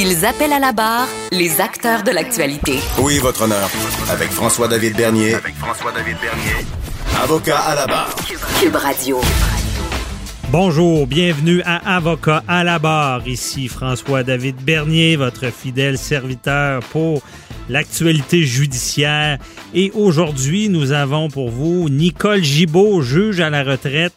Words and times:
Ils 0.00 0.24
appellent 0.24 0.52
à 0.52 0.60
la 0.60 0.70
barre 0.70 1.08
les 1.32 1.60
acteurs 1.60 2.04
de 2.04 2.12
l'actualité. 2.12 2.78
Oui, 3.00 3.18
votre 3.18 3.42
honneur. 3.42 3.68
Avec 4.08 4.30
François-David 4.30 4.96
Bernier. 4.96 5.34
Avec 5.34 5.56
François-David 5.56 6.16
Bernier. 6.22 6.66
Avocat 7.20 7.58
à 7.58 7.74
la 7.74 7.84
barre. 7.88 8.14
Cube 8.60 8.76
Radio. 8.76 9.20
Bonjour, 10.52 11.08
bienvenue 11.08 11.62
à 11.64 11.96
Avocat 11.96 12.44
à 12.46 12.62
la 12.62 12.78
barre. 12.78 13.26
Ici 13.26 13.66
François-David 13.66 14.62
Bernier, 14.62 15.16
votre 15.16 15.52
fidèle 15.52 15.98
serviteur 15.98 16.80
pour 16.92 17.20
l'actualité 17.68 18.44
judiciaire. 18.44 19.38
Et 19.74 19.90
aujourd'hui, 19.96 20.68
nous 20.68 20.92
avons 20.92 21.28
pour 21.28 21.50
vous 21.50 21.88
Nicole 21.88 22.44
Gibault, 22.44 23.02
juge 23.02 23.40
à 23.40 23.50
la 23.50 23.64
retraite. 23.64 24.14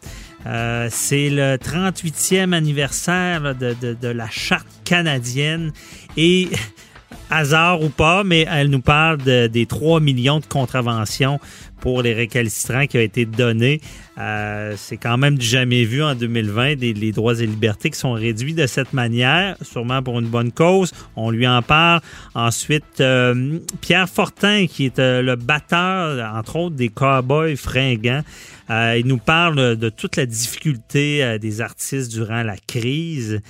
Euh, 0.48 0.88
c'est 0.90 1.30
le 1.30 1.56
38e 1.58 2.54
anniversaire 2.54 3.56
de, 3.56 4.08
la 4.08 4.30
charte 4.30 4.68
canadienne 4.84 5.72
et 6.18 6.50
hasard 7.30 7.82
ou 7.84 7.90
pas, 7.90 8.24
mais 8.24 8.46
elle 8.50 8.70
nous 8.70 8.82
parle 8.82 9.18
de- 9.18 9.48
des 9.48 9.66
3 9.66 10.00
millions 10.00 10.40
de 10.40 10.46
contraventions 10.46 11.40
pour 11.80 12.02
les 12.02 12.14
récalcitrants 12.14 12.88
qui 12.88 12.98
ont 12.98 13.02
été 13.02 13.26
donnés. 13.26 13.82
Euh, 14.18 14.74
c'est 14.78 14.98
quand 14.98 15.18
même 15.18 15.38
du 15.38 15.46
jamais 15.46 15.86
vu 15.86 16.04
en 16.04 16.16
2020, 16.16 16.76
des, 16.76 16.94
les 16.94 17.12
droits 17.12 17.40
et 17.40 17.46
libertés 17.46 17.90
qui 17.90 17.98
sont 17.98 18.12
réduits 18.12 18.54
de 18.54 18.68
cette 18.68 18.94
manière, 18.94 19.56
sûrement 19.62 20.04
pour 20.04 20.20
une 20.20 20.28
bonne 20.28 20.52
cause. 20.52 20.92
On 21.16 21.32
lui 21.32 21.48
en 21.48 21.62
parle. 21.62 22.02
Ensuite, 22.36 23.00
euh, 23.00 23.60
Pierre 23.80 24.10
Fortin, 24.10 24.68
qui 24.68 24.86
est 24.86 25.00
euh, 25.00 25.22
le 25.22 25.36
batteur, 25.36 26.36
entre 26.36 26.58
autres, 26.58 26.76
des 26.76 26.90
Cowboys 26.90 27.56
fringants. 27.56 28.24
Euh, 28.70 28.98
il 29.00 29.08
nous 29.08 29.18
parle 29.18 29.76
de 29.76 29.90
toute 29.90 30.18
la 30.18 30.26
difficulté 30.26 31.38
des 31.40 31.62
artistes 31.62 32.12
durant 32.12 32.44
la 32.44 32.58
crise. 32.58 33.42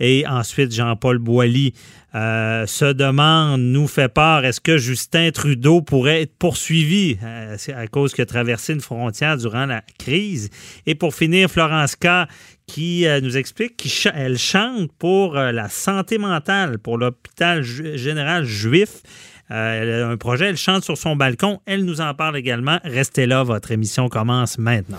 Et 0.00 0.26
ensuite, 0.26 0.72
Jean-Paul 0.72 1.18
Boilly 1.18 1.74
euh, 2.14 2.66
se 2.66 2.92
demande, 2.92 3.60
nous 3.60 3.86
fait 3.86 4.08
part, 4.08 4.44
est-ce 4.44 4.60
que 4.60 4.78
Justin 4.78 5.30
Trudeau 5.30 5.82
pourrait 5.82 6.22
être 6.22 6.36
poursuivi? 6.38 7.18
Euh, 7.22 7.56
à 7.76 7.86
cause 7.86 8.14
qu'il 8.14 8.22
a 8.22 8.26
traversé 8.26 8.72
une 8.72 8.80
frontière 8.80 9.36
durant 9.36 9.66
la 9.66 9.82
crise? 9.98 10.48
Et 10.86 10.94
pour 10.94 11.14
finir, 11.14 11.50
Florence 11.50 11.96
K., 11.96 12.26
qui 12.66 13.06
euh, 13.06 13.20
nous 13.20 13.36
explique 13.36 13.76
qu'elle 13.76 14.38
chante 14.38 14.90
pour 14.98 15.36
euh, 15.36 15.52
la 15.52 15.68
santé 15.68 16.18
mentale, 16.18 16.78
pour 16.78 16.98
l'hôpital 16.98 17.62
ju- 17.62 17.96
général 17.96 18.44
juif. 18.44 19.02
Euh, 19.50 19.82
elle 19.82 20.02
a 20.02 20.08
un 20.08 20.16
projet, 20.18 20.46
elle 20.46 20.58
chante 20.58 20.84
sur 20.84 20.98
son 20.98 21.16
balcon. 21.16 21.60
Elle 21.64 21.86
nous 21.86 22.02
en 22.02 22.12
parle 22.12 22.36
également. 22.36 22.78
Restez 22.84 23.24
là, 23.24 23.42
votre 23.42 23.70
émission 23.70 24.08
commence 24.10 24.58
maintenant. 24.58 24.98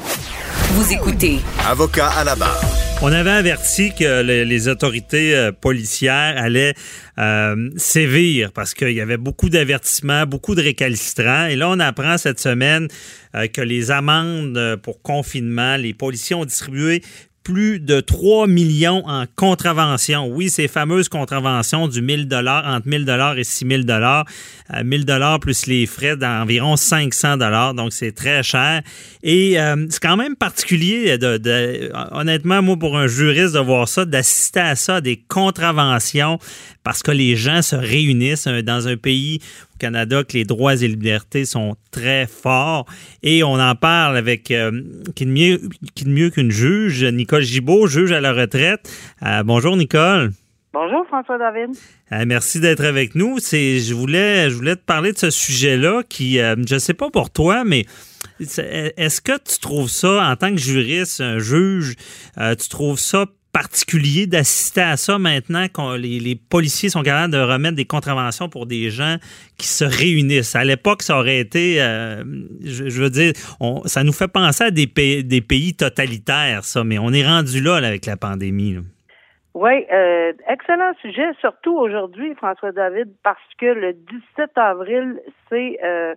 Vous 0.72 0.92
écoutez 0.92 1.38
Avocat 1.68 2.10
à 2.10 2.24
la 2.24 2.36
barre. 2.36 2.89
On 3.02 3.14
avait 3.14 3.30
averti 3.30 3.94
que 3.98 4.24
le- 4.24 4.44
les 4.44 4.68
autorités 4.68 5.34
euh, 5.34 5.54
policières 5.54 6.34
allaient 6.36 6.74
euh, 7.18 7.70
sévir 7.78 8.52
parce 8.52 8.74
qu'il 8.74 8.92
y 8.92 9.00
avait 9.00 9.16
beaucoup 9.16 9.48
d'avertissements, 9.50 10.26
beaucoup 10.26 10.54
de 10.54 10.62
récalcitrants. 10.62 11.46
Et 11.46 11.56
là, 11.56 11.70
on 11.70 11.80
apprend 11.80 12.18
cette 12.18 12.42
semaine 12.42 12.90
euh, 13.36 13.48
que 13.48 13.62
les 13.62 13.90
amendes 13.92 14.76
pour 14.84 15.02
confinement, 15.02 15.78
les 15.78 15.94
policiers 15.94 16.36
ont 16.36 16.44
distribué 16.44 17.02
plus 17.50 17.80
de 17.80 18.00
3 18.00 18.46
millions 18.46 19.02
en 19.08 19.26
contraventions. 19.36 20.28
Oui, 20.28 20.52
ces 20.52 20.68
fameuses 20.68 21.10
contraventions 21.10 21.88
du 21.88 22.00
1000 22.00 22.28
dollars 22.28 22.64
entre 22.68 22.88
1000 22.88 23.06
dollars 23.06 23.40
et 23.40 23.44
6000 23.44 23.88
dollars, 23.88 24.26
1000 24.84 25.04
dollars 25.04 25.40
plus 25.40 25.66
les 25.66 25.88
frais 25.88 26.16
d'environ 26.16 26.76
500 26.78 27.38
dollars, 27.38 27.74
donc 27.74 27.92
c'est 27.92 28.12
très 28.12 28.44
cher. 28.44 28.84
Et 29.24 29.60
euh, 29.60 29.88
c'est 29.90 30.00
quand 30.00 30.16
même 30.16 30.36
particulier, 30.36 31.18
de- 31.18 31.92
honnêtement, 32.12 32.62
moi 32.62 32.78
pour 32.78 32.96
un 33.00 33.08
juriste 33.08 33.56
de 33.56 33.60
voir 33.60 33.88
ça, 33.88 34.06
d'assister 34.06 34.60
à 34.60 34.76
ça, 34.76 35.02
des 35.02 35.18
contraventions, 35.28 36.38
parce 36.84 37.04
que 37.04 37.12
les 37.12 37.36
gens 37.36 37.62
se 37.62 37.76
réunissent 37.76 38.48
euh, 38.48 38.62
dans 38.62 38.88
un 38.88 38.98
pays 38.98 39.40
au 39.76 39.78
Canada 39.78 40.24
que 40.24 40.34
les 40.34 40.46
droits 40.46 40.76
et 40.76 40.88
libertés 40.88 41.46
sont 41.46 41.76
très 41.92 42.28
forts. 42.28 42.86
Et 43.24 43.44
on 43.44 43.60
en 43.60 43.76
parle 43.76 44.18
avec 44.18 44.52
euh, 44.52 44.82
qui 45.16 45.26
de 45.26 45.32
mieux, 45.32 46.30
qu'une 46.30 46.52
juge, 46.52 47.04
Nicole 47.04 47.44
Gibault, 47.44 47.88
juge 47.88 48.12
à 48.12 48.22
la 48.22 48.34
retraite. 48.34 48.92
Euh, 49.24 49.44
bonjour 49.44 49.78
Nicole. 49.78 50.32
Bonjour 50.72 51.04
François 51.08 51.40
David. 51.40 51.76
Euh, 52.12 52.26
merci 52.28 52.60
d'être 52.60 52.86
avec 52.86 53.16
nous. 53.16 53.40
C'est, 53.40 53.80
je 53.80 53.96
voulais, 53.96 54.52
je 54.52 54.56
voulais 54.56 54.76
te 54.76 54.84
parler 54.84 55.12
de 55.12 55.18
ce 55.18 55.32
sujet-là 55.32 56.04
qui, 56.08 56.40
euh, 56.40 56.56
je 56.68 56.78
sais 56.78 56.94
pas 56.94 57.10
pour 57.10 57.32
toi, 57.32 57.64
mais 57.64 57.86
est-ce 58.40 59.20
que 59.20 59.32
tu 59.32 59.60
trouves 59.60 59.90
ça 59.90 60.30
en 60.30 60.36
tant 60.36 60.52
que 60.52 60.62
juriste, 60.62 61.22
un 61.22 61.40
juge, 61.40 61.96
euh, 62.38 62.54
tu 62.54 62.70
trouves 62.70 63.00
ça 63.00 63.26
particulier 63.52 64.28
d'assister 64.28 64.82
à 64.82 64.98
ça 64.98 65.18
maintenant 65.18 65.66
quand 65.72 65.96
les, 65.96 66.40
policiers 66.50 66.90
sont 66.90 67.04
capables 67.04 67.34
de 67.34 67.40
remettre 67.40 67.76
des 67.76 67.86
contraventions 67.86 68.50
pour 68.50 68.66
des 68.66 68.90
gens 68.90 69.18
qui 69.58 69.68
se 69.68 69.84
réunissent? 69.84 70.56
À 70.56 70.64
l'époque, 70.64 71.02
ça 71.02 71.18
aurait 71.18 71.40
été, 71.40 71.82
euh, 71.82 72.24
je, 72.64 73.02
veux 73.02 73.10
dire, 73.10 73.34
ça 73.86 74.04
nous 74.04 74.14
fait 74.14 74.28
penser 74.28 74.66
à 74.66 74.72
des 74.72 74.88
pays, 74.88 75.24
des 75.24 75.42
pays 75.42 75.74
totalitaires, 75.76 76.64
ça, 76.64 76.84
mais 76.84 77.00
on 77.00 77.12
est 77.12 77.26
rendu 77.26 77.62
là, 77.62 77.80
là, 77.80 77.88
avec 77.88 78.06
la 78.06 78.18
pandémie. 78.18 78.74
là. 78.74 78.82
Oui, 79.56 79.86
euh, 79.92 80.32
excellent 80.48 80.94
sujet, 81.02 81.28
surtout 81.42 81.76
aujourd'hui, 81.76 82.36
François 82.36 82.72
David, 82.72 83.10
parce 83.24 83.40
que 83.58 83.66
le 83.66 83.94
17 83.94 84.52
avril, 84.56 85.20
c'est 85.50 85.80
euh, 85.84 86.14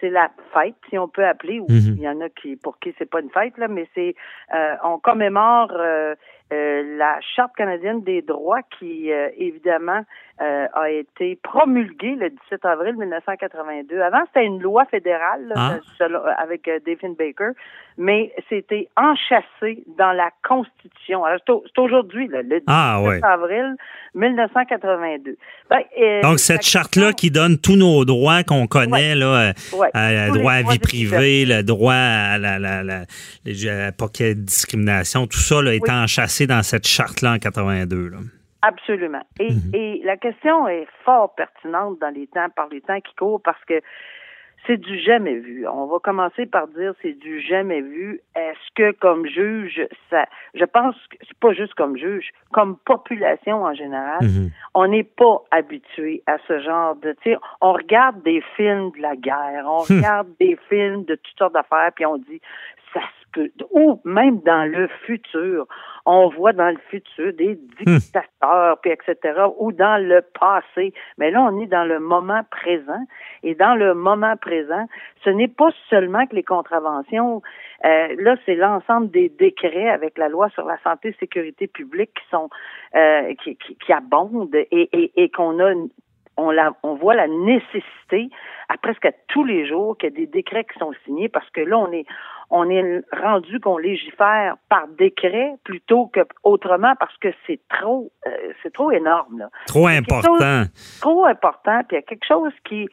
c'est- 0.00 0.10
la 0.10 0.30
fête, 0.52 0.74
si 0.88 0.98
on 0.98 1.08
peut 1.08 1.26
appeler, 1.26 1.60
ou 1.60 1.66
Mhm. 1.68 1.94
il 1.96 2.02
y 2.02 2.08
en 2.08 2.20
a 2.20 2.28
qui 2.28 2.56
pour 2.56 2.78
qui 2.78 2.94
c'est 2.98 3.08
pas 3.10 3.20
une 3.20 3.30
fête, 3.30 3.56
là, 3.58 3.68
mais 3.68 3.88
c'est 3.94 4.14
euh, 4.54 4.74
on 4.84 4.98
commémore 4.98 5.72
euh, 5.72 6.14
euh, 6.52 6.96
la 6.98 7.18
Charte 7.34 7.52
canadienne 7.56 8.02
des 8.02 8.20
droits 8.22 8.60
qui, 8.78 9.10
euh, 9.10 9.28
évidemment, 9.38 10.02
euh, 10.40 10.66
a 10.74 10.90
été 10.90 11.38
promulguée 11.42 12.14
le 12.16 12.30
17 12.30 12.64
avril 12.64 12.94
1982. 12.96 14.00
Avant, 14.00 14.22
c'était 14.26 14.44
une 14.46 14.60
loi 14.60 14.84
fédérale 14.86 15.46
là, 15.48 15.78
selon- 15.98 16.22
avec 16.38 16.68
David 16.84 17.16
Baker, 17.16 17.50
mais 17.96 18.32
c'était 18.48 18.88
enchâssé 18.96 19.84
dans 19.98 20.12
la 20.12 20.30
Constitution. 20.42 21.24
Alors, 21.24 21.38
c'est 21.46 21.52
au- 21.52 21.62
c'est 21.66 21.80
aujourd'hui, 21.80 22.26
là, 22.28 22.42
le 22.42 22.48
17 22.60 22.64
Ah, 22.66 23.00
ouais. 23.02 23.20
avril 23.22 23.76
1982. 24.14 25.36
Ben, 25.70 25.80
Donc, 26.22 26.32
la 26.32 26.38
cette 26.38 26.62
charte-là 26.62 27.12
qui 27.12 27.30
donne 27.30 27.58
tous 27.58 27.76
nos 27.76 28.04
droits 28.04 28.42
qu'on 28.42 28.66
connaît, 28.66 29.14
là, 29.14 29.52
Ouais, 29.72 29.88
tous 29.92 30.10
le 30.28 30.32
les 30.32 30.38
droit 30.38 30.52
à 30.52 30.62
vie 30.62 30.78
privée, 30.78 31.44
le 31.46 31.62
droit 31.62 31.94
à 31.94 32.38
la, 32.38 32.58
la, 32.58 32.82
la, 32.82 33.04
à 33.44 34.34
de 34.34 34.40
discrimination, 34.40 35.26
tout 35.26 35.38
ça 35.38 35.62
là, 35.62 35.74
est 35.74 35.80
Oui. 35.82 35.90
enchâssé 35.90 36.41
dans 36.46 36.62
cette 36.62 36.86
charte-là 36.86 37.32
en 37.34 37.38
82. 37.38 38.08
Là. 38.08 38.18
Absolument. 38.62 39.22
Et, 39.40 39.50
Mhm. 39.52 39.74
et 39.74 40.00
la 40.04 40.16
question 40.16 40.68
est 40.68 40.86
fort 41.04 41.34
pertinente 41.34 41.98
dans 42.00 42.10
les 42.14 42.26
temps, 42.28 42.48
par 42.54 42.68
les 42.68 42.80
temps 42.80 43.00
qui 43.00 43.14
courent, 43.16 43.42
parce 43.42 43.62
que 43.64 43.80
c'est 44.64 44.76
du 44.76 45.00
jamais 45.00 45.34
vu. 45.34 45.66
On 45.66 45.86
va 45.86 45.98
commencer 45.98 46.46
par 46.46 46.68
dire 46.68 46.94
c'est 47.02 47.18
du 47.18 47.40
jamais 47.40 47.80
vu. 47.80 48.20
Est-ce 48.36 48.72
que 48.76 48.92
comme 48.92 49.26
juge, 49.26 49.84
ça, 50.08 50.26
je 50.54 50.64
pense 50.64 50.94
que 51.10 51.16
c'est 51.26 51.36
pas 51.40 51.52
juste 51.52 51.74
comme 51.74 51.96
juge, 51.96 52.30
comme 52.52 52.76
population 52.84 53.64
en 53.64 53.74
général, 53.74 54.18
Mhm. 54.22 54.50
on 54.74 54.86
n'est 54.86 55.02
pas 55.02 55.42
habitué 55.50 56.22
à 56.28 56.36
ce 56.46 56.60
genre 56.60 56.94
de, 56.94 57.16
tu 57.24 57.34
on 57.60 57.72
regarde 57.72 58.22
des 58.22 58.40
films 58.56 58.92
de 58.96 59.02
la 59.02 59.16
guerre, 59.16 59.64
on 59.66 59.78
regarde 60.14 60.28
des 60.38 60.56
films 60.68 61.04
de 61.06 61.16
toutes 61.16 61.38
sortes 61.38 61.54
d'affaires, 61.54 61.90
puis 61.96 62.06
on 62.06 62.18
dit 62.18 62.40
ça 62.94 63.00
se 63.00 63.26
peut, 63.32 63.50
ou 63.72 64.00
même 64.04 64.40
dans 64.42 64.70
le 64.70 64.86
futur, 65.06 65.66
on 66.06 66.28
voit 66.28 66.52
dans 66.52 66.68
le 66.68 66.78
futur 66.88 67.32
des 67.32 67.58
dictateurs, 67.84 68.78
puis 68.80 68.90
etc., 68.90 69.40
ou 69.58 69.72
dans 69.72 70.02
le 70.02 70.22
passé. 70.38 70.92
Mais 71.18 71.30
là, 71.30 71.42
on 71.42 71.60
est 71.60 71.66
dans 71.66 71.84
le 71.84 72.00
moment 72.00 72.42
présent, 72.50 73.04
et 73.42 73.54
dans 73.54 73.74
le 73.74 73.94
moment 73.94 74.36
présent, 74.36 74.86
ce 75.24 75.30
n'est 75.30 75.48
pas 75.48 75.70
seulement 75.88 76.26
que 76.26 76.34
les 76.34 76.42
contraventions, 76.42 77.42
euh, 77.84 78.14
là, 78.18 78.36
c'est 78.46 78.54
l'ensemble 78.54 79.10
des 79.10 79.28
décrets 79.28 79.88
avec 79.88 80.18
la 80.18 80.28
loi 80.28 80.48
sur 80.50 80.66
la 80.66 80.78
santé 80.82 81.08
et 81.08 81.16
sécurité 81.18 81.66
publique 81.66 82.12
qui 82.14 82.28
sont 82.30 82.48
euh, 82.94 83.34
qui, 83.42 83.56
qui, 83.56 83.76
qui 83.76 83.92
abondent 83.92 84.54
et, 84.54 84.66
et, 84.70 85.12
et 85.16 85.30
qu'on 85.30 85.58
a 85.60 85.72
on, 86.36 86.50
la, 86.50 86.72
on 86.82 86.94
voit 86.94 87.14
la 87.14 87.28
nécessité 87.28 88.30
à 88.68 88.76
presque 88.78 89.04
à 89.04 89.12
tous 89.28 89.44
les 89.44 89.66
jours 89.66 89.96
qu'il 89.98 90.10
y 90.10 90.12
a 90.12 90.16
des 90.16 90.26
décrets 90.26 90.64
qui 90.64 90.78
sont 90.78 90.92
signés 91.04 91.28
parce 91.28 91.48
que 91.50 91.60
là, 91.60 91.78
on 91.78 91.92
est, 91.92 92.06
on 92.52 92.68
est 92.68 93.02
rendu 93.12 93.58
qu'on 93.60 93.78
légifère 93.78 94.56
par 94.68 94.86
décret 94.86 95.54
plutôt 95.64 96.06
que 96.06 96.20
autrement 96.44 96.94
parce 97.00 97.16
que 97.16 97.28
c'est 97.46 97.60
trop, 97.70 98.12
euh, 98.26 98.30
c'est 98.62 98.72
trop 98.72 98.90
énorme. 98.90 99.38
Là. 99.38 99.48
Trop 99.66 99.86
important. 99.86 100.64
Trop 101.00 101.24
important, 101.24 101.80
puis 101.88 101.92
il 101.92 101.94
y 101.94 101.98
a 101.98 102.02
quelque 102.02 102.26
chose 102.26 102.52
qui 102.68 102.88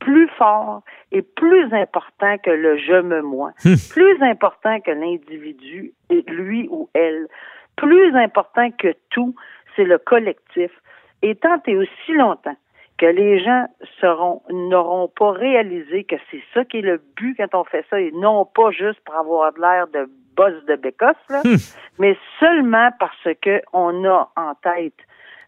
plus 0.00 0.28
fort 0.30 0.82
et 1.12 1.22
plus 1.22 1.72
important 1.72 2.36
que 2.38 2.50
le 2.50 2.76
je 2.78 3.00
me 3.02 3.22
moi, 3.22 3.52
Hmm. 3.64 3.74
plus 3.90 4.20
important 4.22 4.80
que 4.80 4.90
l'individu, 4.90 5.92
lui 6.26 6.66
ou 6.70 6.88
elle, 6.94 7.28
plus 7.76 8.16
important 8.16 8.70
que 8.72 8.94
tout, 9.10 9.34
c'est 9.76 9.84
le 9.84 9.98
collectif. 9.98 10.70
Et 11.20 11.36
tant 11.36 11.60
et 11.66 11.76
aussi 11.76 12.12
longtemps 12.14 12.56
que 13.02 13.06
les 13.06 13.42
gens 13.42 13.66
seront 14.00 14.42
n'auront 14.48 15.08
pas 15.08 15.32
réalisé 15.32 16.04
que 16.04 16.14
c'est 16.30 16.42
ça 16.54 16.64
qui 16.64 16.78
est 16.78 16.82
le 16.82 17.02
but 17.16 17.34
quand 17.36 17.52
on 17.60 17.64
fait 17.64 17.84
ça 17.90 18.00
et 18.00 18.12
non 18.12 18.44
pas 18.44 18.70
juste 18.70 19.00
pour 19.04 19.16
avoir 19.16 19.52
de 19.52 19.60
l'air 19.60 19.88
de 19.88 20.08
boss 20.36 20.54
de 20.68 20.76
bécosse, 20.76 21.16
là, 21.28 21.40
Hmm. 21.44 21.56
mais 21.98 22.16
seulement 22.38 22.90
parce 23.00 23.28
que 23.42 23.60
on 23.72 24.04
a 24.04 24.30
en 24.36 24.54
tête 24.62 24.94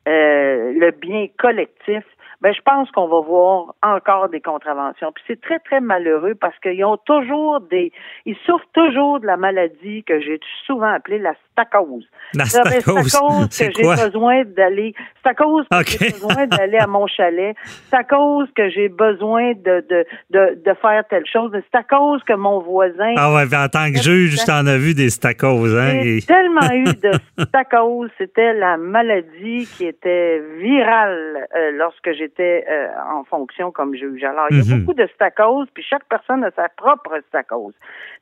euh, 0.09 0.73
le 0.77 0.91
bien 0.91 1.29
collectif, 1.39 2.03
ben 2.45 2.53
je 2.55 2.61
pense 2.61 2.91
qu'on 2.91 3.09
va 3.09 3.21
voir 3.21 3.75
encore 3.83 4.29
des 4.29 4.43
contraventions. 4.43 5.11
Puis 5.13 5.25
c'est 5.27 5.41
très 5.41 5.59
très 5.61 5.81
malheureux 5.81 6.35
parce 6.39 6.57
qu'ils 6.59 6.85
ont 6.85 6.99
toujours 6.99 7.61
des, 7.63 7.91
ils 8.27 8.37
souffrent 8.45 8.69
toujours 8.75 9.19
de 9.19 9.27
la 9.27 9.39
maladie 9.39 10.05
que 10.05 10.21
j'ai 10.21 10.39
souvent 10.67 10.93
appelée 10.93 11.19
la 11.19 11.33
stacose. 11.53 12.07
La 12.35 12.45
stacose, 12.45 13.09
C'est 13.09 13.17
à 13.17 13.21
cause 13.21 13.47
c'est 13.51 13.73
que 13.73 13.83
j'ai 13.83 14.05
besoin 14.05 14.43
d'aller. 14.45 14.95
C'est 15.23 15.31
à 15.31 15.35
cause 15.35 15.67
que 15.71 15.81
Ok. 15.81 15.97
j'ai 15.99 16.11
besoin 16.11 16.47
d'aller 16.47 16.77
à 16.77 16.87
mon 16.87 17.07
chalet. 17.07 17.57
C'est 17.89 17.97
à 17.97 18.05
cause 18.05 18.49
que 18.55 18.69
j'ai 18.69 18.91
besoin 18.91 19.53
de, 19.55 19.83
de, 19.89 20.05
de, 20.31 20.63
de 20.63 20.75
faire 20.83 21.03
telle 21.09 21.25
chose. 21.27 21.51
C'est 21.55 21.79
à 21.79 21.83
cause 21.83 22.23
que 22.25 22.35
mon 22.35 22.59
voisin 22.61 23.15
Ah 23.17 23.33
ouais, 23.33 23.45
en 23.57 23.69
tant 23.69 23.91
que 23.91 24.03
juge, 24.03 24.39
je 24.39 24.45
t'en 24.45 24.67
ai 24.67 24.77
vu 24.77 24.93
des 24.93 25.09
stacoses, 25.09 25.75
hein? 25.75 26.01
j'ai 26.03 26.19
et- 26.19 26.23
tellement 26.27 26.71
eu 26.73 26.85
de 26.85 27.13
stacose. 27.45 28.11
C'était 28.19 28.53
la 28.53 28.77
maladie 28.77 29.67
qui 29.79 29.87
était 29.87 30.43
virale 30.59 31.49
euh, 31.57 31.71
lorsque 31.77 32.13
j'étais 32.13 32.34
euh, 32.43 32.89
en 33.13 33.25
fonction 33.25 33.71
comme 33.71 33.95
juge. 33.95 34.23
Alors, 34.25 34.47
il 34.51 34.59
y 34.59 34.61
a 34.61 34.75
Mhm. 34.75 34.81
beaucoup 34.85 34.95
de 34.99 35.07
stacose, 35.15 35.69
puis 35.75 35.83
chaque 35.83 36.05
personne 36.09 36.43
a 36.45 36.51
sa 36.53 36.69
propre 36.77 37.21
stacose. 37.29 37.75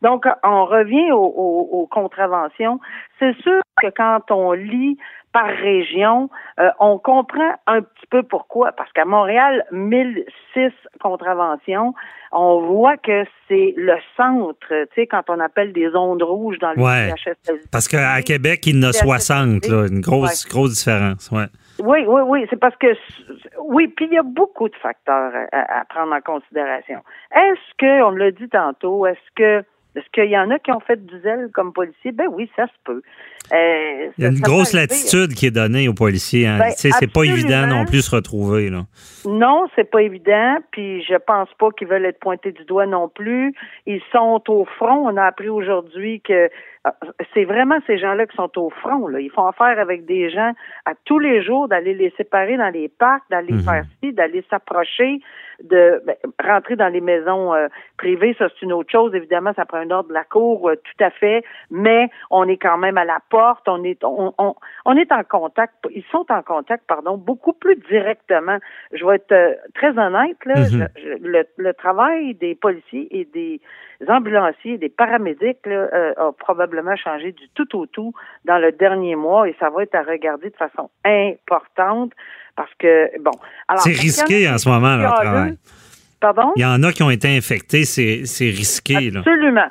Donc, 0.03 0.27
on 0.45 0.65
revient 0.67 1.11
aux, 1.13 1.17
aux- 1.19 1.69
aux 1.83 1.87
contraventions. 1.87 2.81
C'est 3.19 3.35
sûr 3.43 3.61
que 3.81 3.89
quand 3.97 4.31
on 4.31 4.53
lit 4.53 4.99
par 5.33 5.47
région, 5.47 6.29
euh, 6.61 6.69
on 6.79 6.99
comprend 6.99 7.55
un 7.67 7.81
petit 7.81 8.07
peu 8.11 8.23
pourquoi. 8.23 8.73
Parce 8.73 8.93
qu'à 8.93 9.07
Montréal, 9.07 9.65
1006 9.73 10.73
contraventions, 11.01 11.95
on 12.33 12.61
voit 12.67 12.97
que 12.99 13.25
c'est 13.49 13.73
le 13.77 13.95
centre, 14.17 14.57
tu 14.69 14.87
sais, 14.95 15.07
quand 15.07 15.23
on 15.29 15.41
appelle 15.41 15.73
des 15.73 15.95
ondes 15.95 16.23
rouges 16.23 16.59
dans 16.59 16.73
le 16.73 16.83
Ouais. 16.83 17.15
Parce 17.71 17.89
qu'à 17.89 18.21
Québec, 18.23 18.67
il 18.67 18.77
y 18.77 18.79
en 18.85 18.89
a 18.89 18.93
C'est 18.93 19.05
60, 19.05 19.67
là, 19.69 19.87
une 19.89 20.01
grosse, 20.01 20.47
grosse 20.47 20.75
différence. 20.75 21.31
Ouais. 21.31 21.47
Oui, 21.83 22.05
oui, 22.07 22.21
oui, 22.25 22.47
c'est 22.49 22.59
parce 22.59 22.77
que 22.77 22.95
oui, 23.59 23.89
puis 23.89 24.07
il 24.07 24.13
y 24.13 24.19
a 24.19 24.23
beaucoup 24.23 24.69
de 24.69 24.77
facteurs 24.77 25.33
à, 25.51 25.81
à 25.81 25.85
prendre 25.85 26.15
en 26.15 26.21
considération. 26.21 27.01
Est-ce 27.35 27.75
que, 27.77 28.03
on 28.05 28.13
l'a 28.13 28.31
dit 28.31 28.49
tantôt, 28.49 29.05
est-ce 29.05 29.35
que 29.35 29.65
est-ce 29.95 30.09
qu'il 30.11 30.31
y 30.31 30.39
en 30.39 30.51
a 30.51 30.59
qui 30.59 30.73
ont 30.73 30.81
fait 30.81 31.05
du 31.05 31.21
zèle 31.21 31.51
comme 31.53 31.73
policier? 31.73 32.13
Ben 32.13 32.29
oui, 32.29 32.51
ça 32.57 32.67
se 32.67 32.73
peut. 32.85 33.03
Euh, 33.53 34.09
Il 34.17 34.25
y 34.25 34.27
a 34.27 34.31
une 34.31 34.41
grosse 34.41 34.73
latitude 34.73 35.35
qui 35.35 35.47
est 35.47 35.51
donnée 35.51 35.89
aux 35.89 35.95
policiers. 35.95 36.47
Hein. 36.47 36.59
Ben, 36.59 36.71
c'est 36.71 37.13
pas 37.13 37.25
évident 37.25 37.67
non 37.67 37.85
plus 37.85 37.99
de 37.99 38.03
se 38.03 38.15
retrouver. 38.15 38.71
Là. 38.71 38.83
Non, 39.27 39.67
c'est 39.77 39.91
pas 39.91 40.03
évident, 40.03 40.57
puis 40.71 41.03
je 41.03 41.17
pense 41.17 41.49
pas 41.59 41.69
qu'ils 41.77 41.89
veulent 41.89 42.07
être 42.07 42.19
pointés 42.19 42.53
du 42.53 42.65
doigt 42.65 42.87
non 42.87 43.09
plus. 43.09 43.55
Ils 43.87 44.01
sont 44.11 44.43
au 44.49 44.65
front. 44.65 45.07
On 45.09 45.17
a 45.17 45.25
appris 45.25 45.49
aujourd'hui 45.49 46.21
que 46.23 46.49
euh, 46.87 46.91
c'est 47.35 47.45
vraiment 47.45 47.79
ces 47.87 47.99
gens-là 47.99 48.27
qui 48.27 48.37
sont 48.37 48.59
au 48.59 48.71
front. 48.71 49.07
Là. 49.07 49.21
Ils 49.21 49.31
font 49.31 49.47
affaire 49.47 49.79
avec 49.79 50.05
des 50.07 50.31
gens 50.31 50.53
à 50.85 50.93
tous 51.05 51.19
les 51.19 51.43
jours, 51.43 51.69
d'aller 51.69 51.95
les 51.95 52.13
séparer 52.17 52.57
dans 52.57 52.71
les 52.71 52.89
parcs, 52.89 53.23
d'aller 53.31 53.53
Mhm. 53.53 53.61
faire 53.63 53.85
ci, 54.03 54.13
d'aller 54.13 54.45
s'approcher, 54.51 55.21
de 55.63 56.03
ben, 56.05 56.17
rentrer 56.45 56.75
dans 56.75 56.89
les 56.89 57.01
maisons 57.01 57.55
euh, 57.55 57.69
privées. 57.99 58.35
Ça, 58.37 58.49
c'est 58.49 58.67
une 58.67 58.73
autre 58.73 58.91
chose. 58.91 59.15
Évidemment, 59.15 59.53
ça 59.55 59.65
prend 59.65 59.79
un 59.79 59.91
ordre 59.93 60.09
de 60.09 60.15
la 60.15 60.25
cour, 60.25 60.69
euh, 60.71 60.75
tout 60.75 61.05
à 61.05 61.11
fait. 61.11 61.45
Mais 61.71 62.09
on 62.31 62.49
est 62.49 62.57
quand 62.57 62.79
même 62.79 62.99
à 62.99 63.05
la 63.05 63.19
porte. 63.31 63.42
On 63.67 63.83
est, 63.85 64.03
on, 64.05 64.33
on, 64.39 64.55
on 64.85 64.97
est 64.97 65.11
en 65.13 65.23
contact. 65.25 65.75
Ils 65.91 66.05
sont 66.11 66.27
en 66.31 66.43
contact, 66.43 66.85
pardon, 66.87 67.17
beaucoup 67.17 67.53
plus 67.53 67.77
directement. 67.91 68.59
Je 68.93 69.05
vais 69.05 69.17
être 69.17 69.33
euh, 69.33 69.55
très 69.75 69.97
honnête. 69.99 70.37
Là, 70.45 70.55
Mhm. 70.61 70.89
Je- 70.97 71.01
je- 71.03 71.19
le, 71.23 71.45
le 71.57 71.75
travail 71.75 72.35
des 72.35 72.55
policiers 72.55 73.09
et 73.11 73.25
des 73.27 73.61
ambulanciers, 74.09 74.79
des 74.79 74.89
paramédics 74.89 75.65
là, 75.67 75.89
euh, 75.93 76.13
a 76.17 76.33
probablement 76.33 76.97
changé 76.97 77.33
du 77.33 77.49
tout 77.55 77.77
au 77.79 77.87
tout 77.87 78.13
dans 78.45 78.59
le 78.59 78.73
dernier 78.73 79.15
mois 79.15 79.49
et 79.49 79.55
ça 79.61 79.71
va 79.71 79.83
être 79.85 79.95
à 79.95 80.03
regarder 80.03 80.51
de 80.51 80.57
façon 80.57 80.91
importante 81.39 82.13
parce 82.57 82.73
que 82.79 83.11
bon. 83.21 83.31
C'est 83.77 83.91
risqué 83.91 84.49
en 84.49 84.59
ce 84.59 84.69
moment, 84.69 84.97
leur 84.97 85.15
travail. 85.15 85.57
Pardon? 86.21 86.53
Il 86.57 86.63
y 86.63 86.65
en 86.67 86.83
a 86.83 86.93
qui 86.93 87.03
ont 87.03 87.11
été 87.11 87.29
infectés, 87.37 87.85
c'est 87.85 88.27
c'est 88.27 88.47
risqué. 88.51 89.11
Là. 89.11 89.21
Absolument. 89.21 89.69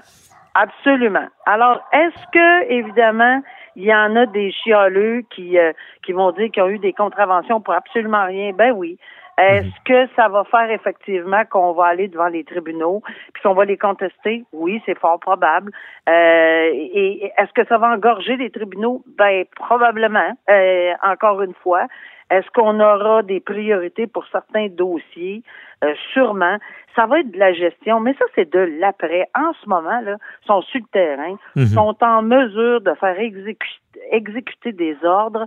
Absolument. 0.54 1.28
Alors, 1.46 1.82
est-ce 1.94 2.24
que, 2.34 2.70
évidemment, 2.72 3.42
il 3.76 3.84
y 3.84 3.94
en 3.94 4.16
a 4.16 4.26
des 4.26 4.52
chialeux 4.52 5.24
qui, 5.34 5.58
euh, 5.58 5.74
qui 6.06 6.12
vont 6.12 6.32
dire 6.32 6.52
qu'ils 6.52 6.64
ont 6.64 6.70
eu 6.70 6.80
des 6.80 6.94
contraventions 6.94 7.62
pour 7.62 7.74
absolument 7.74 8.26
rien? 8.26 8.52
Ben 8.54 8.72
oui. 8.72 8.98
Est-ce 9.42 9.66
Mhm. 9.66 9.72
que 9.86 10.08
ça 10.16 10.28
va 10.30 10.44
faire 10.46 10.70
effectivement 10.72 11.44
qu'on 11.50 11.74
va 11.74 11.86
aller 11.88 12.08
devant 12.08 12.28
les 12.28 12.44
tribunaux 12.44 13.02
puis 13.34 13.42
qu'on 13.44 13.54
va 13.54 13.66
les 13.66 13.78
contester? 13.78 14.44
Oui, 14.54 14.82
c'est 14.86 14.98
fort 14.98 15.20
probable. 15.20 15.72
Euh, 16.10 16.70
et 16.74 17.32
est-ce 17.38 17.52
que 17.54 17.66
ça 17.68 17.78
va 17.78 17.90
engorger 17.94 18.36
les 18.38 18.50
tribunaux? 18.52 19.04
Ben 19.18 19.46
probablement. 19.56 20.32
Euh, 20.50 20.92
encore 21.04 21.42
une 21.42 21.54
fois. 21.56 21.88
Est-ce 22.30 22.50
qu'on 22.52 22.80
aura 22.80 23.24
des 23.24 23.42
priorités 23.42 24.08
pour 24.08 24.26
certains 24.28 24.68
dossiers? 24.70 25.44
Euh, 25.84 25.94
sûrement. 26.14 26.58
Ça 26.96 27.06
va 27.06 27.20
être 27.20 27.32
de 27.32 27.38
la 27.40 27.52
gestion, 27.52 28.00
mais 28.00 28.14
ça, 28.14 28.26
c'est 28.36 28.50
de 28.54 28.60
l'après. 28.80 29.28
En 29.38 29.52
ce 29.62 29.68
moment, 29.68 30.00
là, 30.02 30.16
sont 30.46 30.62
sur 30.62 30.80
le 30.80 30.86
terrain, 30.94 31.36
Mhm. 31.58 31.66
sont 31.66 31.98
en 32.02 32.22
mesure 32.22 32.80
de 32.82 32.94
faire 32.94 33.18
exécu- 33.20 33.80
exécuter 34.12 34.72
des 34.72 34.96
ordres 35.04 35.46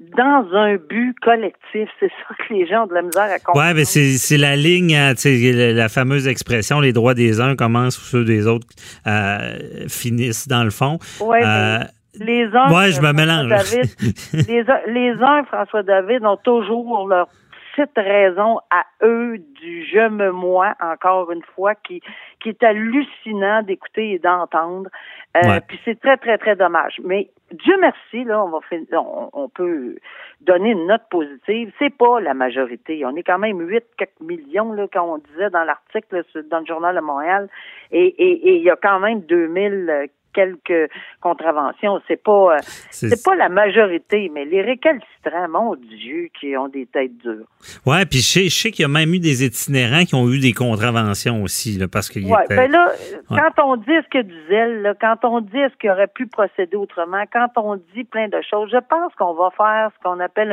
dans 0.00 0.46
un 0.52 0.76
but 0.76 1.14
collectif. 1.20 1.88
C'est 2.00 2.08
ça 2.08 2.34
que 2.38 2.52
les 2.54 2.66
gens 2.66 2.84
ont 2.84 2.86
de 2.86 2.94
la 2.94 3.02
misère 3.02 3.22
à 3.24 3.38
comprendre. 3.38 3.66
Ouais, 3.68 3.74
mais 3.74 3.84
c'est 3.84 4.36
la 4.36 4.56
ligne, 4.56 4.94
hein, 4.96 5.14
tu 5.14 5.22
sais, 5.22 5.72
la, 5.72 5.88
fameuse 5.88 6.28
expression 6.28 6.80
les 6.80 6.92
droits 6.92 7.14
des 7.14 7.40
uns 7.40 7.56
commencent 7.56 7.98
où 7.98 8.04
ceux 8.04 8.24
des 8.24 8.46
autres 8.46 8.66
euh, 9.06 9.56
finissent 9.88 10.48
dans 10.48 10.64
le 10.64 10.70
fond. 10.70 10.98
Ouais, 11.20 11.40
Euh, 11.44 11.78
les 12.18 12.44
uns, 12.46 12.72
ouais, 12.72 12.92
je 12.92 13.00
me 13.02 13.12
mélange. 13.12 13.48
David, 13.48 13.90
les, 14.48 14.60
uns- 14.60 14.80
les 14.92 15.10
uns, 15.22 15.44
François 15.44 15.82
David, 15.82 16.24
ont 16.24 16.38
toujours 16.38 17.06
leur 17.08 17.28
petite 17.76 17.96
raison 17.96 18.58
à 18.70 18.84
eux 19.02 19.38
du 19.38 19.84
je 19.84 20.08
me 20.08 20.30
moi, 20.32 20.74
encore 20.80 21.30
une 21.30 21.42
fois, 21.54 21.74
qui, 21.74 22.00
qui 22.40 22.48
est 22.50 22.62
hallucinant 22.62 23.62
d'écouter 23.62 24.12
et 24.12 24.18
d'entendre. 24.18 24.90
Euh, 25.36 25.40
Ouais. 25.48 25.60
Puis 25.68 25.78
c'est 25.84 26.00
très, 26.00 26.16
très, 26.16 26.38
très 26.38 26.56
dommage. 26.56 26.98
Mais 27.04 27.28
Dieu 27.52 27.76
merci, 27.80 28.24
là, 28.24 28.42
on 28.42 28.48
va 28.48 28.58
on, 28.92 29.30
on 29.32 29.48
peut 29.50 29.96
donner 30.40 30.70
une 30.70 30.86
note 30.86 31.02
positive. 31.10 31.70
C'est 31.78 31.94
pas 31.96 32.20
la 32.20 32.32
majorité. 32.34 33.04
On 33.04 33.14
est 33.16 33.22
quand 33.22 33.38
même 33.38 33.60
8 33.60 33.84
quelques 33.98 34.20
millions, 34.20 34.72
là, 34.72 34.86
quand 34.92 35.04
on 35.14 35.18
disait 35.18 35.50
dans 35.50 35.64
l'article 35.64 36.22
dans 36.50 36.60
le 36.60 36.66
journal 36.66 36.96
de 36.96 37.00
Montréal. 37.00 37.48
Et 37.92 38.06
et- 38.06 38.48
et 38.48 38.56
il 38.56 38.62
y 38.62 38.70
a 38.70 38.76
quand 38.76 38.98
même 39.00 39.20
2000 39.20 39.90
euh, 39.90 40.06
quelques 40.36 40.90
contraventions. 41.20 42.00
C'est 42.06 42.22
pas 42.22 42.56
euh, 42.56 42.58
c'est- 42.90 43.24
pas 43.24 43.34
la 43.34 43.48
majorité, 43.48 44.30
mais 44.32 44.44
les 44.44 44.62
récalcitrants, 44.62 45.48
mon 45.50 45.74
Dieu, 45.76 46.28
qui 46.38 46.56
ont 46.56 46.68
des 46.68 46.86
têtes 46.86 47.16
dures. 47.18 47.46
ouais, 47.86 48.04
puis 48.06 48.18
je 48.20 48.48
sais, 48.48 48.70
qu'il 48.70 48.82
y 48.82 48.84
a 48.84 48.88
même 48.88 49.12
eu 49.14 49.18
des 49.18 49.44
itinérants 49.44 50.04
qui 50.04 50.14
ont 50.14 50.28
eu 50.30 50.38
des 50.38 50.52
contraventions 50.52 51.42
aussi, 51.42 51.78
là, 51.78 51.86
parce 51.88 52.08
qu'il 52.10 52.26
Ouais, 52.26 52.44
était- 52.44 52.56
ben 52.56 52.70
là, 52.70 52.86
Ouais. 53.30 53.38
quand 53.40 53.64
on 53.64 53.76
dit 53.76 53.90
y 54.14 54.18
a 54.18 54.22
du 54.22 54.46
zèle, 54.48 54.82
là, 54.82 54.94
quand 55.00 55.24
on 55.24 55.40
dit 55.40 55.58
est-ce 55.58 55.76
qu'il 55.78 55.90
aurait 55.90 56.06
pu 56.18 56.26
procéder 56.26 56.76
autrement, 56.76 57.24
quand 57.32 57.48
on 57.56 57.76
dit 57.94 58.04
plein 58.04 58.28
de 58.28 58.40
choses, 58.48 58.70
je 58.72 58.78
pense 58.88 59.12
qu'on 59.18 59.34
va 59.34 59.50
faire 59.56 59.90
ce 59.96 60.02
qu'on 60.02 60.20
appelle, 60.20 60.52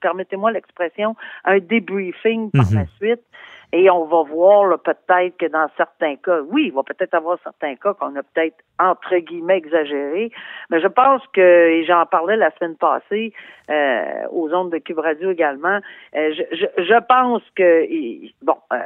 permettez-moi 0.00 0.52
l'expression, 0.52 1.14
un 1.44 1.58
débriefing 1.58 2.50
par 2.52 2.66
Mhm. 2.70 2.78
la 2.78 2.84
suite. 2.98 3.22
Et 3.72 3.90
on 3.90 4.06
va 4.06 4.22
voir 4.22 4.64
là, 4.66 4.78
peut-être 4.78 5.36
que 5.36 5.46
dans 5.46 5.66
certains 5.76 6.16
cas, 6.16 6.40
oui, 6.40 6.68
il 6.68 6.72
va 6.72 6.82
peut-être 6.82 7.12
avoir 7.12 7.38
certains 7.44 7.74
cas 7.76 7.92
qu'on 7.92 8.16
a 8.16 8.22
peut-être 8.22 8.56
entre 8.80 9.16
guillemets 9.16 9.58
exagéré, 9.58 10.30
mais 10.70 10.80
je 10.80 10.86
pense 10.86 11.20
que, 11.34 11.68
et 11.68 11.84
j'en 11.84 12.06
parlais 12.06 12.36
la 12.36 12.50
semaine 12.52 12.76
passée 12.76 13.32
euh, 13.68 14.22
aux 14.30 14.54
ondes 14.54 14.70
de 14.70 14.78
Cube 14.78 15.00
Radio 15.00 15.32
également, 15.32 15.80
euh, 16.16 16.32
je, 16.32 16.56
je, 16.56 16.82
je 16.84 16.98
pense 17.08 17.42
que, 17.56 17.82
et- 17.82 18.32
bon, 18.40 18.54
euh, 18.72 18.76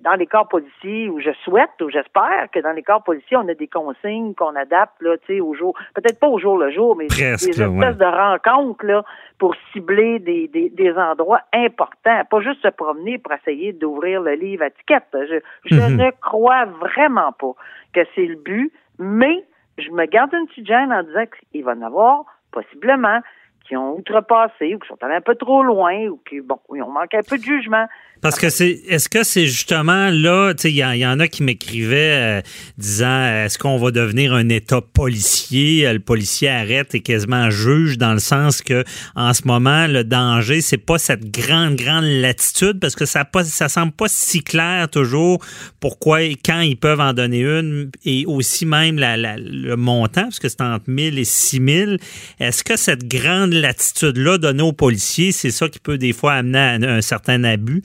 dans 0.00 0.14
les 0.14 0.26
corps 0.26 0.48
policiers, 0.48 1.08
ou 1.10 1.20
je 1.20 1.30
souhaite, 1.44 1.70
ou 1.82 1.90
j'espère 1.90 2.48
que 2.52 2.58
dans 2.60 2.72
les 2.72 2.82
corps 2.82 3.04
policiers, 3.04 3.36
on 3.36 3.46
a 3.48 3.54
des 3.54 3.68
consignes 3.68 4.34
qu'on 4.34 4.56
adapte, 4.56 5.00
là, 5.02 5.16
tu 5.18 5.34
sais, 5.34 5.40
au 5.40 5.54
jour, 5.54 5.76
peut-être 5.94 6.18
pas 6.18 6.28
au 6.28 6.38
jour 6.38 6.56
le 6.56 6.70
jour, 6.70 6.96
mais 6.96 7.06
Presque, 7.06 7.44
des 7.44 7.50
espèces 7.50 7.68
ouais. 7.68 7.94
de 7.94 8.04
rencontres, 8.04 8.84
là, 8.84 9.04
pour 9.38 9.54
cibler 9.72 10.18
des, 10.18 10.48
des, 10.48 10.70
des 10.70 10.92
endroits 10.96 11.42
importants, 11.52 12.22
pas 12.28 12.40
juste 12.40 12.62
se 12.62 12.68
promener 12.68 13.18
pour 13.18 13.32
essayer 13.34 13.72
d'ouvrir 13.72 14.07
le 14.16 14.34
livre 14.34 14.64
à 14.64 14.70
ticket. 14.70 15.00
Je, 15.12 15.40
je 15.64 15.74
Mhm. 15.80 15.96
ne 15.96 16.10
crois 16.20 16.64
vraiment 16.66 17.32
pas 17.32 17.52
que 17.94 18.00
c'est 18.14 18.26
le 18.26 18.36
but, 18.36 18.72
mais 18.98 19.44
je 19.78 19.90
me 19.90 20.06
garde 20.06 20.32
une 20.34 20.46
petite 20.48 20.66
gêne 20.66 20.92
en 20.92 21.02
disant 21.02 21.24
qu'il 21.50 21.64
va 21.64 21.74
y 21.74 21.78
en 21.78 21.82
avoir, 21.82 22.24
possiblement, 22.52 23.20
qui 23.68 23.76
ont 23.76 23.96
outrepassé 23.96 24.74
ou 24.74 24.78
qui 24.78 24.88
sont 24.88 24.96
allés 25.02 25.16
un 25.16 25.20
peu 25.20 25.34
trop 25.34 25.62
loin 25.62 26.06
ou 26.06 26.20
qui, 26.28 26.40
bon, 26.40 26.58
ils 26.74 26.82
ont 26.82 26.90
manqué 26.90 27.18
un 27.18 27.22
peu 27.22 27.36
de 27.36 27.42
jugement. 27.42 27.86
Parce 28.20 28.38
que 28.38 28.48
c'est, 28.50 28.70
est-ce 28.88 29.08
que 29.08 29.22
c'est 29.22 29.46
justement 29.46 30.10
là, 30.10 30.52
tu 30.52 30.62
sais, 30.62 30.72
il 30.72 30.76
y, 30.76 31.06
en 31.06 31.20
a 31.20 31.28
qui 31.28 31.44
m'écrivaient 31.44 32.40
euh, 32.40 32.42
disant, 32.76 33.24
est-ce 33.44 33.58
qu'on 33.58 33.76
va 33.76 33.92
devenir 33.92 34.34
un 34.34 34.48
État 34.48 34.80
policier? 34.80 35.92
Le 35.92 36.00
policier 36.00 36.48
arrête 36.48 36.96
et 36.96 37.00
quasiment 37.00 37.48
juge 37.50 37.96
dans 37.96 38.12
le 38.12 38.18
sens 38.18 38.60
que 38.60 38.82
en 39.14 39.32
ce 39.34 39.46
moment 39.46 39.86
le 39.86 40.02
danger, 40.02 40.62
c'est 40.62 40.84
pas 40.84 40.98
cette 40.98 41.30
grande 41.30 41.76
grande 41.76 42.04
latitude 42.04 42.80
parce 42.80 42.96
que 42.96 43.06
ça 43.06 43.24
pas, 43.24 43.44
ça 43.44 43.68
semble 43.68 43.92
pas 43.92 44.08
si 44.08 44.42
clair 44.42 44.88
toujours 44.88 45.38
pourquoi 45.78 46.22
et 46.22 46.34
quand 46.34 46.60
ils 46.60 46.76
peuvent 46.76 47.00
en 47.00 47.12
donner 47.12 47.42
une 47.42 47.92
et 48.04 48.24
aussi 48.26 48.66
même 48.66 48.98
la, 48.98 49.16
le 49.36 49.76
montant 49.76 50.22
parce 50.22 50.40
que 50.40 50.48
c'est 50.48 50.60
entre 50.60 50.88
1000 50.88 51.18
et 51.20 51.24
6000. 51.24 51.98
Est-ce 52.40 52.64
que 52.64 52.76
cette 52.76 53.06
grande 53.06 53.52
latitude 53.60 54.16
là 54.16 54.38
donnée 54.38 54.62
aux 54.62 54.72
policiers, 54.72 55.32
c'est 55.32 55.50
ça 55.50 55.68
qui 55.68 55.78
peut 55.78 55.98
des 55.98 56.12
fois 56.12 56.34
amener 56.34 56.58
à 56.58 56.72
un 56.96 57.00
certain 57.00 57.44
abus? 57.44 57.82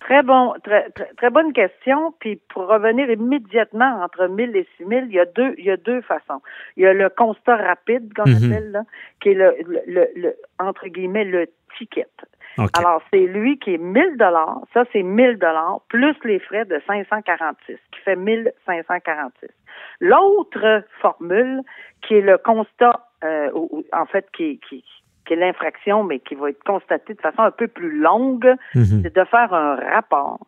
Très 0.00 0.22
bon, 0.22 0.52
très, 0.64 0.90
très, 1.16 1.30
bonne 1.30 1.52
question. 1.52 2.12
Puis 2.18 2.40
pour 2.48 2.66
revenir 2.66 3.08
immédiatement 3.08 4.02
entre 4.02 4.26
1000 4.26 4.56
et 4.56 4.66
6000, 4.78 5.04
il 5.08 5.14
y 5.14 5.20
a 5.20 5.24
deux, 5.24 5.54
il 5.58 5.64
y 5.64 5.70
a 5.70 5.76
deux 5.76 6.00
façons. 6.02 6.42
Il 6.76 6.82
y 6.82 6.86
a 6.86 6.92
le 6.92 7.08
constat 7.08 7.56
rapide 7.56 8.12
qu'on 8.14 8.28
mhm. 8.28 8.52
appelle 8.52 8.70
là, 8.72 8.82
qui 9.20 9.30
est 9.30 9.34
le, 9.34 9.54
le, 9.86 10.08
le, 10.16 10.34
entre 10.58 10.88
guillemets 10.88 11.24
le 11.24 11.46
ticket. 11.78 12.08
Alors 12.74 13.02
c'est 13.10 13.26
lui 13.26 13.58
qui 13.58 13.74
est 13.74 13.78
1000 13.78 14.16
dollars. 14.18 14.60
Ça 14.74 14.84
c'est 14.92 15.02
1000 15.02 15.38
dollars 15.38 15.80
plus 15.88 16.16
les 16.24 16.38
frais 16.40 16.64
de 16.64 16.80
546, 16.86 17.78
qui 17.92 18.00
fait 18.04 18.16
1546. 18.16 19.48
L'autre 20.00 20.84
formule 21.00 21.62
qui 22.02 22.14
est 22.14 22.20
le 22.20 22.38
constat, 22.38 23.06
euh, 23.24 23.50
en 23.92 24.06
fait 24.06 24.26
qui, 24.32 24.60
qui 24.68 24.84
qui 25.26 25.34
est 25.34 25.36
l'infraction, 25.36 26.02
mais 26.04 26.18
qui 26.18 26.34
va 26.34 26.50
être 26.50 26.62
constatée 26.64 27.14
de 27.14 27.20
façon 27.20 27.42
un 27.42 27.50
peu 27.50 27.68
plus 27.68 28.00
longue, 28.00 28.54
mhm. 28.74 29.02
c'est 29.02 29.14
de 29.14 29.24
faire 29.24 29.52
un 29.52 29.76
rapport. 29.76 30.40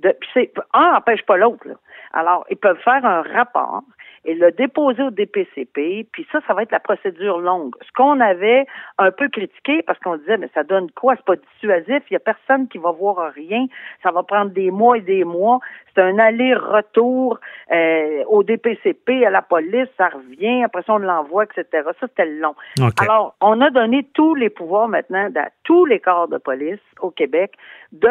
De, 0.00 0.16
c'est, 0.34 0.52
un 0.72 0.92
n'empêche 0.92 1.22
pas 1.22 1.36
l'autre. 1.36 1.66
Alors, 2.12 2.44
ils 2.50 2.56
peuvent 2.56 2.80
faire 2.82 3.04
un 3.04 3.22
rapport 3.22 3.82
et 4.24 4.34
le 4.34 4.52
déposer 4.52 5.02
au 5.02 5.10
DPCP, 5.10 6.06
puis 6.12 6.26
ça, 6.30 6.40
ça 6.46 6.52
va 6.52 6.62
être 6.62 6.72
la 6.72 6.80
procédure 6.80 7.38
longue. 7.38 7.74
Ce 7.80 7.90
qu'on 7.96 8.20
avait 8.20 8.66
un 8.98 9.10
peu 9.10 9.28
critiqué, 9.28 9.82
parce 9.82 9.98
qu'on 10.00 10.16
disait, 10.16 10.36
mais 10.36 10.50
ça 10.52 10.62
donne 10.62 10.90
quoi? 10.90 11.14
C'est 11.16 11.24
pas 11.24 11.36
dissuasif, 11.36 12.02
il 12.10 12.14
y 12.14 12.16
a 12.16 12.20
personne 12.20 12.68
qui 12.68 12.76
va 12.76 12.90
voir 12.90 13.32
rien, 13.32 13.66
ça 14.02 14.10
va 14.10 14.22
prendre 14.22 14.50
des 14.50 14.70
mois 14.70 14.98
et 14.98 15.00
des 15.00 15.24
mois, 15.24 15.60
c'est 15.94 16.02
un 16.02 16.18
aller-retour 16.18 17.38
euh, 17.72 18.24
au 18.26 18.42
DPCP, 18.42 19.24
à 19.24 19.30
la 19.30 19.40
police, 19.40 19.88
ça 19.96 20.08
revient, 20.08 20.64
après 20.64 20.82
ça, 20.82 20.94
on 20.94 20.98
l'envoie, 20.98 21.44
etc. 21.44 21.64
Ça, 21.98 22.06
c'était 22.06 22.26
long. 22.26 22.54
Alors, 23.00 23.34
on 23.40 23.60
a 23.62 23.70
donné 23.70 24.06
tous 24.12 24.34
les 24.34 24.50
pouvoirs 24.50 24.88
maintenant 24.88 25.30
à 25.36 25.48
tous 25.64 25.86
les 25.86 25.98
corps 25.98 26.28
de 26.28 26.36
police 26.36 26.80
au 27.00 27.10
Québec 27.10 27.52
de 27.92 28.10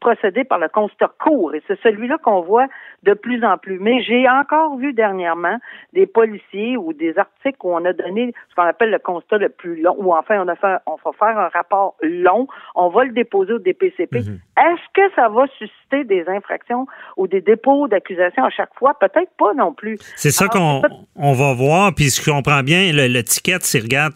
procéder 0.00 0.44
par 0.44 0.58
le 0.58 0.68
constat 0.68 1.12
court, 1.30 1.54
et 1.54 1.62
c'est 1.68 1.78
celui-là 1.82 2.18
qu'on 2.18 2.40
voit 2.40 2.66
de 3.04 3.14
plus 3.14 3.44
en 3.44 3.56
plus. 3.56 3.78
Mais 3.78 4.02
j'ai 4.02 4.28
encore 4.28 4.76
vu 4.76 4.92
dernièrement 4.92 5.58
des 5.92 6.06
policiers 6.06 6.76
ou 6.76 6.92
des 6.92 7.16
articles 7.18 7.58
où 7.62 7.72
on 7.72 7.84
a 7.84 7.92
donné 7.92 8.34
ce 8.50 8.54
qu'on 8.54 8.64
appelle 8.64 8.90
le 8.90 8.98
constat 8.98 9.38
le 9.38 9.48
plus 9.48 9.80
long, 9.80 9.94
ou 9.98 10.12
enfin 10.12 10.42
on 10.44 10.48
a 10.48 10.56
fait, 10.56 10.76
on 10.86 10.96
va 10.96 11.12
faire 11.18 11.38
un 11.38 11.48
rapport 11.48 11.94
long, 12.02 12.48
on 12.74 12.88
va 12.88 13.04
le 13.04 13.12
déposer 13.12 13.52
au 13.52 13.58
DPCP. 13.58 14.16
Mhm. 14.18 14.40
Est-ce 14.58 14.86
que 14.92 15.14
ça 15.14 15.28
va 15.28 15.46
susciter 15.58 16.04
des 16.04 16.24
infractions 16.28 16.86
ou 17.16 17.26
des 17.26 17.40
dépôts 17.40 17.88
d'accusation 17.88 18.44
à 18.44 18.50
chaque 18.50 18.74
fois? 18.76 18.94
Peut-être 18.98 19.30
pas 19.38 19.54
non 19.54 19.72
plus. 19.72 19.98
C'est 20.16 20.30
ça 20.30 20.48
qu'on 20.48 20.82
on 21.16 21.32
va 21.32 21.54
voir, 21.54 21.94
puis 21.94 22.10
je 22.10 22.28
comprends 22.28 22.62
bien, 22.62 22.92
le, 22.92 23.06
le 23.06 23.22
ticket, 23.22 23.58
c'est 23.60 23.80
regarde, 23.80 24.14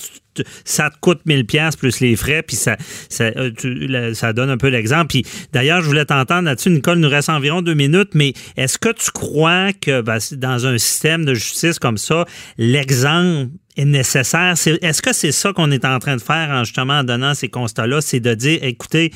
ça 0.64 0.91
te 0.91 0.97
coûte 1.00 1.21
1000 1.26 1.47
pièces 1.47 1.76
plus 1.76 2.00
les 2.00 2.17
frais, 2.17 2.43
puis 2.43 2.57
ça, 2.57 2.76
ça, 3.09 3.25
euh, 3.25 4.14
ça 4.14 4.33
donne 4.33 4.50
un 4.50 4.57
peu 4.57 4.69
l'exemple. 4.69 5.09
Puis 5.09 5.26
d'ailleurs, 5.53 5.81
je 5.81 5.87
voulais 5.87 6.05
t'entendre 6.05 6.43
là-dessus, 6.43 6.71
Nicole, 6.71 6.99
il 6.99 7.03
nous 7.03 7.09
reste 7.09 7.29
environ 7.29 7.62
deux 7.62 7.75
minutes, 7.75 8.11
mais 8.14 8.33
est-ce 8.57 8.79
que 8.79 8.91
tu 8.91 9.11
crois 9.11 9.73
que 9.73 10.00
ben, 10.00 10.19
dans 10.33 10.67
un 10.67 10.79
système 10.79 11.25
de 11.25 11.35
justice 11.35 11.79
comme 11.79 11.99
ça, 11.99 12.25
l'exemple 12.59 13.50
est 13.76 13.85
nécessaire? 13.85 14.55
Est-ce 14.83 15.03
que 15.03 15.12
c'est 15.12 15.33
ça 15.33 15.53
qu'on 15.53 15.71
est 15.71 15.85
en 15.85 15.99
train 15.99 16.17
de 16.17 16.23
faire 16.23 16.50
en 16.50 16.64
justement 16.64 17.00
en 17.00 17.05
donnant 17.05 17.35
ces 17.35 17.49
constats-là? 17.49 18.00
C'est 18.00 18.21
de 18.21 18.35
dire, 18.35 18.59
écoutez, 18.62 19.12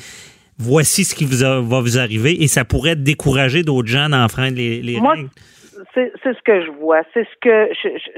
voici 0.57 1.05
ce 1.05 1.15
qui 1.15 1.25
vous 1.25 1.37
va 1.37 1.61
vous 1.61 1.97
arriver 1.97 2.43
et 2.43 2.47
ça 2.47 2.65
pourrait 2.65 2.95
décourager 2.95 3.63
d'autres 3.63 3.87
gens 3.87 4.09
d'enfreindre 4.09 4.57
les, 4.57 4.81
les 4.81 4.99
règles? 4.99 5.29
C'est 5.93 6.11
ce 6.23 6.41
que 6.43 6.61
je 6.61 6.71
vois. 6.71 7.01
C'est 7.13 7.25
ce 7.25 7.35
que 7.41 7.69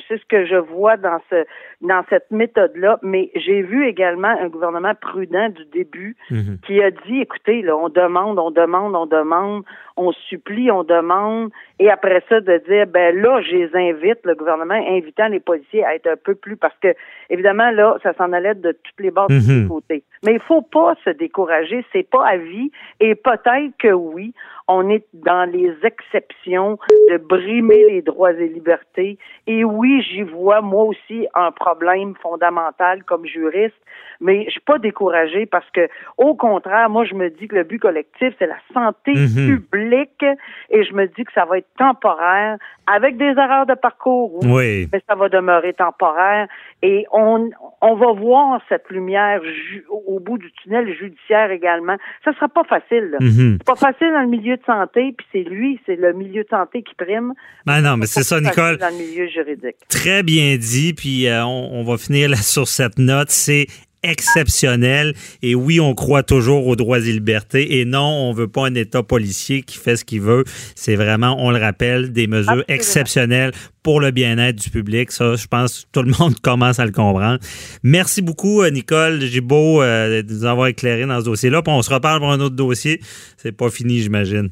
c'est 0.08 0.18
ce 0.18 0.26
que 0.28 0.46
je 0.46 0.56
vois 0.56 0.98
dans 0.98 1.20
ce 1.30 1.46
dans 1.82 2.04
cette 2.10 2.30
méthode-là. 2.32 3.00
Mais 3.02 3.32
j'ai 3.36 3.62
vu 3.62 3.88
également 3.88 4.30
un 4.30 4.48
gouvernement 4.48 4.94
prudent 4.96 5.50
du 5.50 5.66
début 5.66 6.16
mhm. 6.30 6.60
qui 6.66 6.82
a 6.82 6.92
dit 6.92 7.22
écoutez, 7.22 7.62
là, 7.62 7.76
on 7.76 7.90
demande, 7.90 8.40
on 8.40 8.52
demande, 8.52 8.96
on 8.96 9.06
demande, 9.06 9.64
on 9.98 10.12
supplie, 10.12 10.72
on 10.72 10.84
demande, 10.84 11.52
et 11.80 11.90
après 11.90 12.24
ça 12.30 12.40
de 12.42 12.58
dire 12.68 12.88
ben 12.88 13.16
là, 13.16 13.42
je 13.42 13.52
les 13.52 13.76
invite, 13.76 14.20
le 14.24 14.36
gouvernement 14.36 14.74
invitant 14.74 15.28
les 15.28 15.40
policiers 15.40 15.84
à 15.84 15.96
être 15.96 16.08
un 16.08 16.18
peu 16.18 16.36
plus 16.36 16.58
parce 16.58 16.78
que 16.82 16.94
évidemment 17.30 17.72
là, 17.72 17.98
ça 18.04 18.14
s'en 18.14 18.34
allait 18.34 18.56
de 18.56 18.72
toutes 18.72 19.00
les 19.00 19.12
bords 19.12 19.28
de 19.28 19.40
tous 19.40 19.48
les 19.48 19.62
mhm. 19.62 19.68
côtés. 19.68 20.04
Mais 20.26 20.34
il 20.34 20.40
faut 20.40 20.62
pas 20.62 20.96
se 21.04 21.10
décourager, 21.10 21.86
c'est 21.92 22.08
pas 22.08 22.26
à 22.26 22.38
vie, 22.38 22.72
et 23.00 23.16
peut-être 23.16 23.76
que 23.80 23.92
oui, 23.92 24.34
on 24.72 24.90
est 24.90 25.06
dans 25.14 25.50
les 25.50 25.74
exceptions 25.84 26.78
de 27.10 27.18
brimer 27.18 27.84
les 27.90 28.02
droits 28.02 28.32
et 28.32 28.48
libertés. 28.48 29.18
Et 29.48 29.64
oui, 29.64 30.02
j'y 30.02 30.22
vois 30.22 30.62
moi 30.62 30.84
aussi 30.84 31.28
un 31.36 31.52
problème 31.52 32.14
fondamental 32.22 33.04
comme 33.04 33.26
juriste, 33.26 33.76
mais 34.22 34.46
je 34.46 34.52
suis 34.52 34.62
pas 34.62 34.78
découragée 34.78 35.46
parce 35.46 35.70
que, 35.72 35.90
au 36.18 36.36
contraire, 36.36 36.90
moi 36.90 37.04
je 37.04 37.16
me 37.16 37.30
dis 37.30 37.48
que 37.48 37.56
le 37.56 37.64
but 37.64 37.80
collectif 37.80 38.34
c'est 38.40 38.48
la 38.48 38.60
santé 38.74 39.14
mhm. 39.14 39.62
publique 39.62 40.26
et 40.70 40.84
je 40.84 40.94
me 40.94 41.08
dis 41.08 41.26
que 41.26 41.34
ça 41.34 41.46
va 41.46 41.58
être 41.58 41.74
temporaire 41.78 42.58
avec 42.88 43.18
des 43.18 43.34
erreurs 43.38 43.66
de 43.66 43.74
parcours, 43.74 44.40
oui. 44.44 44.88
mais 44.92 45.02
ça 45.08 45.16
va 45.16 45.30
demeurer 45.30 45.74
temporaire 45.74 46.48
et 46.82 47.06
on 47.12 47.50
on 47.82 47.96
va 47.96 48.12
voir 48.14 48.62
cette 48.70 48.90
lumière 48.90 49.42
au 49.90 50.20
bout 50.20 50.38
du 50.38 50.52
tunnel 50.54 50.94
judiciaire 50.96 51.52
également. 51.52 51.98
Ça 52.24 52.34
sera 52.34 52.48
pas 52.48 52.64
facile. 52.64 53.18
Mhm. 53.20 53.58
C'est 53.58 53.66
pas 53.66 53.76
facile 53.76 54.12
dans 54.12 54.22
le 54.22 54.28
milieu 54.28 54.58
de 54.62 54.66
santé, 54.66 55.14
puis 55.18 55.28
c'est 55.32 55.44
lui, 55.44 55.80
c'est 55.86 55.96
le 55.96 56.14
milieu 56.14 56.44
de 56.44 56.50
santé 56.50 56.84
qui 56.84 56.94
prime. 56.96 57.34
Ben 57.66 57.82
non, 57.82 57.98
mais 57.98 58.06
c'est 58.06 58.24
ça, 58.24 58.40
Nicole. 58.40 58.78
Dans 58.78 58.90
le 58.90 59.04
milieu 59.04 59.28
juridique. 59.28 59.76
Très 59.90 60.24
bien 60.24 60.58
dit, 60.58 60.94
puis 60.94 61.28
euh, 61.28 61.44
on, 61.46 61.84
va 61.84 61.98
finir 61.98 62.30
là 62.30 62.38
sur 62.38 62.68
cette 62.68 62.98
note. 62.98 63.30
C'est 63.30 63.68
exceptionnel. 64.04 65.14
Et 65.42 65.56
oui, 65.56 65.80
on 65.80 65.94
croit 65.94 66.24
toujours 66.24 66.68
aux 66.68 66.76
droits 66.76 67.00
et 67.00 67.12
libertés. 67.12 67.80
Et 67.80 67.86
non, 67.86 68.30
on 68.30 68.34
veut 68.34 68.48
pas 68.48 68.68
un 68.68 68.76
État 68.76 69.04
policier 69.04 69.62
qui 69.62 69.78
fait 69.78 69.96
ce 69.96 70.06
qu'il 70.06 70.22
veut. 70.22 70.44
C'est 70.76 70.96
vraiment, 70.96 71.36
on 71.40 71.52
le 71.52 71.60
rappelle, 71.60 72.12
des 72.12 72.28
mesures 72.28 72.64
exceptionnelles 72.68 73.52
pour 73.84 74.00
le 74.00 74.12
bien-être 74.12 74.58
du 74.58 74.70
public. 74.70 75.12
Ça, 75.12 75.36
je 75.36 75.48
pense 75.48 75.82
que 75.82 75.86
tout 75.92 76.04
le 76.04 76.14
monde 76.20 76.40
commence 76.42 76.80
à 76.80 76.86
le 76.86 76.92
comprendre. 76.92 77.40
Merci 77.84 78.22
beaucoup, 78.22 78.62
euh, 78.62 78.70
Nicole 78.70 79.22
Gibault, 79.22 79.82
euh, 79.82 80.22
de 80.22 80.34
nous 80.34 80.46
avoir 80.46 80.68
éclairé 80.68 81.06
dans 81.06 81.20
ce 81.20 81.26
dossier-là. 81.26 81.62
Puis 81.62 81.74
on 81.74 81.82
se 81.82 81.94
reparle 81.94 82.20
pour 82.20 82.32
un 82.32 82.40
autre 82.40 82.56
dossier. 82.56 83.02
C'est 83.38 83.52
pas 83.52 83.70
fini, 83.70 84.00
j'imagine. 84.00 84.50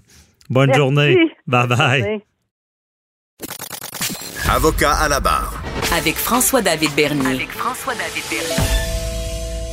Bonne 0.50 0.74
journée. 0.74 1.16
Bye 1.48 1.68
bye. 1.68 2.22
Avocat 4.50 4.94
à 4.94 5.08
la 5.08 5.20
barre. 5.20 5.62
Avec 5.96 6.16
François-David 6.16 6.92
Bernier. 6.96 7.36
Avec 7.36 7.50
François-David 7.50 8.24
Bernier. 8.30 8.99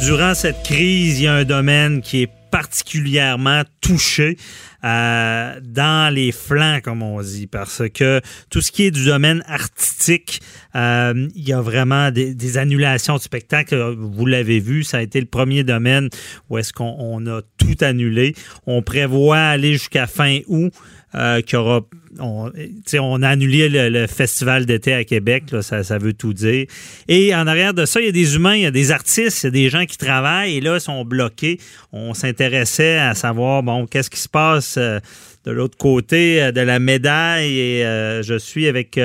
Durant 0.00 0.34
cette 0.34 0.62
crise, 0.62 1.20
il 1.20 1.24
y 1.24 1.26
a 1.26 1.34
un 1.34 1.44
domaine 1.44 2.02
qui 2.02 2.22
est 2.22 2.30
particulièrement 2.50 3.62
touché 3.80 4.36
euh, 4.84 5.60
dans 5.62 6.14
les 6.14 6.32
flancs, 6.32 6.80
comme 6.82 7.02
on 7.02 7.20
dit, 7.20 7.46
parce 7.46 7.82
que 7.92 8.20
tout 8.50 8.60
ce 8.60 8.70
qui 8.72 8.84
est 8.84 8.90
du 8.90 9.04
domaine 9.04 9.42
artistique, 9.48 10.40
euh, 10.74 11.28
il 11.34 11.48
y 11.48 11.52
a 11.52 11.60
vraiment 11.60 12.10
des, 12.10 12.58
annulations 12.58 13.16
de 13.16 13.20
spectacles. 13.20 13.96
Vous 13.98 14.26
l'avez 14.26 14.60
vu, 14.60 14.84
ça 14.84 14.98
a 14.98 15.02
été 15.02 15.18
le 15.18 15.26
premier 15.26 15.64
domaine 15.64 16.08
où 16.50 16.58
est-ce 16.58 16.72
qu'on 16.72 17.26
a 17.26 17.40
tout 17.58 17.76
annulé. 17.80 18.34
On 18.66 18.82
prévoit 18.82 19.38
aller 19.38 19.72
jusqu'à 19.72 20.06
fin 20.06 20.38
août. 20.46 20.72
Euh, 21.14 21.40
aura 21.54 21.80
on, 22.20 23.22
a 23.22 23.28
annulé 23.28 23.68
le, 23.68 24.06
festival 24.06 24.66
d'été 24.66 24.92
à 24.94 25.04
Québec, 25.04 25.44
ça, 25.60 25.82
ça, 25.82 25.98
veut 25.98 26.12
tout 26.12 26.32
dire. 26.32 26.66
Et 27.08 27.34
en 27.34 27.46
arrière 27.46 27.74
de 27.74 27.84
ça, 27.84 28.00
il 28.00 28.06
y 28.06 28.08
a 28.08 28.12
des 28.12 28.36
humains, 28.36 28.54
il 28.54 28.62
y 28.62 28.66
a 28.66 28.70
des 28.70 28.90
artistes, 28.90 29.42
il 29.42 29.46
y 29.46 29.48
a 29.48 29.50
des 29.50 29.68
gens 29.70 29.84
qui 29.84 29.98
travaillent 29.98 30.56
et 30.56 30.60
là, 30.60 30.76
ils 30.76 30.80
sont 30.80 31.04
bloqués. 31.04 31.58
On 31.92 32.14
s'intéressait 32.14 32.98
à 32.98 33.14
savoir, 33.14 33.62
bon, 33.62 33.86
qu'est-ce 33.86 34.10
qui 34.10 34.20
se 34.20 34.28
passe 34.28 34.76
euh, 34.78 35.00
de 35.44 35.52
l'autre 35.52 35.78
côté 35.78 36.42
euh, 36.42 36.52
de 36.52 36.60
la 36.60 36.78
médaille 36.78 37.58
et 37.58 37.84
euh, 37.84 38.22
je 38.22 38.36
suis 38.36 38.66
avec 38.66 38.98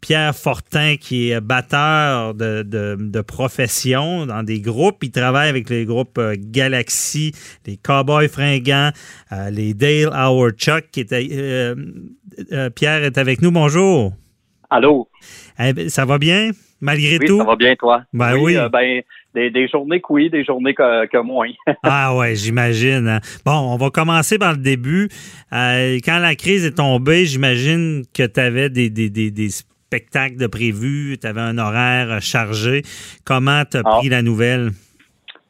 Pierre 0.00 0.34
Fortin, 0.34 0.96
qui 0.96 1.30
est 1.30 1.40
batteur 1.40 2.34
de, 2.34 2.62
de, 2.62 3.20
profession 3.20 4.26
dans 4.26 4.42
des 4.42 4.60
groupes. 4.60 4.98
Il 5.02 5.10
travaille 5.10 5.48
avec 5.48 5.68
les 5.70 5.84
groupes 5.84 6.18
euh, 6.18 6.34
Galaxy, 6.38 7.32
les 7.66 7.76
Cowboys 7.76 8.28
fringants, 8.28 8.90
euh, 9.32 9.50
les 9.50 9.74
Dale 9.74 10.10
Our 10.14 10.50
Chuck. 10.52 10.90
Qui 10.90 11.06
euh, 11.12 11.74
Pierre 12.74 13.04
est 13.04 13.18
avec 13.18 13.42
nous. 13.42 13.50
Bonjour. 13.50 14.12
Allô. 14.70 15.08
Eh 15.58 15.72
ben, 15.72 15.88
ça 15.88 16.04
va 16.04 16.18
bien, 16.18 16.50
malgré 16.80 17.18
tout? 17.18 17.38
ça 17.38 17.44
va 17.44 17.56
bien, 17.56 17.74
toi? 17.76 18.02
Ben 18.12 18.36
oui. 18.36 18.56
ben, 18.72 19.02
des, 19.34 19.68
journées 19.68 20.00
que 20.00 20.06
oui, 20.10 20.30
des 20.30 20.44
journées 20.44 20.74
que, 20.74 21.22
moins. 21.22 21.50
ah 21.82 22.16
ouais, 22.16 22.34
j'imagine. 22.34 23.08
Hein. 23.08 23.20
Bon, 23.44 23.52
on 23.52 23.76
va 23.76 23.90
commencer 23.90 24.38
par 24.38 24.52
le 24.52 24.58
début. 24.58 25.08
Euh, 25.52 25.98
quand 26.04 26.18
la 26.18 26.34
crise 26.34 26.64
est 26.64 26.76
tombée, 26.76 27.26
j'imagine 27.26 28.02
que 28.14 28.26
tu 28.26 28.40
avais 28.40 28.70
des, 28.70 28.90
des, 28.90 29.10
des, 29.10 29.48
spectacles 29.90 30.36
de 30.36 30.46
prévus, 30.46 31.18
tu 31.20 31.26
avais 31.26 31.40
un 31.40 31.58
horaire 31.58 32.20
chargé. 32.20 32.82
Comment 33.24 33.64
tu 33.70 33.78
as 33.78 33.82
ah. 33.84 33.96
pris 33.98 34.08
la 34.08 34.22
nouvelle? 34.22 34.70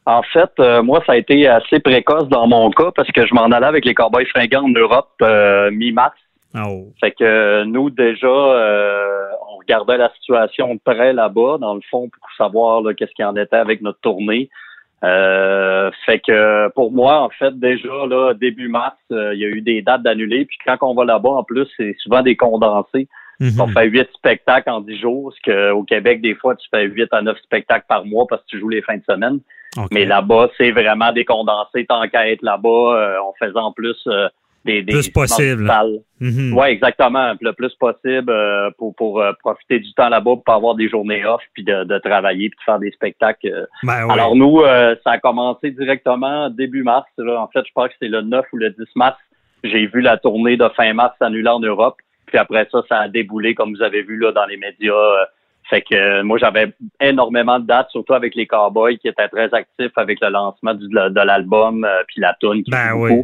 En 0.07 0.23
fait, 0.23 0.51
euh, 0.59 0.83
moi, 0.83 1.03
ça 1.05 1.13
a 1.13 1.17
été 1.17 1.47
assez 1.47 1.79
précoce 1.79 2.29
dans 2.29 2.47
mon 2.47 2.71
cas 2.71 2.91
parce 2.97 3.11
que 3.13 3.27
je 3.27 3.35
m'en 3.35 3.45
allais 3.51 3.67
avec 3.67 3.85
les 3.85 3.95
Cowboys 3.95 4.27
fringants 4.27 4.65
en 4.65 4.71
Europe 4.71 5.11
euh, 5.23 5.71
mi-mars. 5.71 6.17
Oh. 6.55 6.89
Fait 7.01 7.13
que 7.13 7.65
nous, 7.65 7.91
déjà, 7.91 8.27
on 8.27 9.59
regardait 9.59 9.99
la 9.99 10.11
situation 10.19 10.75
de 10.75 10.81
près 10.83 11.13
là-bas, 11.13 11.59
dans 11.61 11.75
le 11.75 11.81
fond, 11.91 12.09
pour 12.09 12.29
savoir 12.37 12.83
qu'est-ce 12.97 13.13
qu'il 13.13 13.25
en 13.25 13.37
était 13.37 13.57
avec 13.57 13.83
notre 13.83 14.01
tournée. 14.01 14.51
Euh, 15.03 15.91
fait 16.05 16.21
que 16.21 16.69
pour 16.75 16.93
moi, 16.93 17.23
en 17.23 17.31
fait, 17.31 17.59
déjà 17.59 18.07
là, 18.07 18.35
début 18.35 18.69
mars, 18.69 18.97
euh, 19.13 19.35
il 19.35 19.41
y 19.41 19.45
a 19.45 19.49
eu 19.49 19.63
des 19.63 19.83
dates 19.83 20.03
d'annulés. 20.03 20.45
Puis 20.45 20.59
quand 20.67 20.77
on 20.83 20.95
va 20.95 21.05
là-bas, 21.05 21.31
en 21.31 21.45
plus, 21.45 21.67
c'est 21.77 21.95
souvent 22.03 22.23
des 22.23 22.37
condensés. 22.37 23.09
Mhm. 23.41 23.61
On 23.61 23.69
fait 23.69 23.87
huit 23.87 24.09
spectacles 24.15 24.71
en 24.71 24.81
dix 24.81 24.99
jours, 25.01 25.33
ce 25.35 25.51
qu'au 25.73 25.83
Québec, 25.85 26.21
des 26.21 26.35
fois, 26.35 26.55
tu 26.57 26.69
fais 26.71 26.85
huit 26.85 27.09
à 27.13 27.23
neuf 27.23 27.39
spectacles 27.43 27.87
par 27.89 28.05
mois 28.05 28.27
parce 28.29 28.43
que 28.43 28.49
tu 28.49 28.61
joues 28.61 28.69
les 28.69 28.83
fins 28.83 28.99
de 28.99 29.05
semaine. 29.09 29.41
Mais 29.91 30.05
là-bas, 30.05 30.51
c'est 30.59 30.73
vraiment 30.73 31.13
des 31.13 31.25
condensés 31.25 31.87
tant 31.87 32.07
qu'à 32.09 32.29
être 32.29 32.43
là-bas. 32.43 32.69
Euh, 32.69 33.17
on 33.23 33.33
faisait 33.39 33.59
en 33.59 33.73
plus 33.73 33.97
des, 34.65 34.83
plus 34.83 35.09
possible. 35.09 35.71
Mhm. 36.21 36.53
Oui, 36.55 36.67
exactement. 36.69 37.33
Le 37.41 37.53
plus 37.53 37.75
possible 37.77 38.31
euh, 38.31 38.71
pour, 38.77 38.95
pour 38.95 39.21
euh, 39.21 39.33
profiter 39.41 39.79
du 39.79 39.93
temps 39.95 40.09
là-bas, 40.09 40.33
pour 40.45 40.55
avoir 40.55 40.75
des 40.75 40.89
journées 40.89 41.25
off, 41.25 41.43
puis 41.55 41.65
de, 41.65 41.85
de 41.85 41.99
travailler, 41.99 42.51
puis 42.51 42.59
de 42.59 42.65
faire 42.65 42.79
des 42.79 42.91
spectacles. 42.91 43.49
Euh. 43.49 43.67
Ben 43.83 44.09
Alors 44.11 44.37
nous, 44.37 44.61
ça 45.05 45.13
a 45.13 45.19
commencé 45.19 45.71
directement 45.71 46.51
début 46.51 46.83
mars. 46.83 47.09
En 47.19 47.49
fait, 47.49 47.63
je 47.67 47.73
pense 47.75 47.89
que 47.89 47.95
c'est 48.01 48.09
le 48.09 48.23
9 48.23 48.45
ou 48.53 48.57
le 48.57 48.71
10 48.71 48.77
mars. 48.97 49.19
J'ai 49.65 49.87
vu 49.87 50.01
la 50.01 50.17
tournée 50.17 50.57
de 50.57 50.69
fin 50.77 50.93
mars 50.93 51.15
annulée 51.21 51.49
en 51.49 51.61
Europe. 51.61 51.97
Puis 52.31 52.39
après 52.39 52.67
ça, 52.73 52.83
ça 52.89 53.01
a 53.01 53.09
déboulé, 53.09 53.55
comme 53.55 53.75
vous 53.75 53.83
avez 53.83 54.03
vu 54.03 54.17
là 54.17 54.33
dans 54.33 54.47
les 54.47 54.57
médias 54.57 55.27
fait 55.71 55.83
que 55.83 55.95
euh, 55.95 56.25
moi, 56.25 56.37
j'avais 56.39 56.73
énormément 57.01 57.61
de 57.61 57.67
dates, 57.67 57.91
surtout 57.91 58.15
avec 58.15 58.35
les 58.35 58.47
Cowboys 58.47 58.99
qui 58.99 59.07
étaient 59.07 59.29
très 59.29 59.55
actifs 59.55 59.93
avec 59.97 60.19
le 60.21 60.29
lancement 60.29 60.75
du, 60.75 60.89
de, 60.89 61.25
l'album 61.25 61.85
euh, 61.85 62.03
puis 62.09 62.21
la 62.21 62.37
tune 62.41 62.65
qui 62.65 62.71
ben 62.73 62.95
oui. 62.95 63.23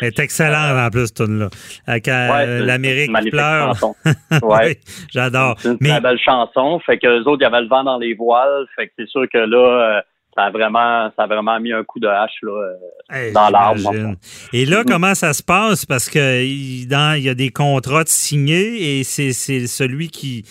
Elle 0.00 0.08
est 0.08 0.18
excellente 0.20 0.76
en 0.78 0.88
plus, 0.88 1.12
tune 1.12 1.40
là. 1.40 1.48
Avec 1.88 2.06
euh, 2.06 2.64
l'Amérique 2.64 3.10
pleure. 3.30 3.74
ouais. 4.42 4.78
J'adore. 5.10 5.56
C'est 5.58 5.70
une 5.70 5.78
très 5.78 6.00
belle 6.00 6.18
chanson. 6.18 6.78
Fait 6.78 6.98
que 6.98 7.08
les 7.08 7.26
autres, 7.26 7.38
il 7.40 7.42
y 7.42 7.46
avait 7.46 7.62
le 7.62 7.68
vent 7.68 7.82
dans 7.82 7.98
les 7.98 8.14
voiles. 8.14 8.66
Fait 8.76 8.86
que 8.86 8.92
c'est 8.96 9.08
sûr 9.08 9.26
que 9.28 9.38
là, 9.38 10.04
ça 10.34 10.44
a 10.44 10.50
vraiment, 10.50 11.10
ça 11.16 11.24
a 11.24 11.26
vraiment 11.26 11.58
mis 11.60 11.72
un 11.72 11.84
coup 11.84 12.00
de 12.00 12.06
hache 12.08 12.38
là, 12.42 13.32
dans 13.32 13.50
l'arbre. 13.50 14.14
Et 14.52 14.64
là, 14.64 14.84
comment 14.86 15.14
ça 15.14 15.32
se 15.32 15.42
passe? 15.42 15.84
Parce 15.86 16.08
que 16.08 16.88
dans, 16.88 17.16
il 17.16 17.24
y 17.24 17.28
a 17.28 17.34
des 17.34 17.50
contrats 17.50 18.04
de 18.04 18.08
signés 18.08 18.98
et 18.98 19.04
c'est 19.04 19.32
celui 19.32 20.08
qui 20.08 20.44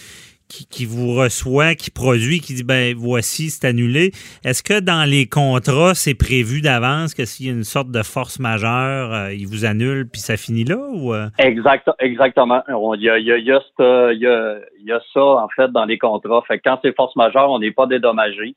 qui, 0.50 0.86
vous 0.86 1.14
reçoit, 1.14 1.76
qui 1.76 1.92
produit, 1.92 2.40
qui 2.40 2.54
dit 2.54 2.64
ben 2.64 2.96
voici, 2.98 3.50
c'est 3.50 3.68
annulé. 3.68 4.12
Est-ce 4.44 4.64
que 4.64 4.80
dans 4.80 5.08
les 5.08 5.28
contrats, 5.28 5.94
c'est 5.94 6.16
prévu 6.16 6.62
d'avance 6.62 7.14
que 7.14 7.26
s'il 7.26 7.46
y 7.46 7.50
a 7.50 7.54
une 7.54 7.64
sorte 7.64 7.92
de 7.92 8.02
force 8.02 8.40
majeure, 8.40 9.14
euh, 9.14 9.34
il 9.34 9.48
vous 9.48 9.66
annule 9.66 10.10
puis 10.10 10.22
ça 10.22 10.38
finit 10.38 10.64
là 10.64 10.78
ou 10.92 11.14
euh? 11.14 11.28
Exact, 11.38 11.90
exactement. 12.00 12.64
Il 12.68 13.02
y 13.02 13.10
a, 13.10 13.20
il 13.20 13.26
y, 13.26 13.32
a, 13.32 13.38
il 13.38 13.46
y, 13.46 13.52
a, 13.52 14.12
il 14.12 14.86
y 14.86 14.92
a 14.92 15.00
ça 15.14 15.22
en 15.22 15.48
fait 15.56 15.72
dans 15.72 15.86
les 15.86 15.98
contrats. 15.98 16.44
Fait 16.48 16.58
que 16.58 16.64
quand 16.66 16.80
c'est 16.82 16.96
force 16.96 17.16
majeure, 17.16 17.50
on 17.52 17.60
n'est 17.60 17.72
pas 17.72 17.86
dédommagé. 17.86 18.56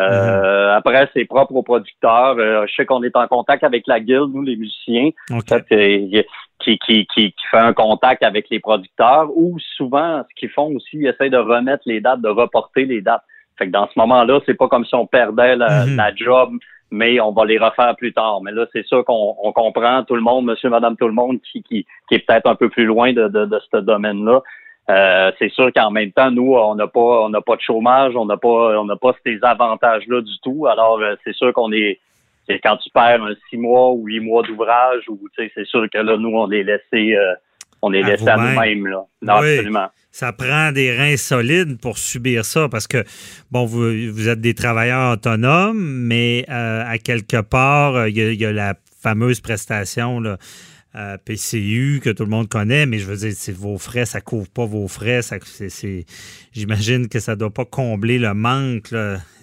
Euh. 0.00 0.74
Après, 0.74 1.08
c'est 1.14 1.24
propre 1.24 1.54
aux 1.54 1.62
producteurs. 1.62 2.36
je 2.38 2.72
sais 2.74 2.86
qu'on 2.86 3.02
est 3.02 3.14
en 3.14 3.26
contact 3.28 3.62
avec 3.62 3.86
la 3.86 4.00
guilde, 4.00 4.30
nous, 4.32 4.42
les 4.42 4.56
musiciens. 4.56 5.10
Okay 5.30 6.24
qui, 6.62 6.78
qui, 6.78 7.06
qui, 7.06 7.34
fait 7.50 7.58
un 7.58 7.72
contact 7.72 8.22
avec 8.22 8.48
les 8.50 8.60
producteurs 8.60 9.28
ou 9.36 9.58
souvent, 9.76 10.22
ce 10.28 10.34
qu'ils 10.34 10.50
font 10.50 10.74
aussi, 10.74 10.90
ils 10.94 11.06
essayent 11.06 11.30
de 11.30 11.36
remettre 11.36 11.82
les 11.86 12.00
dates, 12.00 12.20
de 12.20 12.28
reporter 12.28 12.84
les 12.84 13.00
dates. 13.00 13.22
Fait 13.58 13.66
que 13.66 13.70
dans 13.70 13.86
ce 13.86 13.92
moment-là, 13.96 14.40
c'est 14.46 14.54
pas 14.54 14.68
comme 14.68 14.84
si 14.84 14.94
on 14.94 15.06
perdait 15.06 15.56
la, 15.56 15.84
mhm. 15.84 15.96
la, 15.96 16.14
job, 16.14 16.52
mais 16.90 17.20
on 17.20 17.32
va 17.32 17.44
les 17.44 17.58
refaire 17.58 17.94
plus 17.96 18.12
tard. 18.12 18.40
Mais 18.42 18.52
là, 18.52 18.66
c'est 18.72 18.86
sûr 18.86 19.04
qu'on 19.04 19.36
on 19.42 19.52
comprend 19.52 20.02
tout 20.04 20.14
le 20.14 20.22
monde, 20.22 20.46
monsieur, 20.46 20.70
madame, 20.70 20.96
tout 20.96 21.06
le 21.06 21.12
monde 21.12 21.40
qui, 21.40 21.62
qui, 21.62 21.86
qui 22.08 22.14
est 22.14 22.26
peut-être 22.26 22.46
un 22.46 22.54
peu 22.54 22.68
plus 22.68 22.86
loin 22.86 23.12
de, 23.12 23.28
de, 23.28 23.44
de 23.44 23.60
ce 23.70 23.78
domaine-là. 23.78 24.40
Euh, 24.90 25.30
c'est 25.38 25.50
sûr 25.50 25.70
qu'en 25.74 25.90
même 25.90 26.10
temps, 26.12 26.30
nous, 26.30 26.54
on 26.54 26.74
n'a 26.74 26.88
pas, 26.88 27.22
on 27.24 27.28
n'a 27.28 27.40
pas 27.40 27.56
de 27.56 27.60
chômage, 27.60 28.14
on 28.16 28.26
n'a 28.26 28.36
pas, 28.36 28.80
on 28.80 28.84
n'a 28.84 28.96
pas 28.96 29.14
ces 29.24 29.38
avantages-là 29.42 30.20
du 30.22 30.38
tout. 30.42 30.66
Alors, 30.66 30.98
euh, 31.00 31.14
c'est 31.24 31.34
sûr 31.34 31.52
qu'on 31.52 31.72
est, 31.72 32.00
c'est 32.48 32.58
quand 32.58 32.76
tu 32.78 32.90
perds 32.90 33.22
un 33.22 33.34
six 33.48 33.56
mois 33.56 33.92
ou 33.92 34.06
huit 34.06 34.20
mois 34.20 34.42
d'ouvrage, 34.42 35.04
ou 35.08 35.20
c'est 35.36 35.64
sûr 35.66 35.86
que 35.92 35.98
là, 35.98 36.16
nous, 36.16 36.30
on 36.30 36.50
est 36.50 36.64
laissé, 36.64 37.16
euh, 37.16 37.34
on 37.80 37.92
est 37.92 38.02
à 38.02 38.08
laissé 38.08 38.28
à 38.28 38.36
nous-mêmes. 38.36 38.86
Là. 38.88 39.04
absolument. 39.28 39.86
Ça 40.10 40.32
prend 40.32 40.72
des 40.72 40.94
reins 40.94 41.16
solides 41.16 41.80
pour 41.80 41.96
subir 41.96 42.44
ça 42.44 42.68
parce 42.68 42.86
que, 42.86 43.04
bon, 43.50 43.64
vous, 43.64 44.10
vous 44.12 44.28
êtes 44.28 44.40
des 44.40 44.52
travailleurs 44.52 45.12
autonomes, 45.12 45.80
mais 45.80 46.44
à 46.48 46.98
quelque 46.98 47.40
part, 47.40 48.08
il 48.08 48.18
y, 48.18 48.44
a 48.44 48.52
la 48.52 48.74
fameuse 49.00 49.40
prestation 49.40 50.20
là, 50.20 50.36
euh, 50.94 51.16
PCU 51.24 52.00
que 52.04 52.10
tout 52.10 52.24
le 52.24 52.28
monde 52.28 52.48
connaît, 52.48 52.84
mais 52.84 52.98
je 52.98 53.06
veux 53.06 53.16
dire, 53.16 53.32
c'est 53.32 53.54
vos 53.54 53.78
frais, 53.78 54.04
ça 54.04 54.20
couvre 54.20 54.48
pas 54.54 54.66
vos 54.66 54.88
frais. 54.88 55.22
Ça, 55.22 55.36
c'est, 55.40 56.04
j'imagine 56.52 57.08
que 57.08 57.18
ça 57.18 57.34
doit 57.34 57.50
pas 57.50 57.64
combler 57.64 58.18
le 58.18 58.34
manque 58.34 58.92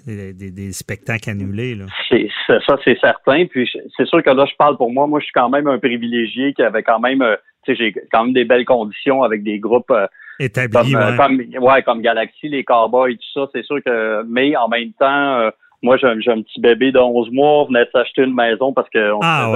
des, 0.05 0.71
spectacles 0.73 1.31
annulés. 1.31 1.73
Là. 1.73 1.85
C'est, 2.07 2.27
ça, 2.47 2.77
c'est 2.83 2.99
certain. 2.99 3.45
Puis 3.47 3.67
c'est 3.97 4.05
sûr 4.05 4.21
que 4.21 4.29
là, 4.29 4.45
je 4.45 4.55
parle 4.57 4.77
pour 4.77 4.91
moi. 4.91 5.07
Moi, 5.07 5.19
je 5.19 5.25
suis 5.25 5.33
quand 5.33 5.49
même 5.49 5.67
un 5.67 5.79
privilégié 5.79 6.53
qui 6.53 6.62
avait 6.62 6.83
quand 6.83 6.99
même, 6.99 7.23
euh, 7.23 7.35
tu 7.65 7.75
sais, 7.75 7.77
j'ai 7.77 7.93
quand 8.12 8.25
même 8.25 8.33
des 8.33 8.45
belles 8.45 8.65
conditions 8.65 9.23
avec 9.23 9.41
des 9.41 9.57
groupes. 9.57 9.89
Euh, 9.89 10.05
Établis, 10.39 10.93
comme, 11.17 11.41
ouais. 11.59 11.83
Comme, 11.83 12.01
Galaxy, 12.01 12.47
les 12.47 12.63
Cowboys, 12.63 13.17
tout 13.17 13.41
ça. 13.41 13.49
C'est 13.53 13.65
sûr 13.65 13.79
que, 13.83 14.23
mais 14.23 14.55
en 14.55 14.69
même 14.69 14.93
temps, 14.93 15.49
moi, 15.81 15.97
j'ai, 15.97 16.07
un 16.07 16.41
petit 16.41 16.62
bébé 16.62 16.91
de 16.91 16.99
11 16.99 17.31
mois, 17.31 17.63
on 17.63 17.65
venait 17.65 17.85
de 17.85 17.89
s'acheter 17.91 18.23
une 18.23 18.35
maison 18.35 18.71
parce 18.71 18.89
qu'on 18.89 19.19
ah, 19.21 19.51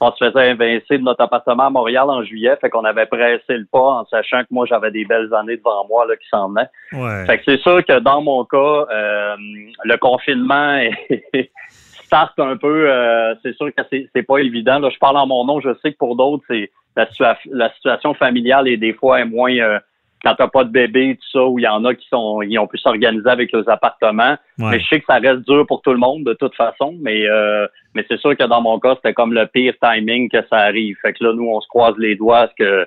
on 0.00 0.10
se 0.12 0.24
faisait 0.24 0.50
invincer 0.50 0.98
de 0.98 1.02
notre 1.02 1.22
appartement 1.22 1.66
à 1.66 1.70
Montréal 1.70 2.10
en 2.10 2.22
juillet, 2.24 2.56
fait 2.60 2.70
qu'on 2.70 2.84
avait 2.84 3.06
pressé 3.06 3.42
le 3.56 3.66
pas 3.70 3.78
en 3.78 4.04
sachant 4.06 4.42
que 4.42 4.48
moi 4.50 4.66
j'avais 4.66 4.90
des 4.90 5.04
belles 5.04 5.32
années 5.32 5.56
devant 5.56 5.86
moi 5.88 6.06
là, 6.06 6.16
qui 6.16 6.28
s'en 6.28 6.48
venaient. 6.48 6.68
Ouais. 6.92 7.26
Fait 7.26 7.38
que 7.38 7.44
c'est 7.46 7.60
sûr 7.60 7.84
que 7.84 8.00
dans 8.00 8.20
mon 8.20 8.44
cas, 8.44 8.86
euh, 8.90 9.36
le 9.84 9.96
confinement 9.96 10.80
start 11.68 12.38
un 12.38 12.56
peu. 12.56 12.90
Euh, 12.90 13.34
c'est 13.42 13.54
sûr 13.56 13.70
que 13.74 13.82
c'est, 13.90 14.22
pas 14.22 14.38
évident. 14.38 14.78
Là, 14.78 14.90
je 14.90 14.98
parle 14.98 15.16
en 15.16 15.26
mon 15.26 15.44
nom. 15.44 15.60
Je 15.60 15.74
sais 15.82 15.92
que 15.92 15.98
pour 15.98 16.16
d'autres, 16.16 16.44
c'est 16.48 16.70
la, 16.96 17.38
la 17.50 17.72
situation 17.74 18.14
familiale 18.14 18.68
est 18.68 18.76
des 18.76 18.92
fois 18.92 19.20
est 19.20 19.24
moins 19.24 19.56
euh, 19.56 19.78
quand 20.24 20.34
t'as 20.34 20.48
pas 20.48 20.64
de 20.64 20.70
bébé, 20.70 21.16
tout 21.16 21.38
ça, 21.38 21.44
où 21.44 21.58
il 21.58 21.62
y 21.62 21.68
en 21.68 21.84
a 21.84 21.94
qui 21.94 22.06
sont, 22.08 22.42
ils 22.42 22.58
ont 22.58 22.66
pu 22.66 22.78
s'organiser 22.78 23.28
avec 23.28 23.52
leurs 23.52 23.68
appartements. 23.68 24.36
Mais 24.58 24.80
je 24.80 24.86
sais 24.88 25.00
que 25.00 25.06
ça 25.06 25.16
reste 25.16 25.46
dur 25.48 25.66
pour 25.66 25.82
tout 25.82 25.92
le 25.92 25.98
monde 25.98 26.24
de 26.24 26.34
toute 26.34 26.54
façon, 26.54 26.94
mais 27.00 27.28
euh, 27.28 27.66
mais 27.94 28.04
c'est 28.08 28.18
sûr 28.18 28.36
que 28.36 28.44
dans 28.44 28.60
mon 28.60 28.78
cas, 28.80 28.94
c'était 28.96 29.14
comme 29.14 29.34
le 29.34 29.46
pire 29.46 29.74
timing 29.82 30.28
que 30.30 30.42
ça 30.48 30.58
arrive. 30.58 30.96
Fait 31.02 31.12
que 31.12 31.22
là, 31.24 31.32
nous, 31.32 31.48
on 31.48 31.60
se 31.60 31.68
croise 31.68 31.94
les 31.98 32.16
doigts 32.16 32.40
à 32.40 32.48
ce 32.48 32.54
que 32.54 32.86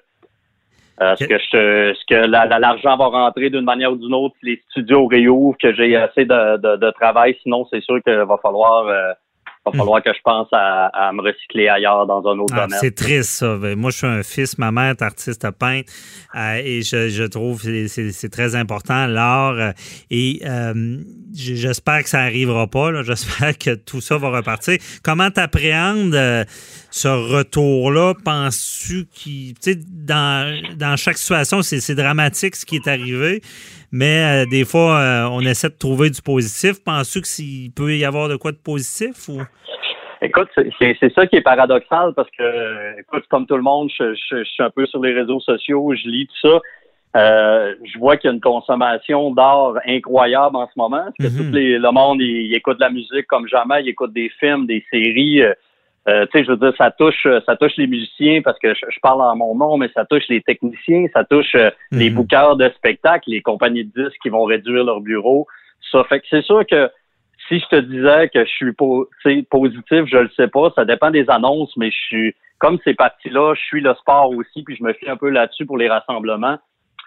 ce 0.99 1.23
que 1.25 1.37
je, 1.37 1.93
ce 1.93 2.05
que 2.09 2.59
l'argent 2.59 2.97
va 2.97 3.05
rentrer 3.05 3.51
d'une 3.51 3.65
manière 3.65 3.91
ou 3.91 3.97
d'une 3.97 4.15
autre, 4.15 4.35
les 4.41 4.61
studios 4.71 5.05
réouvrent, 5.05 5.57
que 5.61 5.73
j'ai 5.75 5.95
assez 5.95 6.25
de, 6.25 6.57
de, 6.57 6.75
de, 6.77 6.91
travail. 6.91 7.37
Sinon, 7.43 7.67
c'est 7.69 7.81
sûr 7.81 8.01
qu'il 8.03 8.13
va 8.15 8.37
falloir 8.41 8.87
euh, 8.87 9.13
va 9.69 9.75
hmm. 9.75 9.77
falloir 9.79 10.03
que 10.03 10.13
je 10.13 10.21
pense 10.23 10.47
à, 10.51 11.11
me 11.13 11.21
recycler 11.21 11.67
ailleurs 11.67 12.05
dans 12.05 12.25
un 12.27 12.39
autre 12.39 12.53
ah, 12.57 12.65
domaine. 12.65 12.79
C'est 12.79 12.95
triste, 12.95 13.29
ça. 13.31 13.57
Ben, 13.57 13.77
moi, 13.77 13.91
je 13.91 13.97
suis 13.97 14.07
un 14.07 14.23
fils, 14.23 14.57
ma 14.57 14.71
mère 14.71 14.91
est 14.91 15.01
artiste 15.01 15.45
peintre 15.51 15.91
euh, 16.35 16.61
et 16.63 16.81
je, 16.81 17.25
trouve 17.25 17.61
que 17.61 17.87
c'est 17.87 18.29
très 18.29 18.55
important, 18.55 19.07
l'art. 19.07 19.59
Euh, 19.59 19.71
et 20.09 20.41
euh, 20.45 20.97
j'espère 21.33 22.03
que 22.03 22.09
ça 22.09 22.19
n'arrivera 22.19 22.67
pas. 22.67 22.91
J'espère 23.03 23.57
que 23.57 23.75
tout 23.75 24.01
ça 24.01 24.17
va 24.17 24.29
repartir. 24.29 24.77
Comment 25.03 25.31
tu 25.31 25.39
appréhendes 25.39 26.17
ce 26.89 27.07
retour-là? 27.07 28.13
Penses-tu 28.23 29.07
qu'il. 29.11 29.53
Tu 29.55 29.73
sais, 29.73 29.75
dans, 29.75 30.61
dans 30.75 30.95
chaque 30.97 31.17
situation, 31.17 31.61
c'est 31.61 31.95
dramatique 31.95 32.55
ce 32.55 32.65
qui 32.65 32.77
est 32.77 32.87
arrivé 32.87 33.41
mais 33.91 34.45
des 34.47 34.65
fois, 34.65 35.29
on 35.31 35.41
essaie 35.41 35.69
de 35.69 35.77
trouver 35.77 36.09
du 36.09 36.21
positif. 36.21 36.83
Penses-tu 36.83 37.21
qu'il 37.21 37.71
peut 37.71 37.95
y 37.95 38.05
avoir 38.05 38.29
de 38.29 38.35
quoi 38.35 38.51
de 38.51 38.57
positif 38.57 39.29
ou? 39.29 39.41
Écoute, 40.21 40.49
c'est 40.79 41.13
ça 41.13 41.27
qui 41.27 41.35
est 41.35 41.41
paradoxal 41.41 42.13
parce 42.15 42.29
que, 42.37 42.99
écoute, 42.99 43.25
comme 43.29 43.45
tout 43.45 43.55
le 43.55 43.61
monde, 43.61 43.89
je, 43.97 44.15
suis 44.43 44.63
un 44.63 44.69
peu 44.71 44.85
sur 44.87 45.01
les 45.01 45.13
réseaux 45.13 45.39
sociaux, 45.39 45.93
je 45.93 46.09
lis 46.09 46.27
tout 46.27 46.49
ça. 46.49 46.59
Euh, 47.15 47.75
je 47.83 47.97
vois 47.97 48.17
qu'il 48.17 48.27
y 48.29 48.31
a 48.31 48.33
une 48.33 48.41
consommation 48.41 49.31
d'art 49.31 49.75
incroyable 49.85 50.55
en 50.55 50.67
ce 50.67 50.73
moment. 50.75 51.05
Parce 51.17 51.35
que 51.35 51.41
mhm. 51.41 51.49
tout 51.49 51.55
les, 51.55 51.77
le 51.77 51.91
monde, 51.91 52.21
il, 52.21 52.53
écoute 52.55 52.77
de 52.77 52.83
la 52.83 52.89
musique 52.89 53.27
comme 53.27 53.47
jamais, 53.47 53.81
il 53.81 53.89
écoute 53.89 54.13
des 54.13 54.29
films, 54.39 54.65
des 54.65 54.83
séries. 54.91 55.41
Euh, 55.41 55.53
euh, 56.07 56.25
tu 56.27 56.39
sais, 56.39 56.45
je 56.45 56.51
veux 56.51 56.57
dire, 56.57 56.73
ça 56.77 56.91
touche, 56.91 57.27
ça 57.45 57.55
touche 57.55 57.75
les 57.77 57.87
musiciens 57.87 58.41
parce 58.41 58.57
que 58.59 58.73
je, 58.73 58.99
parle 59.01 59.21
en 59.21 59.35
mon 59.35 59.55
nom, 59.55 59.77
mais 59.77 59.89
ça 59.93 60.05
touche 60.05 60.23
les 60.29 60.41
techniciens, 60.41 61.05
ça 61.13 61.23
touche 61.25 61.55
les 61.91 62.09
mhm. 62.09 62.15
bookers 62.15 62.55
de 62.55 62.69
spectacles, 62.77 63.29
les 63.29 63.41
compagnies 63.41 63.85
de 63.85 64.03
disques 64.03 64.21
qui 64.21 64.29
vont 64.29 64.45
réduire 64.45 64.85
leur 64.85 65.01
bureau. 65.01 65.47
Ça 65.91 66.03
fait 66.05 66.19
que 66.21 66.25
c'est 66.29 66.43
sûr 66.43 66.65
que 66.65 66.89
si 67.47 67.59
je 67.59 67.65
te 67.67 67.79
disais 67.81 68.29
que 68.29 68.45
je 68.45 68.49
suis 68.49 68.73
positif, 68.73 70.05
je 70.05 70.17
le 70.17 70.29
sais 70.35 70.47
pas. 70.47 70.71
Ça 70.75 70.85
dépend 70.85 71.11
des 71.11 71.29
annonces, 71.29 71.75
mais 71.77 71.91
je 71.91 71.97
suis 71.97 72.35
comme 72.59 72.79
ces 72.83 72.93
parties-là, 72.93 73.53
je 73.55 73.61
suis 73.61 73.81
le 73.81 73.93
sport 73.95 74.31
aussi, 74.31 74.63
puis 74.63 74.75
je 74.75 74.83
me 74.83 74.93
fie 74.93 75.09
un 75.09 75.17
peu 75.17 75.29
là-dessus 75.29 75.65
pour 75.65 75.77
les 75.77 75.89
rassemblements. 75.89 76.57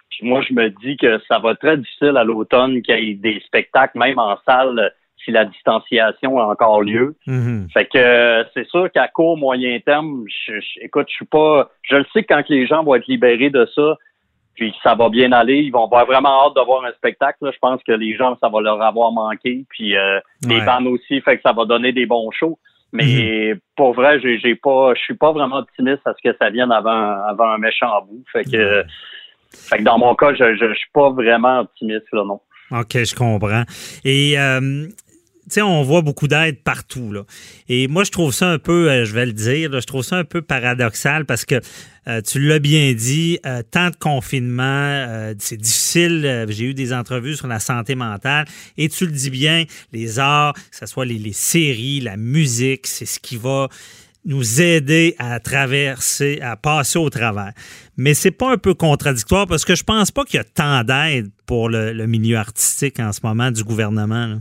Puis 0.09 0.27
moi, 0.27 0.41
je 0.47 0.53
me 0.53 0.69
dis 0.69 0.97
que 0.97 1.19
ça 1.27 1.39
va 1.39 1.51
être 1.51 1.59
très 1.59 1.77
difficile 1.77 2.17
à 2.17 2.23
l'automne 2.23 2.81
qu'il 2.81 2.99
y 2.99 3.11
ait 3.11 3.15
des 3.15 3.39
spectacles, 3.45 3.97
même 3.97 4.19
en 4.19 4.37
salle, 4.47 4.93
si 5.23 5.31
la 5.31 5.45
distanciation 5.45 6.39
a 6.39 6.45
encore 6.45 6.81
lieu. 6.81 7.15
Mm-hmm. 7.27 7.71
Fait 7.71 7.85
que 7.85 8.45
c'est 8.53 8.67
sûr 8.67 8.91
qu'à 8.91 9.07
court, 9.07 9.37
moyen 9.37 9.79
terme, 9.79 10.23
je, 10.27 10.53
écoute, 10.81 11.07
je 11.09 11.15
suis 11.15 11.25
pas. 11.25 11.69
Je 11.83 11.95
le 11.97 12.05
sais 12.13 12.23
que 12.23 12.33
quand 12.33 12.47
les 12.49 12.67
gens 12.67 12.83
vont 12.83 12.95
être 12.95 13.07
libérés 13.07 13.49
de 13.49 13.67
ça, 13.75 13.97
puis 14.55 14.73
ça 14.83 14.95
va 14.95 15.09
bien 15.09 15.31
aller, 15.31 15.59
ils 15.59 15.71
vont 15.71 15.85
avoir 15.85 16.05
vraiment 16.05 16.45
hâte 16.45 16.55
de 16.55 16.65
voir 16.65 16.83
un 16.85 16.91
spectacle. 16.93 17.37
Je 17.41 17.59
pense 17.59 17.81
que 17.83 17.93
les 17.93 18.15
gens, 18.15 18.37
ça 18.41 18.49
va 18.49 18.61
leur 18.61 18.81
avoir 18.81 19.11
manqué. 19.11 19.65
Puis 19.69 19.95
euh, 19.95 20.19
les 20.47 20.61
bandes 20.61 20.87
aussi, 20.87 21.21
fait 21.21 21.37
que 21.37 21.41
ça 21.43 21.53
va 21.53 21.65
donner 21.65 21.93
des 21.93 22.05
bons 22.05 22.31
shows. 22.31 22.57
Mais 22.93 23.03
Mm-hmm. 23.03 23.59
pour 23.77 23.93
vrai, 23.93 24.19
j'ai, 24.19 24.37
j'ai 24.39 24.55
pas, 24.55 24.93
je 24.95 25.01
suis 25.01 25.15
pas 25.15 25.31
vraiment 25.31 25.59
optimiste 25.59 26.05
à 26.05 26.13
ce 26.13 26.29
que 26.29 26.35
ça 26.37 26.49
vienne 26.49 26.73
avant, 26.73 27.23
avant 27.23 27.49
un 27.49 27.57
méchant 27.57 27.87
bout. 28.01 28.23
Fait 28.33 28.43
que, 28.43 28.83
fait 29.49 29.77
que 29.77 29.83
dans 29.83 29.97
mon 29.97 30.13
cas, 30.15 30.33
je, 30.33 30.55
je, 30.55 30.73
suis 30.73 30.89
pas 30.93 31.09
vraiment 31.09 31.61
optimiste 31.61 32.05
là, 32.11 32.25
non. 32.25 32.41
OK, 32.71 32.91
je 32.93 33.15
comprends. 33.15 33.63
Et 34.03 34.37
euh, 34.37 34.87
on 35.57 35.83
voit 35.83 36.01
beaucoup 36.01 36.27
d'aide 36.27 36.61
partout. 36.63 37.11
Là. 37.11 37.23
Et 37.69 37.87
moi, 37.87 38.03
je 38.03 38.11
trouve 38.11 38.33
ça 38.33 38.49
un 38.49 38.59
peu, 38.59 38.89
euh, 38.89 39.05
je 39.05 39.13
vais 39.13 39.25
le 39.25 39.33
dire, 39.33 39.79
je 39.79 39.85
trouve 39.85 40.03
ça 40.03 40.17
un 40.17 40.23
peu 40.23 40.41
paradoxal 40.41 41.25
parce 41.25 41.45
que 41.45 41.59
euh, 42.07 42.21
tu 42.21 42.39
l'as 42.39 42.59
bien 42.59 42.93
dit, 42.93 43.39
euh, 43.45 43.61
tant 43.69 43.89
de 43.89 43.95
confinement, 43.95 45.33
c'est 45.39 45.57
difficile. 45.57 46.45
J'ai 46.49 46.65
eu 46.65 46.73
des 46.73 46.93
entrevues 46.93 47.35
sur 47.35 47.47
la 47.47 47.59
santé 47.59 47.95
mentale 47.95 48.45
et 48.77 48.89
tu 48.89 49.05
le 49.05 49.11
dis 49.11 49.29
bien, 49.29 49.65
les 49.91 50.19
arts, 50.19 50.53
que 50.53 50.77
ce 50.77 50.85
soit 50.85 51.05
les, 51.05 51.33
séries, 51.33 51.99
la 51.99 52.17
musique, 52.17 52.87
c'est 52.87 53.05
ce 53.05 53.19
qui 53.19 53.37
va 53.37 53.69
nous 54.25 54.61
aider 54.61 55.15
à 55.17 55.39
traverser, 55.39 56.39
à 56.41 56.55
passer 56.55 56.99
au 56.99 57.09
travers. 57.09 57.53
Mais 57.97 58.13
c'est 58.13 58.31
pas 58.31 58.51
un 58.51 58.57
peu 58.57 58.73
contradictoire 58.73 59.47
parce 59.47 59.65
que 59.65 59.75
je 59.75 59.83
pense 59.83 60.11
pas 60.11 60.25
qu'il 60.25 60.37
y 60.37 60.39
a 60.39 60.43
tant 60.43 60.83
d'aide 60.83 61.31
pour 61.45 61.69
le, 61.69 62.05
milieu 62.05 62.37
artistique 62.37 62.99
en 62.99 63.11
ce 63.11 63.19
moment 63.23 63.51
du 63.51 63.63
gouvernement. 63.63 64.39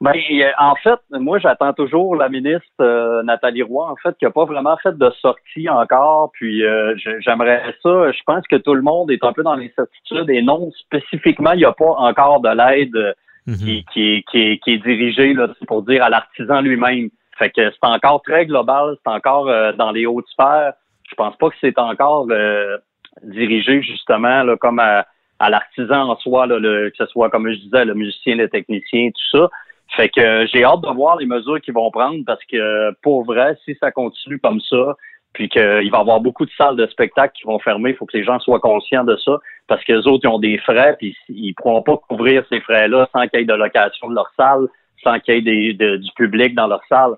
Ben, 0.00 0.14
en 0.58 0.74
fait, 0.76 0.98
moi, 1.10 1.38
j'attends 1.38 1.74
toujours 1.74 2.16
la 2.16 2.30
ministre 2.30 2.64
euh, 2.80 3.22
Nathalie 3.22 3.62
Roy, 3.62 3.86
en 3.86 3.96
fait, 3.96 4.16
qui 4.18 4.24
n'a 4.24 4.30
pas 4.30 4.46
vraiment 4.46 4.76
fait 4.78 4.96
de 4.96 5.10
sortie 5.20 5.68
encore. 5.68 6.30
Puis, 6.32 6.64
euh, 6.64 6.94
j'aimerais 7.18 7.62
ça. 7.82 8.10
Je 8.10 8.22
pense 8.24 8.46
que 8.46 8.56
tout 8.56 8.74
le 8.74 8.80
monde 8.80 9.10
est 9.10 9.22
un 9.22 9.34
peu 9.34 9.42
dans 9.42 9.54
l'incertitude 9.54 10.30
et 10.30 10.40
non, 10.40 10.70
spécifiquement, 10.72 11.52
il 11.52 11.58
n'y 11.58 11.64
a 11.66 11.72
pas 11.72 11.92
encore 12.08 12.40
de 12.40 12.48
l'aide 12.48 13.14
mm 13.46 13.52
-hmm. 13.52 13.58
qui, 13.58 13.84
qui, 13.92 14.24
qui, 14.30 14.58
qui, 14.60 14.70
est 14.72 14.78
dirigée, 14.78 15.34
là, 15.34 15.48
pour 15.68 15.82
dire, 15.82 16.02
à 16.02 16.08
l'artisan 16.08 16.62
lui-même. 16.62 17.10
Fait 17.40 17.50
que 17.50 17.70
c'est 17.70 17.88
encore 17.96 18.22
très 18.22 18.46
global, 18.46 18.96
c'est 19.02 19.12
encore 19.12 19.48
euh, 19.48 19.72
dans 19.72 19.92
les 19.92 20.06
hautes 20.06 20.28
sphères. 20.28 20.74
Je 21.10 21.14
pense 21.14 21.36
pas 21.36 21.48
que 21.50 21.56
c'est 21.60 21.78
encore 21.78 22.26
euh, 22.30 22.76
dirigé 23.22 23.82
justement 23.82 24.42
là, 24.44 24.56
comme 24.56 24.78
à, 24.78 25.06
à 25.38 25.48
l'artisan 25.48 26.10
en 26.10 26.16
soi, 26.16 26.46
là, 26.46 26.58
le, 26.58 26.90
que 26.90 26.96
ce 26.96 27.06
soit 27.06 27.30
comme 27.30 27.50
je 27.50 27.58
disais, 27.58 27.84
le 27.84 27.94
musicien, 27.94 28.36
le 28.36 28.48
technicien, 28.48 29.08
tout 29.08 29.38
ça. 29.38 29.48
Fait 29.96 30.08
que 30.08 30.20
euh, 30.20 30.46
j'ai 30.52 30.64
hâte 30.64 30.82
de 30.82 30.94
voir 30.94 31.16
les 31.16 31.26
mesures 31.26 31.60
qu'ils 31.60 31.74
vont 31.74 31.90
prendre 31.90 32.24
parce 32.26 32.44
que 32.44 32.92
pour 33.02 33.24
vrai, 33.24 33.56
si 33.64 33.74
ça 33.80 33.90
continue 33.90 34.38
comme 34.38 34.60
ça, 34.60 34.96
puis 35.32 35.48
qu'il 35.48 35.62
va 35.62 35.98
y 35.98 36.00
avoir 36.00 36.20
beaucoup 36.20 36.44
de 36.44 36.50
salles 36.56 36.76
de 36.76 36.86
spectacle 36.88 37.34
qui 37.36 37.46
vont 37.46 37.58
fermer, 37.60 37.90
il 37.90 37.96
faut 37.96 38.06
que 38.06 38.16
les 38.16 38.24
gens 38.24 38.38
soient 38.40 38.60
conscients 38.60 39.04
de 39.04 39.16
ça 39.16 39.38
parce 39.68 39.82
que 39.84 39.92
les 39.92 40.06
autres 40.06 40.24
ils 40.24 40.28
ont 40.28 40.38
des 40.38 40.58
frais 40.58 40.96
puis 40.98 41.16
ils 41.28 41.54
pourront 41.54 41.82
pas 41.82 41.96
couvrir 41.96 42.44
ces 42.48 42.60
frais-là 42.60 43.08
sans 43.12 43.26
qu'il 43.28 43.40
y 43.40 43.42
ait 43.42 43.46
de 43.46 43.54
location 43.54 44.08
de 44.08 44.14
leur 44.14 44.30
salle, 44.36 44.66
sans 45.04 45.18
qu'il 45.20 45.46
y 45.46 45.70
ait 45.70 45.72
du 45.74 46.10
public 46.16 46.54
dans 46.54 46.66
leur 46.66 46.82
salle. 46.88 47.16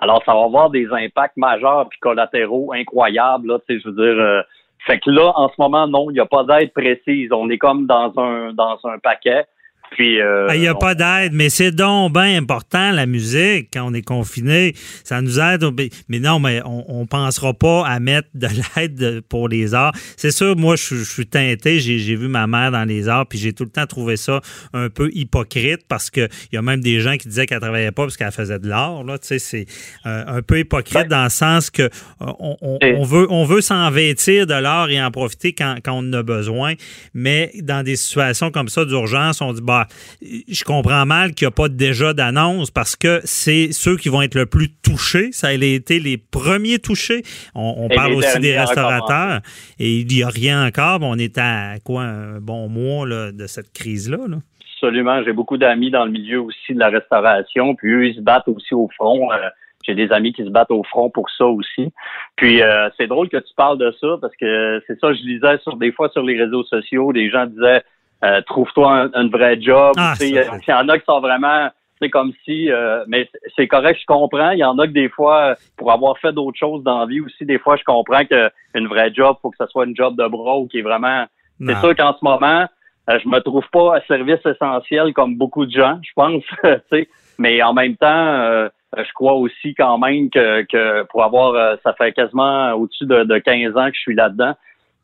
Alors, 0.00 0.22
ça 0.24 0.32
va 0.32 0.44
avoir 0.44 0.70
des 0.70 0.86
impacts 0.92 1.36
majeurs 1.36 1.88
puis 1.88 1.98
collatéraux 1.98 2.72
incroyables. 2.72 3.48
Là, 3.48 3.58
je 3.68 3.88
veux 3.88 3.94
dire, 3.94 4.22
euh, 4.22 4.42
fait 4.86 5.00
que 5.00 5.10
là, 5.10 5.32
en 5.34 5.48
ce 5.48 5.54
moment, 5.58 5.88
non, 5.88 6.10
il 6.10 6.14
n'y 6.14 6.20
a 6.20 6.26
pas 6.26 6.44
d'aide 6.44 6.72
précise. 6.72 7.32
On 7.32 7.50
est 7.50 7.58
comme 7.58 7.86
dans 7.86 8.12
un 8.18 8.52
dans 8.52 8.78
un 8.84 8.98
paquet. 8.98 9.44
Puis, 9.92 10.20
euh, 10.20 10.48
il 10.54 10.60
n'y 10.60 10.68
a 10.68 10.74
on... 10.74 10.78
pas 10.78 10.94
d'aide, 10.94 11.32
mais 11.32 11.50
c'est 11.50 11.72
donc 11.72 12.12
bien 12.12 12.36
important, 12.36 12.92
la 12.92 13.06
musique, 13.06 13.68
quand 13.72 13.90
on 13.90 13.94
est 13.94 14.02
confiné. 14.02 14.74
Ça 15.04 15.20
nous 15.20 15.40
aide. 15.40 15.64
Mais 16.08 16.18
non, 16.18 16.38
mais 16.38 16.60
on 16.64 17.00
ne 17.00 17.06
pensera 17.06 17.54
pas 17.54 17.86
à 17.86 18.00
mettre 18.00 18.28
de 18.34 18.48
l'aide 18.76 19.20
pour 19.28 19.48
les 19.48 19.74
arts. 19.74 19.92
C'est 20.16 20.30
sûr, 20.30 20.56
moi, 20.56 20.76
je, 20.76 20.96
je 20.96 21.04
suis 21.04 21.26
teinté. 21.26 21.80
J'ai 21.80 22.16
vu 22.16 22.28
ma 22.28 22.46
mère 22.46 22.70
dans 22.70 22.84
les 22.84 23.08
arts, 23.08 23.26
puis 23.26 23.38
j'ai 23.38 23.52
tout 23.52 23.64
le 23.64 23.70
temps 23.70 23.86
trouvé 23.86 24.16
ça 24.16 24.40
un 24.72 24.88
peu 24.88 25.10
hypocrite 25.12 25.80
parce 25.88 26.10
qu'il 26.10 26.28
y 26.52 26.56
a 26.56 26.62
même 26.62 26.80
des 26.80 27.00
gens 27.00 27.16
qui 27.16 27.28
disaient 27.28 27.46
qu'elle 27.46 27.58
ne 27.58 27.62
travaillait 27.62 27.92
pas 27.92 28.02
parce 28.04 28.16
qu'elle 28.16 28.32
faisait 28.32 28.58
de 28.58 28.68
l'art. 28.68 29.02
Tu 29.04 29.12
sais, 29.22 29.38
c'est 29.38 29.66
euh, 30.06 30.24
un 30.26 30.42
peu 30.42 30.60
hypocrite 30.60 31.08
ben, 31.08 31.18
dans 31.18 31.24
le 31.24 31.30
sens 31.30 31.70
que 31.70 31.82
euh, 31.82 31.88
on, 32.20 32.56
on, 32.60 32.78
on, 32.82 33.02
veut, 33.04 33.26
on 33.30 33.44
veut 33.44 33.60
s'en 33.60 33.90
vêtir 33.90 34.46
de 34.46 34.54
l'art 34.54 34.90
et 34.90 35.02
en 35.02 35.10
profiter 35.10 35.52
quand, 35.52 35.76
quand 35.84 35.92
on 35.92 36.08
en 36.08 36.12
a 36.12 36.22
besoin. 36.22 36.74
Mais 37.14 37.52
dans 37.62 37.82
des 37.84 37.96
situations 37.96 38.50
comme 38.50 38.68
ça 38.68 38.84
d'urgence, 38.84 39.40
on 39.40 39.52
dit, 39.52 39.62
bah, 39.62 39.77
je 40.22 40.64
comprends 40.64 41.06
mal 41.06 41.34
qu'il 41.34 41.46
n'y 41.46 41.48
a 41.48 41.54
pas 41.54 41.68
déjà 41.68 42.14
d'annonce 42.14 42.70
parce 42.70 42.96
que 42.96 43.20
c'est 43.24 43.72
ceux 43.72 43.96
qui 43.96 44.08
vont 44.08 44.22
être 44.22 44.34
le 44.34 44.46
plus 44.46 44.70
touchés. 44.70 45.32
Ça 45.32 45.48
a 45.48 45.52
été 45.52 46.00
les 46.00 46.18
premiers 46.18 46.78
touchés. 46.78 47.22
On, 47.54 47.74
on 47.78 47.88
parle 47.88 48.14
aussi 48.14 48.40
des 48.40 48.58
restaurateurs 48.58 49.40
et 49.78 50.00
il 50.00 50.06
n'y 50.06 50.22
a 50.22 50.28
rien 50.28 50.66
encore. 50.66 50.98
On 51.02 51.18
est 51.18 51.38
à 51.38 51.74
quoi 51.84 52.02
un 52.02 52.40
bon 52.40 52.68
mois 52.68 53.06
là, 53.06 53.32
de 53.32 53.46
cette 53.46 53.72
crise-là. 53.72 54.18
Là? 54.28 54.36
Absolument. 54.74 55.22
J'ai 55.24 55.32
beaucoup 55.32 55.56
d'amis 55.56 55.90
dans 55.90 56.04
le 56.04 56.10
milieu 56.10 56.40
aussi 56.40 56.74
de 56.74 56.78
la 56.78 56.88
restauration. 56.88 57.74
Puis 57.74 57.90
eux, 57.90 58.06
ils 58.06 58.14
se 58.14 58.20
battent 58.20 58.48
aussi 58.48 58.74
au 58.74 58.88
front. 58.96 59.32
Euh, 59.32 59.48
j'ai 59.88 59.94
des 59.94 60.12
amis 60.12 60.32
qui 60.32 60.44
se 60.44 60.50
battent 60.50 60.70
au 60.70 60.84
front 60.84 61.10
pour 61.10 61.28
ça 61.30 61.46
aussi. 61.46 61.92
Puis 62.36 62.62
euh, 62.62 62.88
c'est 62.96 63.06
drôle 63.06 63.28
que 63.28 63.38
tu 63.38 63.54
parles 63.56 63.78
de 63.78 63.90
ça 64.00 64.18
parce 64.20 64.36
que 64.36 64.82
c'est 64.86 64.98
ça, 65.00 65.12
je 65.12 65.22
lisais 65.22 65.58
sur 65.62 65.76
des 65.76 65.92
fois 65.92 66.10
sur 66.10 66.22
les 66.22 66.38
réseaux 66.40 66.64
sociaux, 66.64 67.12
des 67.12 67.30
gens 67.30 67.46
disaient 67.46 67.82
euh, 68.24 68.40
trouve-toi 68.42 68.92
un, 68.92 69.10
un, 69.14 69.28
vrai 69.28 69.60
job. 69.60 69.94
Ah, 69.96 70.14
il 70.20 70.30
y 70.30 70.72
en 70.72 70.88
a 70.88 70.98
qui 70.98 71.04
sont 71.04 71.20
vraiment 71.20 71.70
c'est 72.00 72.10
comme 72.10 72.32
si 72.44 72.70
euh, 72.70 73.04
mais 73.08 73.28
c'est 73.56 73.66
correct, 73.66 74.00
je 74.00 74.06
comprends. 74.06 74.50
Il 74.50 74.58
y 74.58 74.64
en 74.64 74.78
a 74.78 74.86
que 74.86 74.92
des 74.92 75.08
fois, 75.08 75.56
pour 75.76 75.92
avoir 75.92 76.18
fait 76.18 76.32
d'autres 76.32 76.58
choses 76.58 76.82
dans 76.82 77.00
la 77.00 77.06
vie 77.06 77.20
aussi, 77.20 77.44
des 77.44 77.58
fois 77.58 77.76
je 77.76 77.84
comprends 77.84 78.24
que 78.24 78.50
une 78.74 78.86
vraie 78.86 79.12
job, 79.12 79.36
faut 79.42 79.50
que 79.50 79.56
ce 79.58 79.66
soit 79.66 79.84
une 79.84 79.96
job 79.96 80.16
de 80.16 80.26
bras 80.26 80.58
ou 80.58 80.66
qui 80.66 80.78
est 80.78 80.82
vraiment. 80.82 81.26
C'est 81.60 81.76
sûr 81.78 81.96
qu'en 81.96 82.12
ce 82.12 82.22
moment, 82.22 82.66
euh, 83.10 83.18
je 83.20 83.28
me 83.28 83.40
trouve 83.40 83.64
pas 83.72 83.96
à 83.96 84.00
service 84.02 84.44
essentiel 84.46 85.12
comme 85.12 85.36
beaucoup 85.36 85.66
de 85.66 85.72
gens, 85.72 85.98
je 86.02 86.12
pense. 86.14 86.44
mais 87.38 87.60
en 87.62 87.74
même 87.74 87.96
temps, 87.96 88.68
je 88.96 89.12
crois 89.12 89.34
aussi 89.34 89.74
quand 89.74 89.98
même 89.98 90.30
que, 90.30 90.62
que 90.62 91.02
pour 91.04 91.24
avoir 91.24 91.78
ça 91.82 91.94
fait 91.94 92.12
quasiment 92.12 92.72
au-dessus 92.74 93.06
de, 93.06 93.24
de 93.24 93.38
15 93.38 93.76
ans 93.76 93.88
que 93.88 93.96
je 93.96 94.00
suis 94.00 94.14
là-dedans. 94.14 94.54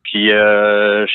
Puis 0.04 0.30
euh, 0.32 1.06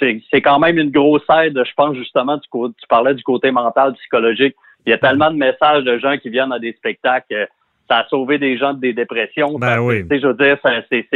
c'est 0.00 0.40
quand 0.40 0.58
même 0.58 0.78
une 0.78 0.90
grosse 0.90 1.28
aide, 1.28 1.60
je 1.64 1.74
pense 1.76 1.96
justement, 1.96 2.38
tu, 2.38 2.48
tu 2.50 2.86
parlais 2.88 3.14
du 3.14 3.22
côté 3.22 3.50
mental, 3.50 3.94
psychologique. 3.94 4.54
Il 4.86 4.90
y 4.90 4.92
a 4.92 4.98
tellement 4.98 5.30
de 5.30 5.36
messages 5.36 5.84
de 5.84 5.98
gens 5.98 6.16
qui 6.18 6.30
viennent 6.30 6.52
à 6.52 6.58
des 6.58 6.72
spectacles. 6.74 7.48
Ça 7.88 7.98
a 7.98 8.08
sauvé 8.08 8.38
des 8.38 8.56
gens 8.56 8.74
de 8.74 8.80
des 8.80 8.92
dépressions. 8.92 9.58
Ben 9.58 9.80
oui. 9.80 10.04
Je 10.10 10.26
veux 10.26 10.34
dire, 10.34 10.56
c'est, 10.62 11.06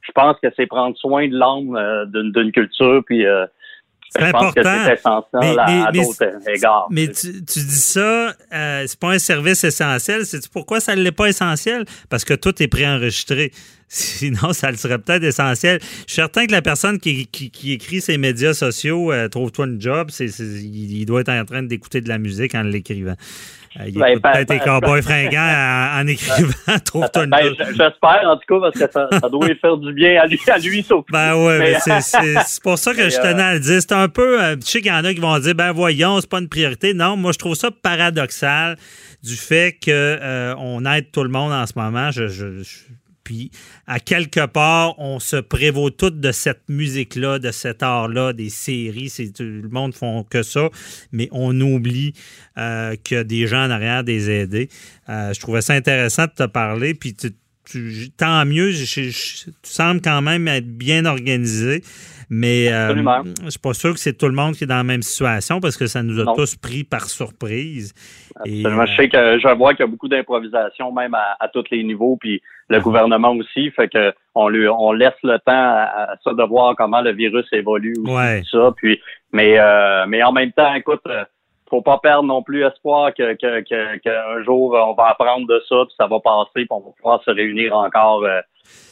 je 0.00 0.12
pense 0.12 0.36
que 0.40 0.48
c'est 0.56 0.66
prendre 0.66 0.96
soin 0.96 1.28
de 1.28 1.36
l'âme 1.36 1.76
euh, 1.76 2.04
d'une 2.06 2.52
culture. 2.52 3.02
Puis 3.04 3.26
euh, 3.26 3.46
je 4.18 4.24
important. 4.24 4.52
pense 4.52 4.54
que 4.54 4.62
c'est 4.62 4.94
essentiel 4.94 5.40
mais, 5.40 5.58
à, 5.58 5.66
mais, 5.66 5.82
à 5.82 5.92
d'autres 5.92 6.48
égards. 6.48 6.86
Mais 6.90 7.08
tu, 7.08 7.44
tu, 7.44 7.60
dis 7.60 7.80
ça, 7.80 8.34
euh, 8.52 8.84
c'est 8.86 8.98
pas 8.98 9.10
un 9.10 9.18
service 9.18 9.62
essentiel. 9.62 10.26
C'est 10.26 10.48
pourquoi 10.48 10.80
ça 10.80 10.96
ne 10.96 11.02
l'est 11.02 11.12
pas 11.12 11.28
essentiel? 11.28 11.84
Parce 12.08 12.24
que 12.24 12.34
tout 12.34 12.60
est 12.62 12.68
préenregistré. 12.68 13.52
Sinon, 13.88 14.52
ça 14.52 14.70
le 14.70 14.76
serait 14.76 14.98
peut-être 14.98 15.24
essentiel. 15.24 15.80
Je 15.82 16.12
suis 16.12 16.22
certain 16.22 16.46
que 16.46 16.52
la 16.52 16.62
personne 16.62 16.98
qui, 16.98 17.26
qui, 17.26 17.50
qui 17.50 17.72
écrit 17.72 18.00
ses 18.00 18.18
médias 18.18 18.54
sociaux, 18.54 19.12
euh, 19.12 19.28
trouve-toi 19.28 19.66
une 19.66 19.80
job, 19.80 20.10
il 20.18 21.04
doit 21.06 21.22
être 21.22 21.28
en 21.28 21.44
train 21.44 21.62
d'écouter 21.62 22.00
de 22.00 22.08
la 22.08 22.18
musique 22.18 22.54
en 22.54 22.62
l'écrivant. 22.62 23.16
Euh, 23.78 23.84
il 23.86 23.94
Ben, 23.98 24.06
écoute 24.08 24.22
ben, 24.22 24.32
peut-être 24.32 24.48
ben, 24.48 24.58
des 24.58 24.64
cowboys 24.64 25.00
ben, 25.00 25.02
fringants 25.02 25.40
en, 25.40 26.00
en 26.02 26.06
écrivant 26.08 26.78
trouve-toi 26.84 27.24
une 27.24 27.30
Ben, 27.30 27.54
J'espère 27.68 28.20
en 28.24 28.36
tout 28.36 28.42
cas 28.48 28.60
parce 28.60 28.74
que 28.78 28.90
ça, 28.92 29.08
ça 29.20 29.28
doit 29.28 29.46
lui 29.46 29.54
faire 29.56 29.76
du 29.76 29.92
bien 29.92 30.20
à 30.20 30.26
lui, 30.26 30.40
à 30.48 30.58
lui 30.58 30.82
surtout. 30.82 31.12
Ben 31.12 31.36
Mais- 31.58 31.78
c'est- 32.00 32.62
pour 32.62 32.78
ça 32.78 32.92
que 32.94 33.08
je 33.08 33.16
tenais 33.16 33.42
à 33.42 33.54
le 33.54 33.60
dire. 33.60 33.80
C'est 33.80 33.92
un 33.92 34.08
peu, 34.08 34.42
euh, 34.42 34.56
je 34.60 34.66
sais 34.66 34.80
qu'il 34.80 34.90
y 34.90 34.94
en 34.94 35.04
a 35.04 35.14
qui 35.14 35.20
vont 35.20 35.38
dire, 35.38 35.54
ben 35.54 35.70
voyons, 35.70 36.20
c'est 36.20 36.28
pas 36.28 36.40
une 36.40 36.48
priorité. 36.48 36.94
Non, 36.94 37.16
moi 37.16 37.30
je 37.30 37.38
trouve 37.38 37.54
ça 37.54 37.70
paradoxal 37.70 38.76
du 39.22 39.36
fait 39.36 39.78
que 39.80 39.90
euh, 39.90 40.54
aide 40.92 41.12
tout 41.12 41.22
le 41.22 41.28
monde 41.28 41.52
en 41.52 41.64
ce 41.66 41.72
moment. 41.76 42.10
Je, 42.10 42.26
je- 42.26 42.62
je- 42.62 42.78
puis 43.24 43.50
à 43.86 44.00
quelque 44.00 44.46
part, 44.46 44.98
on 44.98 45.18
se 45.18 45.36
prévaut 45.36 45.90
tout 45.90 46.10
de 46.10 46.32
cette 46.32 46.62
musique-là, 46.68 47.38
de 47.38 47.50
cet 47.50 47.82
art-là, 47.82 48.32
des 48.32 48.48
séries. 48.50 49.08
C'est 49.08 49.32
tout 49.32 49.42
le 49.42 49.68
monde 49.68 49.94
font 49.94 50.24
que 50.24 50.42
ça, 50.42 50.68
mais 51.12 51.28
on 51.32 51.58
oublie 51.60 52.12
euh, 52.58 52.96
qu'il 53.02 53.16
y 53.16 53.20
a 53.20 53.24
des 53.24 53.46
gens 53.46 53.64
en 53.66 53.70
arrière 53.70 54.04
des 54.04 54.30
aider. 54.30 54.68
Euh, 55.08 55.32
je 55.32 55.40
trouvais 55.40 55.60
ça 55.62 55.74
intéressant 55.74 56.24
de 56.24 56.32
te 56.44 56.46
parler. 56.46 56.94
Puis 56.94 57.14
tu- 57.14 57.30
tu- 57.64 58.10
tant 58.16 58.44
mieux, 58.46 58.70
je- 58.72 58.84
je- 58.84 59.44
tu 59.44 59.52
sembles 59.62 60.00
quand 60.00 60.22
même 60.22 60.48
être 60.48 60.66
bien 60.66 61.04
organisé. 61.04 61.82
Mais 62.32 62.72
euh, 62.72 62.94
je 63.44 63.50
suis 63.50 63.58
pas 63.58 63.74
sûr 63.74 63.92
que 63.92 63.98
c'est 63.98 64.16
tout 64.16 64.26
le 64.28 64.34
monde 64.34 64.54
qui 64.54 64.62
est 64.62 64.66
dans 64.68 64.76
la 64.76 64.84
même 64.84 65.02
situation 65.02 65.58
parce 65.58 65.76
que 65.76 65.86
ça 65.88 66.00
nous 66.04 66.20
a 66.20 66.24
Non. 66.24 66.34
tous 66.36 66.54
pris 66.54 66.84
par 66.84 67.08
surprise. 67.10 67.92
Et, 68.44 68.60
Absolument. 68.64 68.86
Je 68.86 68.96
sais 68.96 69.08
que 69.08 69.38
je 69.42 69.56
vois 69.56 69.74
qu'il 69.74 69.84
y 69.84 69.88
a 69.88 69.90
beaucoup 69.90 70.06
d'improvisation 70.06 70.92
même 70.92 71.12
à, 71.14 71.36
à 71.40 71.48
tous 71.48 71.64
les 71.72 71.82
niveaux, 71.82 72.16
puis 72.20 72.40
le 72.70 72.80
gouvernement 72.80 73.32
aussi, 73.32 73.70
fait 73.72 73.88
que 73.88 74.12
on 74.34 74.48
lui 74.48 74.66
on 74.68 74.92
laisse 74.92 75.20
le 75.22 75.38
temps 75.40 75.52
à, 75.52 76.12
à 76.12 76.16
ça 76.24 76.32
de 76.32 76.42
voir 76.44 76.74
comment 76.76 77.00
le 77.02 77.12
virus 77.12 77.46
évolue 77.52 77.94
aussi, 78.02 78.14
Ouais. 78.14 78.40
tout 78.42 78.58
ça. 78.58 78.72
Puis 78.76 79.00
mais 79.32 79.58
euh, 79.58 80.06
mais 80.08 80.22
en 80.22 80.32
même 80.32 80.52
temps, 80.52 80.72
écoute, 80.74 81.02
euh, 81.08 81.24
faut 81.68 81.82
pas 81.82 81.98
perdre 81.98 82.24
non 82.24 82.42
plus 82.42 82.64
espoir 82.64 83.12
que 83.14 83.34
que 83.34 83.60
que 83.68 83.96
qu'un 83.98 84.42
jour 84.44 84.72
on 84.74 84.94
va 84.94 85.08
apprendre 85.10 85.46
de 85.46 85.60
ça, 85.68 85.76
puis 85.86 85.94
ça 85.98 86.06
va 86.06 86.18
passer, 86.20 86.50
puis 86.54 86.66
on 86.70 86.80
va 86.80 86.90
pouvoir 86.96 87.22
se 87.24 87.30
réunir 87.30 87.76
encore. 87.76 88.24
euh, 88.24 88.40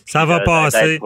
ça 0.09 0.25
va 0.25 0.41
passer. 0.41 0.99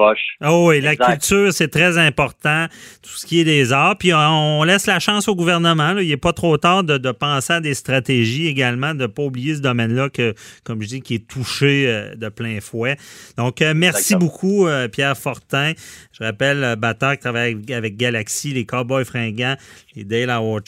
Oh 0.44 0.66
oui, 0.68 0.80
la 0.80 0.94
culture, 0.94 1.52
c'est 1.52 1.68
très 1.68 1.98
important. 1.98 2.66
Tout 3.02 3.10
ce 3.10 3.26
qui 3.26 3.40
est 3.40 3.44
des 3.44 3.72
arts. 3.72 3.98
Puis 3.98 4.12
on, 4.14 4.62
laisse 4.62 4.86
la 4.86 5.00
chance 5.00 5.26
au 5.26 5.34
gouvernement. 5.34 5.92
là. 5.92 6.02
Il 6.02 6.08
n'est 6.08 6.16
pas 6.16 6.32
trop 6.32 6.56
tard 6.56 6.84
de, 6.84 6.98
de 6.98 7.10
penser 7.10 7.54
à 7.54 7.60
des 7.60 7.74
stratégies 7.74 8.46
également, 8.46 8.94
de 8.94 9.02
ne 9.02 9.06
pas 9.06 9.22
oublier 9.22 9.56
ce 9.56 9.60
domaine-là 9.60 10.08
que, 10.08 10.34
comme 10.62 10.82
je 10.82 10.88
dis, 10.88 11.00
qui 11.00 11.16
est 11.16 11.26
touché 11.26 11.86
euh, 11.88 12.14
de 12.14 12.28
plein 12.28 12.60
fouet. 12.60 12.96
Donc, 13.36 13.60
euh, 13.60 13.72
merci 13.74 14.14
Exactement. 14.14 14.30
beaucoup, 14.30 14.66
euh, 14.68 14.86
Pierre 14.86 15.16
Fortin. 15.18 15.72
Je 16.12 16.22
rappelle, 16.22 16.76
batteur 16.76 17.12
qui 17.12 17.18
travaille 17.18 17.54
avec, 17.54 17.70
avec 17.70 17.96
Galaxy, 17.96 18.52
les 18.52 18.66
Cowboys 18.66 19.04
fringants, 19.04 19.56
les 19.96 20.04
Dale 20.04 20.30
Howard 20.30 20.62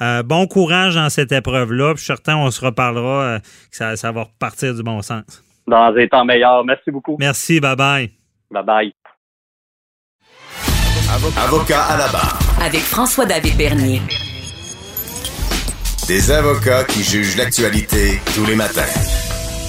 Euh, 0.00 0.22
bon 0.24 0.46
courage 0.48 0.96
dans 0.96 1.10
cette 1.10 1.30
épreuve-là. 1.30 1.94
Puis 1.94 2.00
je 2.00 2.04
suis 2.04 2.06
certain 2.06 2.36
on 2.36 2.50
se 2.50 2.64
reparlera, 2.64 3.38
que 3.70 3.76
ça, 3.76 3.94
ça 3.96 4.10
va 4.10 4.24
repartir 4.24 4.74
du 4.74 4.82
bon 4.82 5.00
sens. 5.02 5.44
Dans 5.68 5.92
des 5.92 6.08
temps 6.08 6.24
meilleurs. 6.24 6.64
Merci 6.64 6.90
beaucoup. 6.90 7.16
Merci, 7.18 7.60
bye-bye. 7.60 8.10
Bye 8.50 8.64
bye. 8.64 8.92
Avocat 11.36 11.82
à 11.82 11.98
la 11.98 12.08
barre. 12.08 12.38
Avec 12.62 12.80
François-David 12.80 13.56
Bernier. 13.56 14.00
Des 16.06 16.30
avocats 16.30 16.84
qui 16.84 17.02
jugent 17.02 17.36
l'actualité 17.36 18.20
tous 18.34 18.46
les 18.46 18.56
matins. 18.56 18.80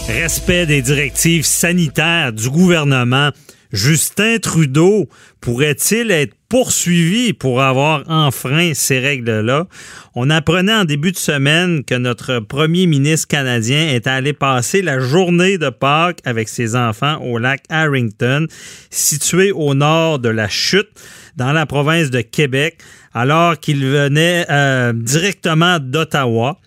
Respect 0.07 0.65
des 0.65 0.81
directives 0.81 1.45
sanitaires 1.45 2.31
du 2.31 2.49
gouvernement. 2.49 3.31
Justin 3.71 4.39
Trudeau 4.39 5.09
pourrait-il 5.41 6.11
être 6.11 6.35
poursuivi 6.49 7.33
pour 7.33 7.61
avoir 7.61 8.03
enfreint 8.09 8.73
ces 8.73 8.99
règles-là? 8.99 9.67
On 10.15 10.29
apprenait 10.29 10.73
en 10.73 10.83
début 10.83 11.11
de 11.11 11.17
semaine 11.17 11.83
que 11.83 11.95
notre 11.95 12.39
premier 12.39 12.87
ministre 12.87 13.27
canadien 13.27 13.89
est 13.89 14.07
allé 14.07 14.33
passer 14.33 14.81
la 14.81 14.99
journée 14.99 15.57
de 15.57 15.69
Pâques 15.69 16.19
avec 16.25 16.49
ses 16.49 16.75
enfants 16.75 17.21
au 17.21 17.37
lac 17.37 17.63
Harrington, 17.69 18.47
situé 18.89 19.51
au 19.51 19.75
nord 19.75 20.19
de 20.19 20.29
la 20.29 20.49
chute, 20.49 20.89
dans 21.37 21.53
la 21.53 21.65
province 21.65 22.09
de 22.09 22.21
Québec, 22.21 22.79
alors 23.13 23.57
qu'il 23.59 23.85
venait 23.85 24.45
euh, 24.49 24.91
directement 24.93 25.79
d'Ottawa. 25.79 26.57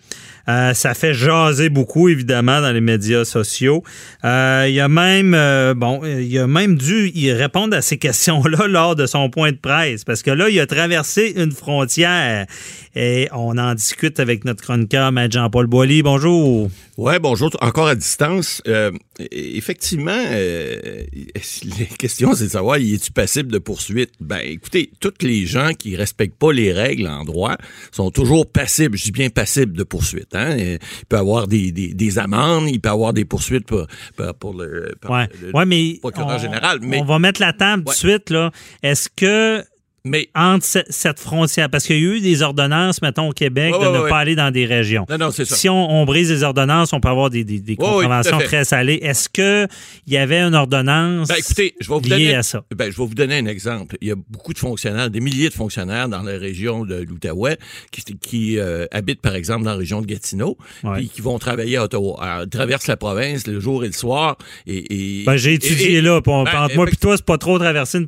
Euh, 0.49 0.73
ça 0.73 0.93
fait 0.93 1.13
jaser 1.13 1.69
beaucoup, 1.69 2.09
évidemment, 2.09 2.61
dans 2.61 2.71
les 2.71 2.81
médias 2.81 3.25
sociaux. 3.25 3.83
Euh, 4.25 4.67
il 4.69 4.79
a 4.79 4.89
même, 4.89 5.33
euh, 5.33 5.73
bon, 5.73 6.01
il 6.03 6.37
a 6.37 6.47
même 6.47 6.77
dû 6.77 7.11
y 7.15 7.31
répondre 7.31 7.75
à 7.75 7.81
ces 7.81 7.97
questions-là 7.97 8.67
lors 8.67 8.95
de 8.95 9.05
son 9.05 9.29
point 9.29 9.51
de 9.51 9.57
presse, 9.57 10.03
parce 10.03 10.21
que 10.21 10.31
là, 10.31 10.49
il 10.49 10.59
a 10.59 10.67
traversé 10.67 11.33
une 11.37 11.51
frontière. 11.51 12.45
Et 12.95 13.27
on 13.31 13.57
en 13.57 13.73
discute 13.73 14.19
avec 14.19 14.45
notre 14.45 14.61
chroniqueur, 14.63 15.11
Maître 15.11 15.33
Jean-Paul 15.33 15.65
Boilly. 15.65 16.03
Bonjour. 16.03 16.69
Ouais, 16.97 17.17
bonjour. 17.17 17.49
Encore 17.61 17.87
à 17.87 17.95
distance. 17.95 18.61
Euh, 18.67 18.91
effectivement, 19.31 20.11
euh, 20.15 21.03
la 21.79 21.85
question, 21.97 22.35
c'est 22.35 22.43
de 22.45 22.49
savoir, 22.49 22.77
y 22.77 22.93
es-tu 22.93 23.11
passible 23.11 23.51
de 23.51 23.57
poursuite? 23.57 24.11
Ben, 24.19 24.41
écoutez, 24.43 24.91
tous 24.99 25.11
les 25.21 25.47
gens 25.47 25.71
qui 25.73 25.95
respectent 25.95 26.37
pas 26.37 26.53
les 26.53 26.71
règles 26.71 27.07
en 27.07 27.23
droit 27.23 27.57
sont 27.91 28.11
toujours 28.11 28.45
passibles. 28.51 28.95
Je 28.95 29.05
dis 29.05 29.11
bien 29.11 29.29
passibles 29.29 29.75
de 29.75 29.83
poursuite. 29.83 30.35
Hein? 30.35 30.55
Il 30.57 30.77
peut 31.09 31.15
y 31.17 31.19
avoir 31.19 31.47
des, 31.47 31.71
des, 31.71 31.95
des 31.95 32.19
amendes, 32.19 32.69
il 32.69 32.79
peut 32.79 32.89
y 32.89 32.91
avoir 32.91 33.11
des 33.13 33.25
poursuites 33.25 33.65
pour, 33.65 33.87
pour, 34.15 34.33
pour 34.35 34.53
le, 34.53 34.93
par 35.01 35.09
Ouais, 35.11 35.27
le 35.41 35.51
ouais 35.55 35.65
mais, 35.65 35.97
procureur 35.99 36.35
on, 36.35 36.37
général. 36.37 36.77
Mais, 36.83 36.99
on 37.01 37.05
va 37.05 37.17
mettre 37.17 37.41
la 37.41 37.53
table 37.53 37.85
tout 37.85 37.85
de 37.85 37.89
Ouais. 37.89 37.95
suite. 38.13 38.29
là. 38.29 38.51
Est-ce 38.83 39.09
que 39.15 39.63
mais 40.05 40.27
entre 40.35 40.65
ce- 40.65 40.79
cette 40.89 41.17
frontière, 41.19 41.69
parce 41.69 41.85
qu'il 41.85 41.95
y 41.97 41.99
a 41.99 42.15
eu 42.15 42.19
des 42.19 42.41
ordonnances, 42.41 43.01
mettons, 43.01 43.29
au 43.29 43.31
Québec, 43.31 43.73
Ouais, 43.73 43.79
de 43.79 43.85
ouais, 43.89 43.97
ne 43.97 44.03
ouais. 44.03 44.09
pas 44.09 44.17
aller 44.19 44.35
dans 44.35 44.51
des 44.51 44.65
régions. 44.65 45.05
non, 45.09 45.17
non, 45.17 45.31
c'est 45.31 45.45
ça. 45.45 45.55
Si 45.55 45.69
on, 45.69 45.89
on 45.89 46.03
brise 46.03 46.29
les 46.29 46.43
ordonnances, 46.43 46.91
on 46.91 46.99
peut 46.99 47.07
avoir 47.07 47.29
des, 47.29 47.45
des, 47.45 47.59
des 47.61 47.71
oui, 47.71 47.77
contraventions 47.77 48.37
très 48.39 48.65
salées. 48.65 48.99
Est-ce 49.01 49.29
qu'il 49.29 49.67
y 50.07 50.17
avait 50.17 50.41
une 50.41 50.55
ordonnance 50.55 51.29
Ben, 51.29 51.35
écoutez, 51.39 51.73
je 51.79 51.87
vais 51.87 51.93
vous 51.95 52.01
liée 52.01 52.09
donner, 52.09 52.35
à 52.35 52.43
ça? 52.43 52.65
Ben, 52.75 52.91
je 52.91 52.97
vais 52.97 53.05
vous 53.07 53.13
donner 53.15 53.37
un 53.37 53.45
exemple. 53.45 53.95
Il 54.01 54.09
y 54.09 54.11
a 54.11 54.15
beaucoup 54.29 54.51
de 54.53 54.57
fonctionnaires, 54.59 55.09
des 55.09 55.21
milliers 55.21 55.47
de 55.47 55.53
fonctionnaires 55.53 56.09
dans 56.09 56.21
la 56.21 56.37
région 56.37 56.83
de 56.85 56.95
l'Outaouais 56.95 57.57
qui, 57.91 58.03
qui 58.17 58.59
euh, 58.59 58.85
habitent, 58.91 59.21
par 59.21 59.35
exemple, 59.35 59.63
dans 59.63 59.71
la 59.71 59.77
région 59.77 60.01
de 60.01 60.05
Gatineau, 60.05 60.57
puis 60.95 61.07
qui 61.07 61.21
vont 61.21 61.39
travailler 61.39 61.77
à 61.77 61.83
Ottawa. 61.85 62.17
Alors, 62.21 62.43
ils 62.43 62.49
traversent 62.49 62.87
la 62.87 62.97
province 62.97 63.47
le 63.47 63.61
jour 63.61 63.85
et 63.85 63.87
le 63.87 63.93
soir. 63.93 64.37
Et, 64.67 65.21
et- 65.21 65.23
Ben, 65.23 65.37
j'ai 65.37 65.53
étudié 65.53 65.93
et- 65.93 66.01
là. 66.01 66.19
puis 66.21 66.29
on- 66.33 66.43
ben, 66.43 66.63
entre 66.63 66.75
moi 66.75 66.87
et 66.91 66.95
toi, 66.97 67.15
c'est 67.15 67.25
pas 67.25 67.37
trop 67.37 67.57
traverser 67.57 67.99
une, 67.99 68.07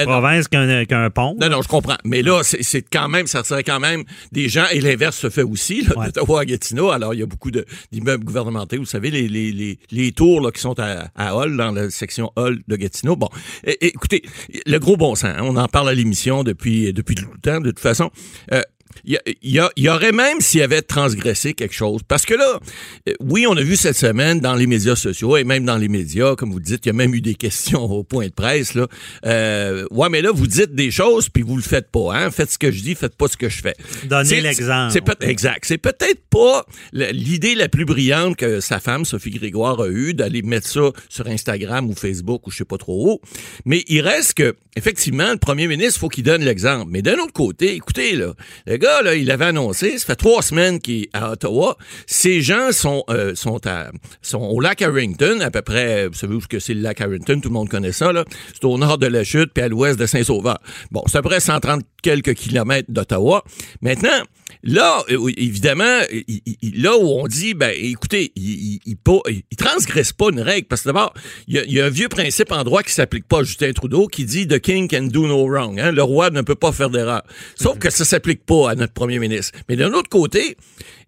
Eh 0.00 0.04
province 0.04 0.48
qu'un 0.48 0.86
qu'un 0.86 1.10
pont. 1.10 1.33
Non, 1.40 1.48
non, 1.48 1.62
je 1.62 1.68
comprends. 1.68 1.96
Mais 2.04 2.22
là, 2.22 2.42
c'est 2.42 2.82
quand 2.82 3.08
même, 3.08 3.26
ça 3.26 3.42
serait 3.44 3.64
quand 3.64 3.80
même 3.80 4.04
des 4.32 4.48
gens, 4.48 4.66
et 4.72 4.80
l'inverse 4.80 5.16
se 5.18 5.30
fait 5.30 5.42
aussi, 5.42 5.82
là, 5.82 5.98
Ouais. 5.98 6.06
d'Ottawa 6.06 6.40
à 6.40 6.44
Gatineau. 6.44 6.90
Alors, 6.90 7.14
il 7.14 7.20
y 7.20 7.22
a 7.22 7.26
beaucoup 7.26 7.50
d'immeubles 7.92 8.24
gouvernementaux. 8.24 8.76
Vous 8.78 8.84
savez, 8.84 9.10
les, 9.10 9.28
les, 9.28 9.52
les, 9.52 9.78
les 9.90 10.12
tours 10.12 10.40
là, 10.40 10.50
qui 10.50 10.60
sont 10.60 10.78
à, 10.78 11.08
à 11.14 11.34
Hull, 11.36 11.56
dans 11.56 11.72
la 11.72 11.90
section 11.90 12.30
Hull 12.36 12.62
de 12.68 12.76
Gatineau. 12.76 13.16
Bon, 13.16 13.28
é- 13.64 13.76
écoutez, 13.86 14.22
le 14.66 14.78
gros 14.78 14.96
bon 14.96 15.14
sens, 15.14 15.24
hein, 15.36 15.42
on 15.42 15.56
en 15.56 15.68
parle 15.68 15.88
à 15.88 15.94
l'émission 15.94 16.44
depuis, 16.44 16.92
depuis 16.92 17.14
tout 17.14 17.26
le 17.32 17.40
temps, 17.40 17.60
de 17.60 17.70
toute 17.70 17.80
façon. 17.80 18.10
Euh, 18.52 18.62
il 19.04 19.18
y, 19.42 19.58
y, 19.58 19.60
y 19.76 19.88
aurait 19.88 20.12
même 20.12 20.40
s'il 20.40 20.62
avait 20.62 20.82
transgressé 20.82 21.54
quelque 21.54 21.74
chose. 21.74 22.02
Parce 22.06 22.24
que 22.26 22.34
là, 22.34 22.60
euh, 23.08 23.12
oui, 23.20 23.46
on 23.48 23.56
a 23.56 23.62
vu 23.62 23.76
cette 23.76 23.96
semaine 23.96 24.40
dans 24.40 24.54
les 24.54 24.66
médias 24.66 24.96
sociaux 24.96 25.36
et 25.36 25.44
même 25.44 25.64
dans 25.64 25.76
les 25.76 25.88
médias, 25.88 26.36
comme 26.36 26.52
vous 26.52 26.60
dites, 26.60 26.86
il 26.86 26.88
y 26.88 26.90
a 26.90 26.94
même 26.94 27.14
eu 27.14 27.20
des 27.20 27.34
questions 27.44 27.84
au 27.84 28.04
point 28.04 28.26
de 28.26 28.32
presse. 28.32 28.74
Là. 28.74 28.86
Euh, 29.26 29.86
ouais, 29.90 30.08
mais 30.08 30.22
là, 30.22 30.30
vous 30.32 30.46
dites 30.46 30.74
des 30.74 30.90
choses 30.90 31.28
puis 31.28 31.42
vous 31.42 31.56
le 31.56 31.62
faites 31.62 31.90
pas. 31.90 32.14
Hein? 32.14 32.30
Faites 32.30 32.50
ce 32.50 32.58
que 32.58 32.70
je 32.70 32.82
dis, 32.82 32.94
faites 32.94 33.16
pas 33.16 33.28
ce 33.28 33.36
que 33.36 33.48
je 33.48 33.60
fais. 33.60 33.74
Donnez 34.04 34.40
l'exemple. 34.40 34.98
Exact. 35.20 35.64
C'est 35.64 35.78
peut-être 35.78 36.22
pas 36.30 36.64
l'idée 36.92 37.54
la 37.54 37.68
plus 37.68 37.84
brillante 37.84 38.36
que 38.36 38.60
sa 38.60 38.80
femme, 38.80 39.04
Sophie 39.04 39.30
Grégoire, 39.30 39.80
a 39.80 39.88
eue 39.88 40.14
d'aller 40.14 40.42
mettre 40.42 40.68
ça 40.68 40.90
sur 41.08 41.26
Instagram 41.26 41.88
ou 41.88 41.94
Facebook 41.94 42.46
ou 42.46 42.50
je 42.50 42.58
sais 42.58 42.64
pas 42.64 42.78
trop 42.78 43.12
où. 43.12 43.20
Mais 43.64 43.84
il 43.88 44.00
reste 44.00 44.34
que, 44.34 44.54
effectivement, 44.76 45.30
le 45.32 45.38
premier 45.38 45.66
ministre, 45.66 46.00
faut 46.00 46.08
qu'il 46.08 46.24
donne 46.24 46.42
l'exemple. 46.42 46.90
Mais 46.90 47.02
d'un 47.02 47.18
autre 47.18 47.32
côté, 47.32 47.74
écoutez, 47.74 48.16
là, 48.16 48.34
le 48.66 48.76
là, 49.02 49.14
il 49.14 49.30
avait 49.30 49.46
annoncé, 49.46 49.98
ça 49.98 50.06
fait 50.06 50.16
trois 50.16 50.42
semaines 50.42 50.80
qu'il 50.80 51.02
est 51.02 51.10
à 51.12 51.32
Ottawa. 51.32 51.76
Ces 52.06 52.42
gens 52.42 52.72
sont, 52.72 53.04
euh, 53.08 53.34
sont, 53.34 53.66
à, 53.66 53.90
sont 54.22 54.40
au 54.40 54.60
lac 54.60 54.82
Harrington, 54.82 55.40
à 55.40 55.50
peu 55.50 55.62
près, 55.62 56.08
vous 56.08 56.14
savez 56.14 56.34
où 56.34 56.40
c'est 56.58 56.74
le 56.74 56.80
lac 56.80 57.00
Harrington, 57.00 57.40
tout 57.40 57.48
le 57.48 57.54
monde 57.54 57.68
connaît 57.68 57.92
ça, 57.92 58.12
là. 58.12 58.24
C'est 58.52 58.64
au 58.64 58.78
nord 58.78 58.98
de 58.98 59.06
la 59.06 59.24
chute, 59.24 59.50
puis 59.52 59.62
à 59.62 59.68
l'ouest 59.68 59.98
de 59.98 60.06
Saint-Sauveur. 60.06 60.58
Bon, 60.90 61.02
c'est 61.06 61.18
à 61.18 61.22
peu 61.22 61.28
près 61.28 61.40
130 61.40 61.82
quelques 62.02 62.34
kilomètres 62.34 62.90
d'Ottawa. 62.90 63.44
Maintenant, 63.80 64.22
là, 64.62 65.02
euh, 65.10 65.30
évidemment, 65.36 66.00
il- 66.10 66.82
là 66.82 66.96
où 66.96 67.06
on 67.08 67.26
dit, 67.26 67.54
ben, 67.54 67.72
écoutez, 67.76 68.32
il, 68.36 68.78
il 68.86 69.56
transgresse 69.56 70.12
pas 70.12 70.30
une 70.30 70.40
règle, 70.40 70.66
parce 70.66 70.82
que 70.82 70.88
d'abord, 70.88 71.12
il 71.48 71.56
y, 71.66 71.80
a, 71.80 71.86
un 71.86 71.90
vieux 71.90 72.08
principe 72.08 72.52
en 72.52 72.64
droit 72.64 72.82
qui 72.82 72.92
s'applique 72.92 73.26
pas 73.26 73.40
à 73.40 73.42
Justin 73.42 73.72
Trudeau, 73.72 74.06
qui 74.06 74.24
dit 74.24 74.46
The 74.46 74.58
king 74.60 74.88
can 74.88 75.04
do 75.04 75.26
no 75.26 75.46
wrong. 75.48 75.78
Hein? 75.80 75.92
Le 75.92 76.02
roi 76.02 76.30
ne 76.30 76.42
peut 76.42 76.54
pas 76.54 76.72
faire 76.72 76.90
d'erreur. 76.90 77.22
Sauf 77.56 77.78
que 77.78 77.90
ça 77.90 78.04
s'applique 78.04 78.44
pas 78.46 78.70
à 78.70 78.74
notre 78.74 78.92
premier 78.92 79.18
ministre. 79.18 79.58
Mais 79.68 79.76
d'un 79.76 79.92
autre 79.92 80.08
côté, 80.08 80.56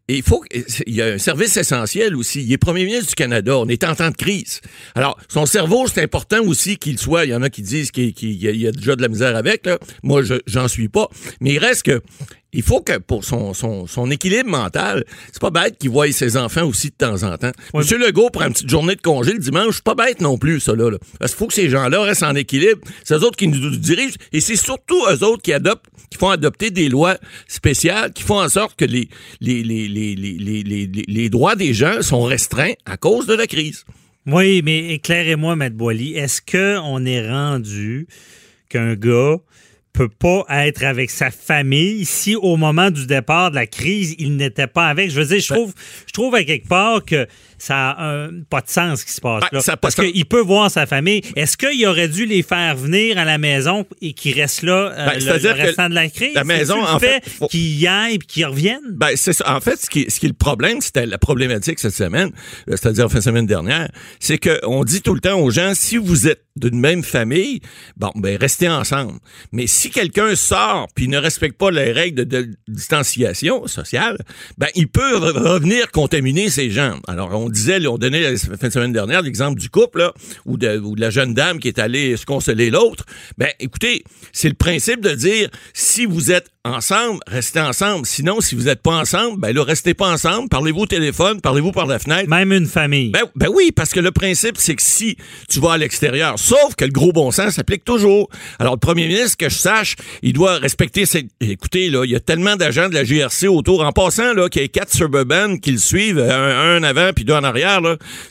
il 0.09 0.23
faut 0.23 0.45
il 0.87 0.95
y 0.95 1.03
a 1.03 1.07
un 1.07 1.19
service 1.19 1.57
essentiel 1.57 2.15
aussi. 2.15 2.45
Il 2.45 2.53
est 2.53 2.59
premier 2.59 2.85
ministre 2.85 3.09
du 3.09 3.15
Canada. 3.17 3.59
On 3.59 3.67
est 3.69 3.83
en 3.83 3.95
temps 3.97 4.11
de 4.11 4.17
crise. 4.17 4.61
Alors, 4.95 5.19
son 5.29 5.47
cerveau, 5.47 5.87
c'est 5.93 6.03
important 6.03 6.43
aussi 6.45 6.77
qu'il 6.77 6.99
soit. 6.99 7.25
Il 7.25 7.31
y 7.31 7.35
en 7.35 7.43
a 7.43 7.51
qui 7.51 7.63
disent 7.63 7.91
qu'il 7.91 8.13
y, 8.21 8.69
a- 8.69 8.73
déjà 8.73 8.95
de 8.95 9.03
la 9.03 9.09
misère 9.09 9.35
avec. 9.35 9.67
Là. 9.67 9.79
Moi, 10.05 10.23
je 10.23 10.35
j'en 10.47 10.69
suis 10.69 10.89
pas. 10.89 11.09
Mais 11.41 11.55
il 11.55 11.59
reste 11.59 11.83
que 11.83 12.03
il 12.57 12.63
faut 12.63 12.81
que 12.81 12.99
pour 12.99 13.25
son, 13.25 13.55
son, 13.55 13.87
son 13.87 14.11
équilibre 14.11 14.51
mental, 14.51 15.05
c'est 15.33 15.41
pas 15.41 15.51
bête 15.51 15.79
qu'il 15.79 15.91
voie 15.91 16.11
ses 16.11 16.37
enfants 16.37 16.65
aussi 16.67 16.89
de 16.89 16.95
temps 16.97 17.23
en 17.23 17.37
temps. 17.39 17.53
Ouais. 17.73 17.81
Monsieur 17.81 17.99
Legault 17.99 18.31
prend 18.31 18.47
une 18.47 18.53
petite 18.53 18.69
journée 18.71 18.97
de 18.97 19.01
congé 19.03 19.33
le 19.33 19.39
dimanche, 19.39 19.77
c'est 19.77 19.85
pas 19.85 19.95
bête 19.95 20.21
non 20.21 20.39
plus, 20.39 20.59
ça 20.59 20.75
là. 20.75 20.91
Parce 21.21 21.33
qu'il 21.33 21.39
faut 21.39 21.47
que 21.47 21.55
ces 21.55 21.69
gens-là 21.71 22.01
restent 22.03 22.25
en 22.25 22.35
équilibre. 22.35 22.81
C'est 23.05 23.15
eux 23.15 23.23
autres 23.25 23.37
qui 23.37 23.47
nous 23.47 23.77
dirigent 23.77 24.17
et 24.33 24.41
c'est 24.41 24.57
surtout 24.57 24.99
eux 25.11 25.23
autres 25.23 25.43
qui 25.43 25.53
adoptent, 25.53 25.87
qui 26.11 26.19
font 26.19 26.31
adopter 26.31 26.71
des 26.71 26.89
lois 26.89 27.17
spéciales, 27.47 28.13
qui 28.13 28.23
font 28.23 28.41
en 28.41 28.49
sorte 28.49 28.77
que 28.77 28.85
les, 28.85 29.09
les, 29.41 29.63
les, 29.63 29.87
les, 29.89 30.15
les, 30.17 30.33
les, 30.39 30.63
les, 30.63 30.87
les- 30.87 31.05
les 31.07 31.29
droits 31.31 31.55
des 31.57 31.75
gens 31.75 32.03
sont 32.03 32.23
restreints 32.23 32.73
à 32.87 32.97
cause 32.97 33.27
de 33.27 33.35
la 33.35 33.47
crise. 33.47 33.85
Oui, 34.27 34.61
mais 34.65 34.95
éclairez-moi, 34.95 35.55
Maître 35.55 35.77
Boily, 35.77 36.15
est-ce 36.15 36.41
qu'on 36.43 37.05
est 37.07 37.29
rendu 37.31 38.09
qu'un 38.69 38.95
gars 38.95 39.37
peut 39.97 40.09
pas 40.11 40.45
être 40.51 40.85
avec 40.85 41.09
sa 41.09 41.31
famille 41.31 42.05
si 42.05 42.37
au 42.37 42.59
moment 42.59 42.91
du 42.91 43.07
départ 43.07 43.51
de 43.51 43.55
la 43.55 43.67
crise, 43.67 44.15
il 44.19 44.37
n'était 44.37 44.67
pas 44.67 44.89
avec? 44.89 45.11
Je 45.11 45.21
veux 45.21 45.27
dire, 45.27 45.41
je 45.41 45.55
trouve, 45.55 45.73
je 46.07 46.13
trouve 46.13 46.35
à 46.35 46.45
quelque 46.45 46.69
part 46.69 47.03
que 47.03 47.27
ça 47.59 47.91
a 47.91 48.29
pas 48.51 48.61
de 48.61 48.69
sens 48.69 49.01
ce 49.01 49.05
qui 49.07 49.13
se 49.13 49.21
passe 49.21 49.43
Ben, 49.43 49.49
là. 49.53 49.61
ça 49.61 49.77
Parce 49.77 49.95
qu'il 49.95 50.27
peut 50.27 50.41
voir 50.41 50.71
sa 50.71 50.87
famille. 50.87 51.23
Est-ce 51.37 51.57
qu'il 51.57 51.87
aurait 51.87 52.09
dû 52.09 52.27
les 52.27 52.43
faire 52.43 52.77
venir 52.77 53.19
à 53.19 53.25
la 53.25 53.39
maison 53.39 53.87
et 54.01 54.13
qu'ils 54.13 54.39
restent 54.41 54.63
là 54.63 54.93
euh, 54.97 55.07
Ben, 55.07 55.19
le, 55.19 55.39
le 55.43 55.51
restant 55.53 55.89
de 55.89 55.95
la 55.95 56.09
crise? 56.09 56.35
la 56.35 56.45
maison, 56.45 56.83
en 56.85 56.99
fait, 56.99 57.23
faut- 57.29 57.49
qu'ils 57.49 57.79
y 57.81 57.87
aillent 57.87 58.15
et 58.15 58.19
qu'ils 58.19 58.47
reviennent? 58.47 58.81
Ben, 58.93 59.11
c'est 59.17 59.33
ça. 59.33 59.55
En 59.57 59.61
fait, 59.61 59.77
ce 59.81 59.89
qui, 59.91 60.07
ce 60.11 60.21
qui 60.21 60.27
est 60.27 60.31
le 60.31 60.35
problème, 60.35 60.81
c'était 60.81 61.07
la 61.07 61.19
problématique 61.19 61.79
cette 61.81 61.95
semaine, 61.95 62.31
euh, 62.69 62.73
c'est-à-dire 62.77 63.11
fin 63.11 63.19
de 63.19 63.25
semaine 63.25 63.47
dernière, 63.47 63.89
c'est 64.21 64.39
qu'on 64.39 64.85
dit 64.85 65.03
tout 65.03 65.15
le 65.15 65.21
temps 65.21 65.39
aux 65.41 65.51
gens, 65.51 65.73
si 65.75 65.97
vous 65.97 66.29
êtes 66.29 66.43
d'une 66.57 66.79
même 66.81 67.03
famille, 67.03 67.61
bon, 67.99 68.11
ben, 68.15 68.37
restez 68.41 68.69
ensemble. 68.69 69.19
Mais 69.53 69.67
si 69.67 69.91
quelqu'un 69.91 70.35
sort 70.35 70.89
puis 70.95 71.07
ne 71.09 71.19
respecte 71.19 71.59
pas 71.59 71.71
les 71.71 71.93
règles 71.93 72.25
de, 72.25 72.43
de 72.43 72.51
distanciation 72.69 73.67
sociale, 73.67 74.17
ben, 74.57 74.69
il 74.75 74.89
peut 74.89 75.17
re- 75.19 75.33
revenir 75.39 75.91
contaminer 75.91 76.49
ces 76.49 76.71
gens. 76.71 76.99
Alors, 77.09 77.31
on 77.39 77.46
disait, 77.49 77.79
là, 77.79 77.91
on 77.91 77.99
donnait 77.99 78.21
la 78.21 78.37
fin 78.37 78.69
de 78.69 78.73
semaine 78.73 78.93
dernière 78.93 79.23
l'exemple 79.23 79.61
du 79.61 79.71
couple, 79.71 79.99
là, 79.99 80.13
ou 80.45 80.57
de, 80.57 80.79
ou 80.79 80.97
de 80.97 81.01
la 81.01 81.11
jeune 81.11 81.35
dame 81.35 81.59
qui 81.59 81.69
est 81.69 81.79
allée 81.79 82.17
se 82.17 82.27
consoler 82.27 82.71
l'autre. 82.71 83.05
Ben, 83.39 83.49
écoutez, 83.61 84.05
c'est 84.33 84.49
le 84.49 84.55
principe 84.55 85.01
de 85.01 85.15
dire, 85.15 85.49
si 85.73 86.07
vous 86.07 86.33
êtes 86.33 86.51
ensemble, 86.67 87.21
restez 87.27 87.61
ensemble. 87.61 88.07
Sinon, 88.07 88.41
si 88.41 88.55
vous 88.55 88.65
n'êtes 88.65 88.83
pas 88.83 88.97
ensemble, 88.97 89.41
ben 89.41 89.55
là, 89.55 89.63
restez 89.63 89.95
pas 89.95 90.11
ensemble. 90.11 90.49
Parlez-vous 90.49 90.81
au 90.81 90.87
téléphone, 90.87 91.41
parlez-vous 91.41 91.73
par 91.73 91.87
la 91.87 91.99
fenêtre. 91.99 92.29
Même 92.29 92.53
une 92.53 92.67
famille. 92.67 93.11
Ben, 93.11 93.23
ben 93.37 93.49
oui, 93.53 93.71
parce 93.75 93.91
que 93.91 94.01
le 94.01 94.11
principe, 94.11 94.57
c'est 94.59 94.75
que 94.75 94.83
si 94.83 95.17
tu 95.49 95.61
vas 95.61 95.73
à 95.73 95.79
l'extérieur, 95.79 96.39
sauf 96.39 96.75
que 96.77 96.85
le 96.85 96.91
gros 96.91 97.13
bon 97.13 97.31
sens 97.31 97.55
s'applique 97.55 97.85
toujours. 97.85 98.29
Alors, 98.59 98.75
le 98.75 98.81
premier 98.81 99.07
ministre, 99.07 99.37
que 99.37 99.49
je 99.49 99.57
sache, 99.57 99.97
il 100.23 100.33
doit 100.33 100.59
respecter 100.59 101.07
ses... 101.07 101.29
Écoutez, 101.41 101.89
là, 101.89 102.05
il 102.05 102.11
y 102.11 102.17
a 102.17 102.21
tellement 102.21 102.57
d'agents 102.57 102.89
de 102.89 102.95
la 102.95 103.05
GRC 103.05 103.47
autour. 103.47 103.85
En 103.85 103.93
passant, 103.93 104.35
là, 104.35 104.49
qu'il 104.49 104.63
y 104.63 104.65
ait 104.65 104.69
quatre 104.69 104.93
Suburban 104.93 105.59
qui 105.59 105.73
le 105.73 105.79
suivent, 105.79 106.19
un, 106.19 106.77
un 106.77 106.83
avant 106.83 107.13
puis 107.15 107.25
deux 107.25 107.35
en 107.37 107.45
arrière, 107.45 107.81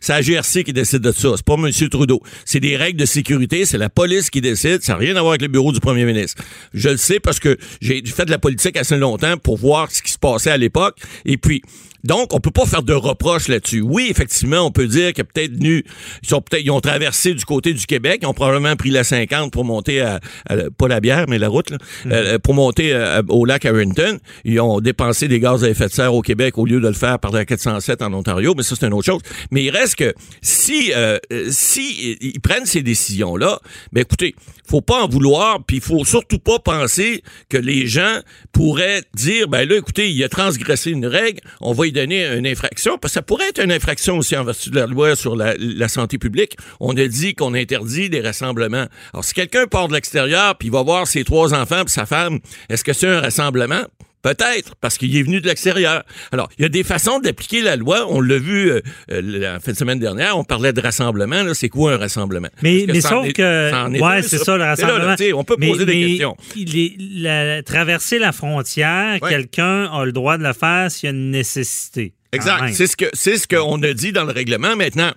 c'est 0.01 0.13
la 0.13 0.21
GRC 0.21 0.63
qui 0.63 0.73
décide 0.73 0.99
de 0.99 1.11
ça. 1.11 1.29
C'est 1.35 1.45
pas 1.45 1.55
M. 1.55 1.71
Trudeau. 1.89 2.21
C'est 2.45 2.59
des 2.59 2.75
règles 2.75 2.99
de 2.99 3.05
sécurité, 3.05 3.65
c'est 3.65 3.77
la 3.77 3.89
police 3.89 4.29
qui 4.29 4.41
décide. 4.41 4.83
Ça 4.83 4.93
n'a 4.93 4.99
rien 4.99 5.15
à 5.15 5.21
voir 5.21 5.31
avec 5.31 5.41
le 5.41 5.47
bureau 5.47 5.71
du 5.71 5.79
premier 5.79 6.05
ministre. 6.05 6.43
Je 6.73 6.89
le 6.89 6.97
sais 6.97 7.19
parce 7.19 7.39
que 7.39 7.57
j'ai 7.81 8.03
fait 8.05 8.25
de 8.25 8.31
la 8.31 8.39
politique 8.39 8.77
assez 8.77 8.97
longtemps 8.97 9.37
pour 9.37 9.57
voir 9.57 9.91
ce 9.91 10.01
qui 10.01 10.11
se 10.11 10.17
passait 10.17 10.51
à 10.51 10.57
l'époque. 10.57 10.97
Et 11.25 11.37
puis, 11.37 11.61
donc, 12.05 12.33
on 12.33 12.39
peut 12.39 12.51
pas 12.51 12.65
faire 12.65 12.83
de 12.83 12.93
reproches 12.93 13.47
là-dessus. 13.47 13.81
Oui, 13.81 14.07
effectivement, 14.09 14.59
on 14.61 14.71
peut 14.71 14.87
dire 14.87 15.11
y 15.15 15.21
a 15.21 15.23
peut-être 15.23 15.53
ils 15.59 15.83
sont 16.23 16.41
peut-être, 16.41 16.63
ils 16.63 16.71
ont 16.71 16.81
traversé 16.81 17.33
du 17.33 17.43
côté 17.45 17.73
du 17.73 17.85
Québec, 17.85 18.19
ils 18.21 18.27
ont 18.27 18.33
probablement 18.33 18.75
pris 18.75 18.91
la 18.91 19.03
50 19.03 19.51
pour 19.51 19.65
monter 19.65 20.01
à, 20.01 20.19
à- 20.49 20.55
pas 20.77 20.87
la 20.87 20.99
bière, 20.99 21.25
mais 21.27 21.37
la 21.39 21.49
route, 21.49 21.71
là, 21.71 21.77
euh, 22.07 22.39
pour 22.39 22.53
monter 22.53 22.93
euh, 22.93 23.21
au 23.29 23.45
lac 23.45 23.65
Harrington. 23.65 24.19
Ils 24.43 24.59
ont 24.59 24.79
dépensé 24.79 25.27
des 25.27 25.39
gaz 25.39 25.63
à 25.63 25.69
effet 25.69 25.87
de 25.87 25.91
serre 25.93 26.13
au 26.13 26.21
Québec 26.21 26.57
au 26.57 26.65
lieu 26.65 26.79
de 26.79 26.87
le 26.87 26.93
faire 26.93 27.19
par 27.19 27.31
la 27.31 27.45
407 27.45 28.01
en 28.01 28.13
Ontario, 28.13 28.53
mais 28.55 28.63
ça, 28.63 28.75
c'est 28.79 28.85
une 28.85 28.93
autre 28.93 29.05
chose. 29.05 29.21
Mais 29.51 29.63
il 29.63 29.69
reste 29.71 29.95
que 29.95 30.13
si, 30.41 30.91
euh, 30.95 31.17
euh, 31.33 31.47
si 31.49 32.17
ils 32.21 32.39
prennent 32.39 32.65
ces 32.65 32.81
décisions-là, 32.81 33.59
ben 33.93 34.01
écoutez, 34.01 34.35
faut 34.67 34.81
pas 34.81 35.03
en 35.03 35.07
vouloir, 35.07 35.63
puis 35.65 35.77
il 35.77 35.81
faut 35.83 36.05
surtout 36.05 36.39
pas 36.39 36.59
penser 36.59 37.23
que 37.49 37.57
les 37.57 37.87
gens 37.87 38.19
pourraient 38.51 39.03
dire, 39.15 39.47
ben 39.47 39.67
là, 39.67 39.77
écoutez, 39.77 40.11
il 40.11 40.23
a 40.23 40.29
transgressé 40.29 40.91
une 40.91 41.05
règle, 41.05 41.41
on 41.61 41.73
va 41.73 41.85
lui 41.85 41.91
donner 41.95 42.25
une 42.35 42.47
infraction, 42.47 42.97
parce 42.97 43.13
que 43.13 43.15
ça 43.15 43.21
pourrait 43.21 43.49
être 43.49 43.63
une 43.63 43.71
infraction 43.71 44.17
aussi 44.17 44.35
en 44.37 44.43
vertu 44.43 44.69
de 44.69 44.75
la 44.75 44.85
loi 44.85 45.15
sur 45.15 45.35
la, 45.35 45.87
santé 45.87 46.17
publique. 46.17 46.57
On 46.79 46.95
a 46.97 47.07
dit 47.07 47.35
qu'on 47.35 47.53
interdit 47.53 48.09
des 48.09 48.21
rassemblements. 48.21 48.87
Alors, 49.13 49.23
si 49.23 49.33
quelqu'un 49.33 49.67
part 49.67 49.87
de 49.87 49.93
l'extérieur, 49.93 50.57
puis 50.57 50.67
il 50.67 50.71
va 50.71 50.83
voir 50.83 51.07
ses 51.07 51.23
trois 51.23 51.53
enfants 51.53 51.83
puis 51.85 51.93
sa 51.93 52.05
femme, 52.05 52.39
est-ce 52.69 52.83
que 52.83 52.93
c'est 52.93 53.07
un 53.07 53.21
rassemblement? 53.21 53.83
Peut-être, 54.25 54.73
parce 54.81 54.97
qu'il 54.97 55.15
est 55.15 55.21
venu 55.21 55.39
de 55.39 55.45
l'extérieur. 55.47 56.01
Alors, 56.31 56.49
il 56.57 56.63
y 56.63 56.65
a 56.65 56.69
des 56.69 56.83
façons 56.83 57.19
d'appliquer 57.19 57.61
la 57.61 57.75
loi. 57.75 58.07
On 58.09 58.21
l'a 58.21 58.39
vu 58.39 58.71
euh, 58.71 58.81
euh, 59.11 59.21
la 59.23 59.59
fin 59.59 59.71
de 59.71 59.77
semaine 59.77 59.99
dernière, 59.99 60.35
on 60.35 60.43
parlait 60.43 60.73
de 60.73 60.81
rassemblement. 60.81 61.43
Là, 61.43 61.53
c'est 61.53 61.69
quoi 61.69 61.93
un 61.93 61.97
rassemblement? 61.97 62.47
Mais, 62.63 62.87
que 62.87 62.91
mais 62.91 63.01
sauf 63.01 63.27
est- 63.27 63.33
que. 63.33 64.01
ouais, 64.01 64.23
c'est 64.23 64.39
ça, 64.39 64.53
le 64.53 64.57
là, 64.57 64.65
là, 64.65 64.69
rassemblement. 64.71 65.15
tu 65.15 65.25
sais, 65.25 65.33
on 65.33 65.43
peut 65.43 65.57
Mais- 65.59 65.67
poser 65.67 65.85
des 65.85 65.93
mais 65.93 66.07
questions. 66.07 66.35
il 66.55 66.75
est- 66.75 66.95
la- 67.21 67.61
traverser 67.61 68.17
la 68.17 68.31
frontière, 68.31 69.19
Ouais. 69.21 69.29
quelqu'un 69.29 69.85
a 69.93 70.03
le 70.05 70.11
droit 70.11 70.39
de 70.39 70.43
le 70.43 70.53
faire 70.53 70.89
s'il 70.89 71.05
y 71.07 71.11
a 71.11 71.15
une 71.15 71.29
nécessité. 71.29 72.13
Exact. 72.35 72.73
C'est 72.73 72.87
ce 72.87 72.95
que 72.97 73.05
c'est 73.13 73.37
ce 73.37 73.47
qu'on 73.47 73.81
a 73.83 73.93
dit 73.93 74.11
dans 74.11 74.23
le 74.25 74.31
règlement. 74.31 74.75
Maintenant, 74.75 75.11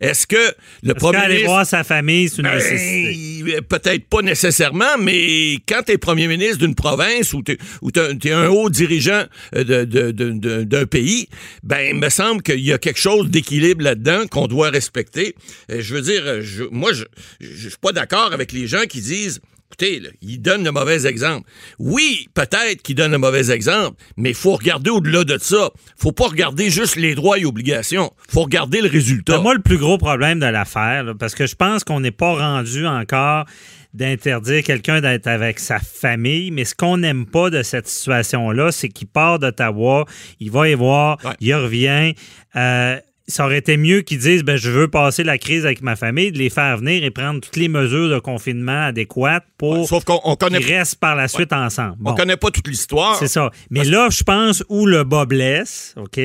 est-ce 0.00 0.26
que 0.26 0.36
le 0.82 0.94
premier 0.94 1.18
ministre 1.28 1.46
voir 1.46 1.66
sa 1.66 1.84
famille, 1.84 2.28
c'est 2.28 2.38
une 2.38 2.44
Ben, 2.44 2.54
nécessité? 2.54 3.60
Peut-être 3.68 4.06
pas 4.08 4.22
nécessairement, 4.22 4.98
mais 4.98 5.56
quand 5.68 5.82
tu 5.86 5.92
es 5.92 5.98
premier 5.98 6.26
ministre 6.28 6.58
d'une 6.58 6.74
province 6.74 7.32
ou 7.32 7.42
tu 7.42 7.52
es, 7.52 8.32
un 8.32 8.48
haut 8.48 8.70
dirigeant 8.70 9.24
de- 9.54 9.62
de- 9.62 10.10
de- 10.10 10.30
de- 10.32 10.62
d'un 10.64 10.86
pays, 10.86 11.28
ben 11.62 11.80
il 11.90 11.94
me 11.96 12.08
semble 12.10 12.42
qu'il 12.42 12.60
y 12.60 12.72
a 12.72 12.78
quelque 12.78 12.98
chose 13.00 13.30
d'équilibre 13.30 13.82
là-dedans 13.84 14.26
qu'on 14.30 14.46
doit 14.46 14.70
respecter. 14.70 15.34
Je 15.68 15.94
veux 15.94 16.00
dire, 16.02 16.22
euh, 16.26 16.40
je- 16.42 16.64
moi, 16.70 16.92
je 16.92 17.04
je 17.40 17.68
suis 17.68 17.78
pas 17.80 17.92
d'accord 17.92 18.32
avec 18.32 18.52
les 18.52 18.66
gens 18.66 18.84
qui 18.88 19.00
disent 19.00 19.40
Écoutez, 19.78 19.98
là, 20.00 20.08
ils 20.22 20.40
donnent 20.40 20.62
le 20.64 20.70
mauvais 20.70 21.04
exemple. 21.06 21.48
Oui, 21.80 22.28
peut-être 22.34 22.80
qu'ils 22.82 22.94
donnent 22.94 23.10
le 23.12 23.18
mauvais 23.18 23.50
exemple, 23.50 23.96
mais 24.16 24.30
il 24.30 24.34
faut 24.36 24.52
regarder 24.54 24.90
au-delà 24.90 25.24
de 25.24 25.36
ça. 25.38 25.70
faut 25.96 26.12
pas 26.12 26.28
regarder 26.28 26.70
juste 26.70 26.94
les 26.96 27.14
droits 27.16 27.38
et 27.38 27.44
obligations. 27.44 28.12
faut 28.28 28.42
regarder 28.42 28.80
le 28.80 28.88
résultat. 28.88 29.36
Ben, 29.36 29.42
moi, 29.42 29.54
le 29.54 29.62
plus 29.62 29.78
gros 29.78 29.98
problème 29.98 30.38
de 30.38 30.46
l'affaire, 30.46 31.14
parce 31.18 31.34
que 31.34 31.46
je 31.46 31.56
pense 31.56 31.82
qu'on 31.82 32.00
n'est 32.00 32.10
pas 32.12 32.34
rendu 32.34 32.86
encore 32.86 33.46
d'interdire 33.94 34.62
quelqu'un 34.64 35.00
d'être 35.00 35.26
avec 35.28 35.58
sa 35.60 35.78
famille, 35.78 36.50
mais 36.50 36.64
ce 36.64 36.74
qu'on 36.74 36.98
n'aime 36.98 37.26
pas 37.26 37.50
de 37.50 37.62
cette 37.62 37.88
situation-là, 37.88 38.70
c'est 38.72 38.88
qu'il 38.88 39.06
part 39.08 39.38
d'Ottawa, 39.38 40.04
il 40.40 40.50
va 40.50 40.68
y 40.68 40.74
voir, 40.74 41.18
Ouais. 41.24 41.32
il 41.40 41.54
revient. 41.54 42.14
Euh, 42.56 42.98
ça 43.26 43.46
aurait 43.46 43.58
été 43.58 43.76
mieux 43.78 44.02
qu'ils 44.02 44.18
disent 44.18 44.42
ben, 44.44 44.56
je 44.56 44.70
veux 44.70 44.88
passer 44.88 45.24
la 45.24 45.38
crise 45.38 45.64
avec 45.64 45.80
ma 45.80 45.96
famille, 45.96 46.30
de 46.30 46.38
les 46.38 46.50
faire 46.50 46.76
venir 46.76 47.02
et 47.04 47.10
prendre 47.10 47.40
toutes 47.40 47.56
les 47.56 47.68
mesures 47.68 48.10
de 48.10 48.18
confinement 48.18 48.84
adéquates 48.86 49.46
pour 49.56 49.88
Sauf 49.88 50.04
qu'on 50.04 50.20
on 50.24 50.36
connaît, 50.36 50.58
qu'ils 50.60 50.74
restent 50.74 50.96
par 50.96 51.16
la 51.16 51.26
suite 51.28 51.52
ensemble. 51.54 51.96
on 52.00 52.10
Bon. 52.10 52.14
connaît 52.14 52.36
pas 52.36 52.50
toute 52.50 52.68
l'histoire. 52.68 53.16
C'est 53.16 53.28
ça. 53.28 53.50
Mais 53.70 53.84
là, 53.84 54.08
je 54.10 54.22
pense 54.24 54.62
où 54.68 54.84
le 54.84 55.04
bas 55.04 55.24
blesse, 55.24 55.94
OK, 55.96 56.20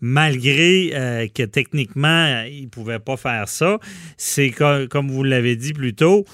malgré 0.00 0.90
euh, 0.94 1.26
que 1.34 1.42
techniquement, 1.42 2.08
euh, 2.26 2.48
il 2.48 2.64
ne 2.64 2.68
pouvait 2.68 2.98
pas 2.98 3.16
faire 3.16 3.48
ça, 3.48 3.78
c'est 4.16 4.50
co- 4.50 4.86
comme 4.88 5.10
vous 5.10 5.24
l'avez 5.24 5.54
dit 5.56 5.72
plus 5.72 5.94
tôt, 5.94 6.24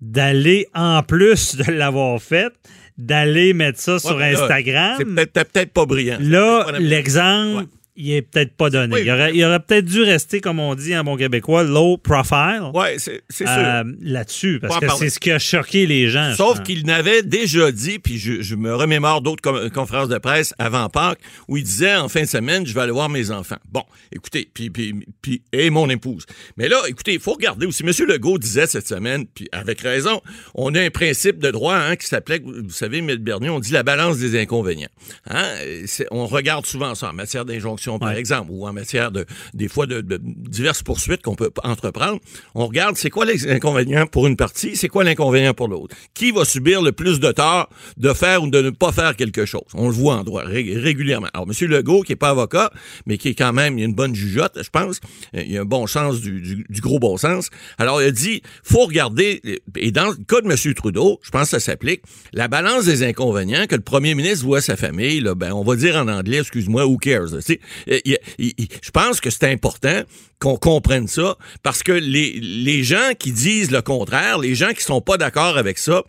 d'aller, 0.00 0.66
en 0.74 1.02
plus 1.04 1.54
de 1.56 1.70
l'avoir 1.70 2.20
fait, 2.20 2.52
d'aller 2.98 3.52
mettre 3.54 3.78
ça 3.80 3.98
sur 4.00 4.16
Ouais, 4.16 4.34
Instagram. 4.34 4.96
C'est 4.98 5.32
peut-être 5.32 5.72
pas 5.72 5.86
brillant. 5.86 6.18
Là, 6.20 6.66
l'exemple. 6.80 7.66
Il 7.94 8.12
est 8.12 8.22
peut-être 8.22 8.54
pas 8.54 8.70
donné. 8.70 8.94
Oui. 8.94 9.02
Il 9.04 9.10
aurait, 9.10 9.44
aurait 9.44 9.60
peut-être 9.60 9.84
dû 9.84 10.02
rester, 10.02 10.40
comme 10.40 10.58
on 10.60 10.74
dit 10.74 10.96
en 10.96 11.04
bon 11.04 11.16
québécois, 11.16 11.62
low 11.62 11.96
profile 11.98 12.62
Ouais, 12.72 12.96
c'est 12.98 13.22
c'est 13.28 13.44
sûr. 13.46 13.54
euh, 13.56 13.84
là-dessus, 14.00 14.58
parce 14.60 14.80
Pas 14.80 14.86
que 14.86 14.92
c'est 14.98 15.10
ce 15.10 15.20
qui 15.20 15.30
a 15.30 15.38
choqué 15.38 15.86
les 15.86 16.08
gens. 16.08 16.34
Sauf 16.34 16.62
qu'il 16.62 16.86
n'avait 16.86 17.22
déjà 17.22 17.70
dit, 17.70 17.98
puis 17.98 18.18
je, 18.18 18.40
je 18.42 18.54
me 18.54 18.74
remémore 18.74 19.20
d'autres 19.20 19.68
conférences 19.68 20.08
de 20.08 20.18
presse 20.18 20.54
avant 20.58 20.88
Pâques, 20.88 21.20
où 21.48 21.56
il 21.56 21.64
disait 21.64 21.94
en 21.96 22.08
fin 22.08 22.22
de 22.22 22.26
semaine, 22.28 22.66
je 22.66 22.72
vais 22.74 22.80
aller 22.80 22.92
voir 22.92 23.08
mes 23.08 23.30
enfants. 23.30 23.58
Bon, 23.70 23.84
écoutez, 24.10 24.48
puis, 24.52 24.70
puis, 24.70 24.94
puis 25.20 25.42
et 25.52 25.68
mon 25.70 25.88
épouse. 25.90 26.24
Mais 26.56 26.68
là, 26.68 26.80
écoutez, 26.88 27.14
il 27.14 27.20
faut 27.20 27.32
regarder 27.34 27.66
aussi. 27.66 27.82
M. 27.82 27.92
Legault 28.08 28.38
disait 28.38 28.66
cette 28.66 28.88
semaine, 28.88 29.26
puis 29.26 29.48
avec 29.52 29.80
raison, 29.80 30.20
on 30.54 30.74
a 30.74 30.80
un 30.80 30.90
principe 30.90 31.38
de 31.38 31.50
droit 31.50 31.76
hein, 31.76 31.96
qui 31.96 32.06
s'appelait, 32.06 32.40
vous 32.44 32.70
savez, 32.70 32.98
M. 32.98 33.14
Bernier, 33.16 33.50
on 33.50 33.60
dit 33.60 33.72
la 33.72 33.82
balance 33.82 34.18
des 34.18 34.40
inconvénients. 34.40 34.88
Hein? 35.28 35.44
C'est- 35.86 36.06
On 36.10 36.26
regarde 36.26 36.64
souvent 36.66 36.94
ça 36.94 37.10
en 37.10 37.12
matière 37.12 37.44
d'injonction, 37.44 37.81
par 37.98 38.10
Ouais. 38.10 38.18
exemple, 38.18 38.50
ou 38.50 38.66
en 38.66 38.72
matière 38.72 39.10
de 39.12 39.24
des 39.54 39.68
fois 39.68 39.86
de, 39.86 40.00
de 40.00 40.18
diverses 40.22 40.82
poursuites 40.82 41.22
qu'on 41.22 41.34
peut 41.34 41.50
entreprendre. 41.64 42.18
On 42.54 42.66
regarde 42.66 42.96
c'est 42.96 43.10
quoi 43.10 43.24
les 43.24 43.50
inconvénients 43.50 44.06
pour 44.06 44.26
une 44.26 44.36
partie, 44.36 44.76
c'est 44.76 44.88
quoi 44.88 45.04
l'inconvénient 45.04 45.54
pour 45.54 45.68
l'autre. 45.68 45.94
Qui 46.14 46.30
va 46.32 46.44
subir 46.44 46.82
le 46.82 46.92
plus 46.92 47.20
de 47.20 47.30
tort 47.32 47.68
de 47.96 48.12
faire 48.12 48.42
ou 48.42 48.48
de 48.50 48.60
ne 48.62 48.70
pas 48.70 48.92
faire 48.92 49.16
quelque 49.16 49.44
chose? 49.46 49.62
On 49.74 49.86
le 49.88 49.94
voit 49.94 50.16
en 50.16 50.24
droit 50.24 50.42
ré- 50.44 50.74
régulièrement. 50.76 51.28
Alors, 51.34 51.46
M. 51.48 51.68
Legault, 51.68 52.02
qui 52.02 52.12
est 52.12 52.16
pas 52.16 52.30
avocat, 52.30 52.70
mais 53.06 53.18
qui 53.18 53.28
est 53.28 53.34
quand 53.34 53.52
même, 53.52 53.78
il 53.78 53.82
a 53.82 53.84
une 53.86 53.94
bonne 53.94 54.14
jugeote, 54.14 54.58
je 54.62 54.70
pense, 54.70 55.00
euh, 55.36 55.42
il 55.46 55.56
a 55.56 55.62
un 55.62 55.64
bon 55.64 55.86
sens 55.86 56.20
du, 56.20 56.40
du- 56.40 56.64
du 56.68 56.80
gros 56.80 56.98
bon 56.98 57.16
sens. 57.16 57.48
Alors, 57.78 58.02
il 58.02 58.06
a 58.06 58.10
dit, 58.10 58.42
faut 58.62 58.84
regarder, 58.86 59.40
et 59.76 59.90
dans 59.92 60.08
le 60.08 60.14
cas 60.14 60.40
de 60.40 60.46
M. 60.50 60.74
Trudeau, 60.74 61.20
je 61.22 61.30
pense 61.30 61.44
que 61.44 61.48
ça 61.50 61.60
s'applique, 61.60 62.02
la 62.32 62.48
balance 62.48 62.84
des 62.84 63.02
inconvénients, 63.02 63.66
que 63.66 63.74
le 63.76 63.82
premier 63.82 64.14
ministre 64.14 64.44
voit 64.44 64.60
sa 64.60 64.76
famille, 64.76 65.20
là, 65.20 65.34
ben, 65.34 65.52
on 65.52 65.62
va 65.64 65.76
dire 65.76 65.96
en 65.96 66.08
anglais, 66.08 66.38
excuse-moi, 66.38 66.86
who 66.86 66.96
cares? 66.98 67.32
là, 67.32 67.40
il- 67.86 68.18
il- 68.38 68.54
il- 68.58 68.68
je 68.82 68.90
pense 68.90 69.20
que 69.20 69.30
c'est 69.30 69.44
important 69.50 70.02
qu'on 70.38 70.56
comprenne 70.56 71.06
ça, 71.06 71.36
parce 71.62 71.82
que 71.84 71.92
les, 71.92 72.32
les 72.40 72.82
gens 72.82 73.12
qui 73.18 73.30
disent 73.32 73.70
le 73.70 73.80
contraire, 73.80 74.38
les 74.38 74.54
gens 74.56 74.70
qui 74.72 74.82
sont 74.82 75.00
pas 75.00 75.16
d'accord 75.16 75.56
avec 75.56 75.78
ça, 75.78 76.02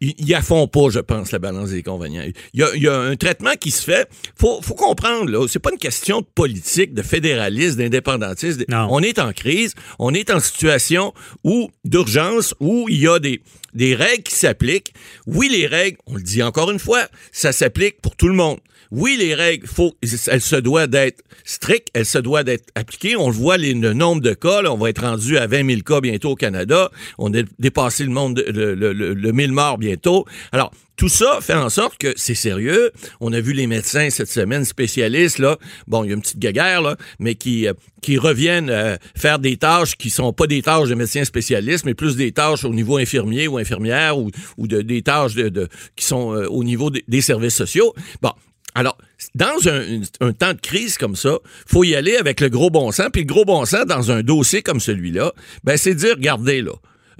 ils 0.00 0.14
ils 0.18 0.34
affont 0.34 0.66
pas, 0.66 0.88
je 0.90 1.00
pense, 1.00 1.32
la 1.32 1.38
balance 1.38 1.70
des 1.70 1.78
inconvénients. 1.80 2.24
Il 2.54 2.60
y 2.60 2.62
a, 2.62 2.74
il 2.74 2.82
y 2.82 2.88
a 2.88 2.98
un 2.98 3.16
traitement 3.16 3.52
qui 3.60 3.70
se 3.70 3.82
fait. 3.82 4.08
Faut, 4.38 4.60
faut 4.62 4.74
comprendre, 4.74 5.30
là, 5.30 5.46
c'est 5.48 5.58
pas 5.58 5.70
une 5.70 5.78
question 5.78 6.20
de 6.20 6.26
politique, 6.34 6.94
de 6.94 7.02
fédéralisme, 7.02 7.76
d'indépendantisme. 7.78 8.64
On 8.90 9.00
est 9.00 9.18
en 9.18 9.32
crise, 9.32 9.74
on 9.98 10.14
est 10.14 10.30
en 10.30 10.40
situation 10.40 11.12
où 11.44 11.70
d'urgence, 11.84 12.54
où 12.60 12.86
il 12.88 12.98
y 13.00 13.08
a 13.08 13.18
des 13.18 13.42
des 13.74 13.94
règles 13.96 14.22
qui 14.22 14.36
s'appliquent. 14.36 14.94
Oui, 15.26 15.48
les 15.50 15.66
règles, 15.66 15.98
on 16.06 16.14
le 16.14 16.22
dit 16.22 16.42
encore 16.44 16.70
une 16.70 16.78
fois, 16.78 17.08
ça 17.32 17.50
s'applique 17.52 18.00
pour 18.00 18.14
tout 18.16 18.28
le 18.28 18.34
monde. 18.34 18.58
Oui, 18.90 19.16
les 19.18 19.34
règles, 19.34 19.66
faut, 19.66 19.94
elles 20.02 20.40
se 20.40 20.56
doivent 20.56 20.88
d'être 20.88 21.22
strictes, 21.44 21.88
elles 21.94 22.06
se 22.06 22.18
doivent 22.18 22.44
d'être 22.44 22.68
appliquées. 22.74 23.16
On 23.16 23.28
le 23.28 23.34
voit, 23.34 23.56
le 23.58 23.72
nombre 23.92 24.22
de 24.22 24.34
cas, 24.34 24.62
on 24.70 24.76
va 24.76 24.90
être 24.90 25.02
rendu 25.02 25.36
à 25.38 25.46
20 25.46 25.66
000 25.68 25.80
cas 25.82 26.00
bientôt 26.00 26.30
au 26.30 26.36
Canada. 26.36 26.90
On 27.18 27.32
a 27.34 27.42
dépassé 27.58 28.04
le 28.04 28.10
monde, 28.10 28.34
de- 28.36 28.50
le, 28.50 28.74
le, 28.74 28.92
le, 28.92 29.14
le 29.14 29.32
1000 29.32 29.52
morts 29.52 29.78
bientôt. 29.78 30.24
Alors, 30.52 30.70
tout 30.96 31.08
ça 31.08 31.38
fait 31.40 31.54
en 31.54 31.70
sorte 31.70 31.98
que 31.98 32.12
c'est 32.16 32.36
sérieux. 32.36 32.92
On 33.20 33.32
a 33.32 33.40
vu 33.40 33.52
les 33.52 33.66
médecins 33.66 34.10
cette 34.10 34.30
semaine 34.30 34.64
spécialistes 34.64 35.38
là. 35.40 35.58
Bon, 35.88 36.04
il 36.04 36.08
y 36.08 36.10
a 36.12 36.14
une 36.14 36.20
petite 36.22 36.38
guéguerre 36.38 36.82
là, 36.82 36.96
mais 37.18 37.34
qui 37.34 37.66
euh, 37.66 37.72
qui 38.00 38.16
reviennent 38.16 38.70
euh, 38.70 38.96
faire 39.16 39.40
des 39.40 39.56
tâches 39.56 39.96
qui 39.96 40.08
sont 40.10 40.32
pas 40.32 40.46
des 40.46 40.62
tâches 40.62 40.88
de 40.88 40.94
médecins 40.94 41.24
spécialistes, 41.24 41.84
mais 41.84 41.94
plus 41.94 42.14
des 42.14 42.30
tâches 42.30 42.64
au 42.64 42.72
niveau 42.72 42.96
infirmier 42.98 43.48
ou 43.48 43.58
infirmière 43.58 44.16
ou, 44.18 44.30
ou 44.56 44.68
de, 44.68 44.82
des 44.82 45.02
tâches 45.02 45.34
de, 45.34 45.48
de- 45.48 45.68
qui 45.96 46.04
sont 46.04 46.32
euh, 46.32 46.46
au 46.46 46.62
niveau 46.62 46.90
des- 46.90 47.02
des 47.08 47.20
services 47.22 47.56
sociaux. 47.56 47.92
Bon, 48.22 48.30
alors, 48.74 48.98
dans 49.34 49.68
un, 49.68 50.32
temps 50.32 50.52
de 50.52 50.60
crise 50.60 50.98
comme 50.98 51.16
ça, 51.16 51.38
faut 51.66 51.84
y 51.84 51.94
aller 51.94 52.16
avec 52.16 52.40
le 52.40 52.48
gros 52.48 52.70
bon 52.70 52.90
sens. 52.92 53.08
Puis 53.12 53.22
le 53.22 53.26
gros 53.26 53.44
bon 53.44 53.64
sens 53.64 53.86
dans 53.86 54.10
un 54.10 54.22
dossier 54.22 54.62
comme 54.62 54.80
celui-là, 54.80 55.32
ben 55.62 55.76
c'est 55.76 55.94
dire, 55.94 56.14
regardez 56.16 56.60
là. 56.62 56.72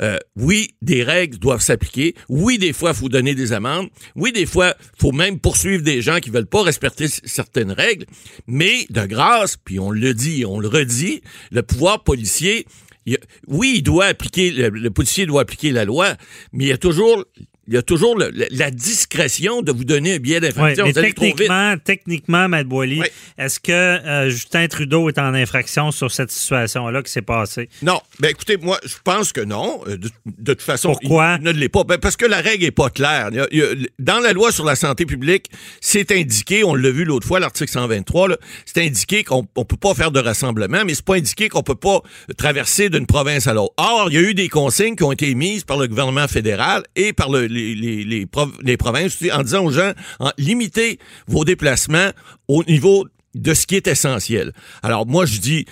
euh, 0.03 0.19
oui, 0.35 0.75
des 0.83 1.05
règles 1.05 1.39
doivent 1.39 1.61
s'appliquer. 1.63 2.17
Oui, 2.29 2.59
des 2.59 2.73
fois, 2.73 2.91
il 2.91 2.97
faut 2.97 3.09
donner 3.09 3.37
des 3.37 3.53
amendes. 3.53 3.89
Oui, 4.17 4.33
des 4.33 4.47
fois, 4.47 4.75
faut 4.99 5.13
même 5.13 5.39
poursuivre 5.39 5.85
des 5.85 6.03
gens 6.03 6.19
qui 6.19 6.31
veulent 6.31 6.47
pas 6.47 6.63
respecter 6.63 7.07
certaines 7.09 7.71
règles. 7.71 8.07
Mais 8.49 8.87
de 8.91 9.07
grâce, 9.07 9.57
puis 9.57 9.79
on 9.79 9.93
le 9.93 10.13
dit, 10.13 10.45
on 10.45 10.59
le 10.59 10.67
redit, 10.67 11.23
le 11.53 11.63
pouvoir 11.63 12.03
policier, 12.03 12.67
il- 13.07 13.19
oui, 13.47 13.75
il 13.77 13.83
doit 13.83 14.07
appliquer, 14.07 14.51
le 14.51 14.91
policier 14.91 15.27
doit 15.27 15.43
appliquer 15.43 15.71
la 15.71 15.85
loi, 15.85 16.17
mais 16.53 16.65
il 16.65 16.69
y 16.69 16.73
a 16.73 16.79
toujours, 16.79 17.25
il 17.69 17.75
y 17.75 17.77
a 17.77 17.83
toujours 17.83 18.17
le- 18.19 18.31
le- 18.31 18.47
la 18.51 18.71
discrétion 18.71 19.63
de 19.63 19.73
vous 19.73 19.85
donner 19.85 20.15
un 20.15 20.19
billet 20.19 20.41
d'infraction. 20.41 20.91
techniquement, 20.93 21.75
techniquement, 21.83 22.49
Matt 22.49 22.67
Boily, 22.67 23.01
Oui. 23.01 23.07
est-ce 23.39 23.61
que 23.61 23.73
euh, 23.73 24.29
Justin 24.31 24.67
Trudeau 24.69 25.09
est 25.09 25.19
en 25.19 25.35
infraction 25.35 25.91
sur 25.91 26.11
cette 26.11 26.31
situation-là 26.31 27.03
qui 27.03 27.11
s'est 27.13 27.23
passée? 27.23 27.69
Non, 27.83 28.01
ben 28.21 28.29
écoutez, 28.29 28.57
moi, 28.57 28.79
je 28.85 28.95
pense 29.03 29.33
que 29.33 29.41
non. 29.41 29.81
Euh, 29.89 29.97
De, 29.97 30.09
de 30.27 30.53
toute 30.55 30.63
façon, 30.63 30.91
Pourquoi? 30.91 31.37
il 31.41 31.45
ne 31.45 31.53
l'est 31.53 31.69
pas. 31.69 31.85
Ben, 31.85 31.99
parce 31.99 32.17
que 32.17 32.27
la 32.27 32.41
règle 32.41 32.65
est 32.65 32.71
pas 32.71 32.91
claire. 32.91 33.29
Il 33.33 33.37
y 33.37 33.41
a- 33.41 33.49
il 33.53 33.59
y 33.59 33.63
a- 33.63 33.75
dans 33.99 34.19
la 34.21 34.33
loi 34.33 34.51
sur 34.53 34.65
la 34.65 34.77
santé 34.77 35.07
publique, 35.07 35.47
c'est 35.81 36.11
indiqué, 36.13 36.65
on 36.65 36.75
l'a 36.75 36.91
vu 36.91 37.05
l'autre 37.05 37.27
fois, 37.27 37.41
l'article 37.41 37.71
123, 37.71 38.29
là, 38.29 38.37
c'est 38.67 38.85
indiqué 38.85 39.25
qu'on 39.25 39.47
on 39.57 39.65
peut 39.65 39.77
pas 39.77 39.95
faire 39.95 40.11
de 40.11 40.21
rassemblement, 40.21 40.83
mais 40.85 40.95
c'est 40.95 41.05
pas 41.05 41.15
indiqué 41.15 41.49
qu'on 41.49 41.63
peut 41.63 41.75
pas 41.75 42.01
traverser 42.37 42.91
d'une 42.91 43.07
province 43.07 43.47
à 43.47 43.55
l'autre. 43.55 43.75
Or, 43.77 44.09
il 44.11 44.15
y 44.15 44.19
a 44.19 44.21
eu 44.23 44.35
des 44.35 44.49
consignes 44.49 44.97
qui 44.97 45.03
ont 45.05 45.13
été 45.13 45.29
émises 45.31 45.65
par 45.65 45.77
le 45.79 45.87
gouvernement 45.87 46.27
fédéral 46.29 46.83
et 46.97 47.13
par 47.13 47.31
le- 47.31 47.47
les, 47.55 47.75
les, 47.75 48.05
les, 48.05 48.27
prov- 48.27 48.59
les 48.63 48.77
provinces 48.77 49.17
en 49.33 49.43
disant 49.43 49.65
aux 49.65 49.71
gens, 49.71 49.93
en, 50.19 50.31
limitez 50.37 50.99
vos 51.27 51.45
déplacements 51.45 52.11
au 52.49 52.63
niveau 52.65 53.07
de 53.35 53.55
ce 53.55 53.67
qui 53.67 53.77
est 53.77 53.89
essentiel. 53.89 54.53
Alors, 54.83 55.07
moi, 55.07 55.25
je 55.27 55.39
dis, 55.39 55.65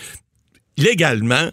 légalement, 0.77 1.51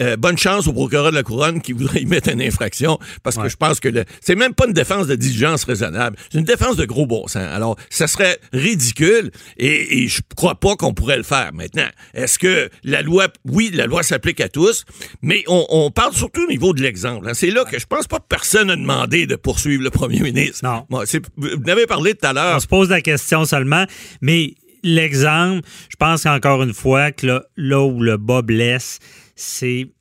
euh, 0.00 0.16
bonne 0.16 0.38
chance 0.38 0.66
au 0.66 0.72
procureur 0.72 1.10
de 1.10 1.16
la 1.16 1.22
couronne 1.22 1.60
qui 1.60 1.72
voudrait 1.72 2.00
y 2.02 2.06
mettre 2.06 2.30
une 2.30 2.40
infraction 2.42 2.98
parce 3.22 3.36
que 3.36 3.48
je 3.48 3.56
pense 3.56 3.78
que 3.80 3.88
le- 3.88 4.04
c'est 4.20 4.34
même 4.34 4.54
pas 4.54 4.66
une 4.66 4.72
défense 4.72 5.06
de 5.06 5.14
diligence 5.14 5.64
raisonnable, 5.64 6.16
c'est 6.30 6.38
une 6.38 6.44
défense 6.44 6.76
de 6.76 6.84
gros 6.84 7.06
bon 7.06 7.26
sens. 7.26 7.36
Alors, 7.36 7.76
ça 7.90 8.06
serait 8.06 8.38
ridicule 8.52 9.30
et, 9.58 10.02
et 10.02 10.08
je 10.08 10.20
crois 10.36 10.54
pas 10.58 10.76
qu'on 10.76 10.94
pourrait 10.94 11.18
le 11.18 11.22
faire. 11.22 11.50
Maintenant, 11.52 11.88
est-ce 12.14 12.38
que 12.38 12.70
la 12.84 13.02
loi, 13.02 13.28
oui, 13.44 13.70
la 13.74 13.86
loi 13.86 14.02
s'applique 14.02 14.40
à 14.40 14.48
tous, 14.48 14.84
mais 15.20 15.44
on, 15.48 15.66
on 15.68 15.90
parle 15.90 16.14
surtout 16.14 16.44
au 16.44 16.48
niveau 16.50 16.72
de 16.72 16.82
l'exemple. 16.82 17.28
hein. 17.28 17.34
C'est 17.34 17.50
là 17.50 17.64
que 17.64 17.78
je 17.78 17.86
pense 17.86 18.06
pas 18.06 18.18
que 18.18 18.26
personne 18.28 18.68
n'a 18.68 18.76
demandé 18.76 19.26
de 19.26 19.36
poursuivre 19.36 19.82
le 19.82 19.90
premier 19.90 20.20
ministre. 20.20 20.60
Non. 20.64 20.86
Vous 20.88 21.70
avez 21.70 21.86
parlé 21.86 22.14
tout 22.14 22.26
à 22.26 22.32
l'heure. 22.32 22.56
On 22.56 22.60
se 22.60 22.66
pose 22.66 22.88
la 22.88 23.00
question 23.00 23.44
seulement, 23.44 23.84
mais 24.20 24.54
l'exemple, 24.82 25.60
je 25.88 25.96
pense 25.96 26.26
encore 26.26 26.62
une 26.62 26.74
fois 26.74 27.12
que 27.12 27.26
là, 27.26 27.42
là 27.56 27.80
où 27.82 28.00
le 28.02 28.16
bas 28.16 28.42
blesse, 28.42 28.98
c'est. 29.42 29.92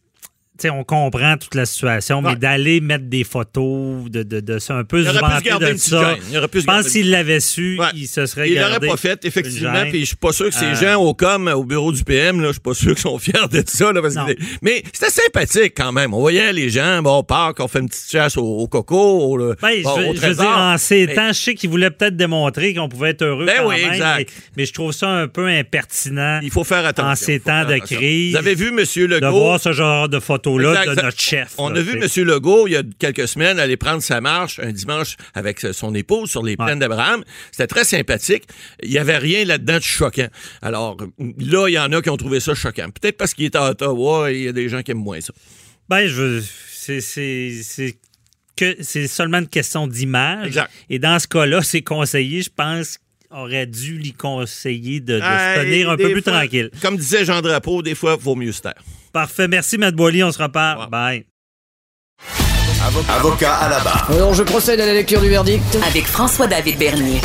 On 0.70 0.84
comprend 0.84 1.38
toute 1.38 1.56
la 1.56 1.66
situation, 1.66 2.22
mais 2.22 2.36
d'aller 2.36 2.82
mettre 2.82 3.06
des 3.06 3.24
photos 3.24 4.10
de, 4.10 4.24
de, 4.24 4.40
de 4.40 4.60
ça, 4.60 4.76
un 4.76 4.84
peu 4.84 5.00
Il 5.02 5.08
se 5.08 5.12
vanter 5.20 5.74
de 5.74 5.78
ça. 5.78 6.16
Il 6.32 6.40
Je 6.62 6.66
pense 6.66 6.88
s'il 6.88 7.10
l'avait 7.10 7.40
su, 7.40 7.78
Ouais. 7.80 7.88
il 7.96 8.08
se 8.08 8.26
serait 8.26 8.50
Il 8.50 8.56
gardé. 8.56 8.76
l'aurait 8.76 8.88
pas 8.90 8.98
fait, 8.98 9.26
effectivement. 9.26 9.84
Puis 9.90 10.02
je 10.02 10.06
suis 10.06 10.16
pas 10.16 10.32
sûr 10.34 10.48
que 10.48 10.54
ces 10.56 10.66
Euh, 10.66 10.76
gens 10.76 11.02
au 11.02 11.14
com, 11.14 11.48
au 11.48 11.64
bureau 11.64 11.92
du 11.92 12.04
PM, 12.04 12.42
je 12.46 12.52
suis 12.52 12.60
pas 12.62 12.74
sûr 12.74 12.92
qu'ils 12.94 13.02
sont 13.02 13.18
fiers 13.18 13.34
de 13.52 13.64
ça. 13.66 13.92
Là, 13.92 14.02
parce 14.02 14.14
que 14.16 14.20
Non. 14.20 14.26
c'est- 14.28 14.38
mais 14.62 14.84
c'était 14.94 15.12
sympathique 15.12 15.74
quand 15.76 15.92
même. 15.92 16.14
On 16.14 16.20
voyait 16.20 16.52
les 16.54 16.70
gens, 16.70 17.02
bon, 17.02 17.18
on 17.20 17.24
part, 17.24 17.54
on 17.60 17.68
fait 17.68 17.80
une 17.80 17.90
petite 17.90 18.12
chasse 18.12 18.38
au, 18.38 18.44
au 18.44 18.68
coco, 18.68 18.96
au, 18.98 19.38
Ben, 19.38 19.82
bon, 19.84 19.96
je, 19.98 20.02
veux- 20.22 20.30
je 20.30 20.34
dire, 20.34 20.48
en 20.50 20.78
ces 20.78 21.08
Mais- 21.08 21.14
temps, 21.16 21.28
je 21.30 21.34
sais 21.40 21.56
qu'il 21.56 21.70
voulait 21.70 21.90
peut-être 21.92 22.16
démontrer 22.18 22.74
qu'on 22.74 22.90
pouvait 22.90 23.10
être 23.12 23.24
heureux 23.24 23.46
Ben 23.46 23.56
quand 23.60 23.70
oui, 23.70 23.82
même, 23.82 23.94
exact. 23.94 24.18
Mais, 24.20 24.26
mais 24.58 24.66
je 24.66 24.74
trouve 24.74 24.92
ça 24.92 25.08
un 25.10 25.28
peu 25.28 25.48
impertinent 25.48 26.40
Il 26.44 26.52
faut 26.52 26.64
faire 26.64 26.86
attention. 26.86 27.12
en 27.12 27.16
ces 27.16 27.36
Il 27.36 27.42
temps 27.42 27.66
de 27.66 27.78
crise 27.78 28.32
Vous 28.34 28.38
avez 28.38 28.56
vu 28.56 28.68
M. 28.70 28.76
de 28.78 29.06
Legault? 29.06 29.32
voir 29.32 29.60
ce 29.60 29.72
genre 29.74 30.08
de 30.10 30.20
photos-là 30.20 30.51
Exact. 30.60 30.90
de 30.90 30.96
Ça- 30.96 31.02
notre 31.04 31.20
chef. 31.20 31.54
On 31.58 31.70
là, 31.70 31.80
a 31.80 31.84
vu. 31.84 32.00
M. 32.02 32.26
Legault, 32.26 32.68
il 32.68 32.72
y 32.74 32.76
a 32.76 32.84
quelques 33.00 33.28
semaines, 33.28 33.60
aller 33.60 33.78
prendre 33.78 34.02
sa 34.02 34.22
marche 34.22 34.60
un 34.60 34.72
dimanche 34.72 35.18
avec 35.34 35.60
son 35.72 35.94
épouse 35.96 36.30
sur 36.30 36.44
les 36.44 36.58
plaines 36.58 36.80
d'Abraham. 36.80 37.24
C'était 37.52 37.68
très 37.68 37.84
sympathique. 37.84 38.44
Il 38.84 38.90
n'y 38.92 38.98
avait 38.98 39.18
rien 39.18 39.46
là-dedans 39.46 39.78
de 39.78 39.84
choquant. 39.84 40.28
Alors, 40.62 40.98
là, 41.38 41.68
il 41.68 41.74
y 41.74 41.80
en 41.80 41.92
a 41.92 42.02
qui 42.02 42.10
ont 42.10 42.18
trouvé 42.18 42.40
ça 42.40 42.54
choquant. 42.56 42.90
Peut-être 42.90 43.18
parce 43.18 43.34
qu'il 43.34 43.46
est 43.46 43.56
à 43.56 43.70
Ottawa 43.70 44.32
et 44.32 44.38
il 44.38 44.44
y 44.44 44.48
a 44.48 44.54
des 44.54 44.70
gens 44.70 44.82
qui 44.82 44.92
aiment 44.92 44.98
moins 45.04 45.22
ça. 45.22 45.34
Ben, 45.90 46.08
je 46.08 46.14
veux. 46.16 46.44
C'est. 46.74 47.02
c'est- 47.02 47.62
c'est 47.64 47.98
que 48.56 48.76
c'est 48.82 49.08
seulement 49.08 49.40
une 49.40 49.48
question 49.48 49.88
d'image. 49.88 50.60
Et 50.90 51.00
dans 51.00 51.18
ce 51.18 51.28
cas-là, 51.28 51.62
ses 51.64 51.82
conseillers, 51.82 52.44
je 52.44 52.50
pense, 52.56 52.98
auraient 53.34 53.68
dû 53.68 53.98
lui 53.98 54.14
conseiller 54.14 55.00
de, 55.00 55.16
de 55.16 55.22
se 55.22 55.62
tenir 55.64 55.90
un 55.90 55.98
peu 55.98 56.12
plus 56.12 56.24
tranquille. 56.24 56.70
Comme 56.82 56.98
disait 56.98 57.26
Jean 57.26 57.42
Drapeau, 57.42 57.82
des 57.82 57.96
fois, 57.96 58.18
il 58.20 58.24
vaut 58.24 58.36
mieux 58.36 58.52
se 58.52 58.62
taire. 58.62 58.82
Parfait. 59.14 59.48
Merci, 59.48 59.78
Matt 59.78 59.96
Boily. 59.96 60.24
On 60.24 60.32
se. 60.32 60.42
Ouais. 60.42 60.88
Bye. 60.90 61.26
Avocat 63.10 63.56
à 63.56 63.70
la 63.70 63.80
barre. 63.80 64.10
Alors 64.12 64.34
je 64.34 64.44
procède 64.44 64.80
à 64.80 64.86
la 64.86 64.94
lecture 64.94 65.22
du 65.22 65.30
verdict. 65.30 65.78
Avec 65.88 66.06
François-David 66.06 66.78
Bernier. 66.80 67.22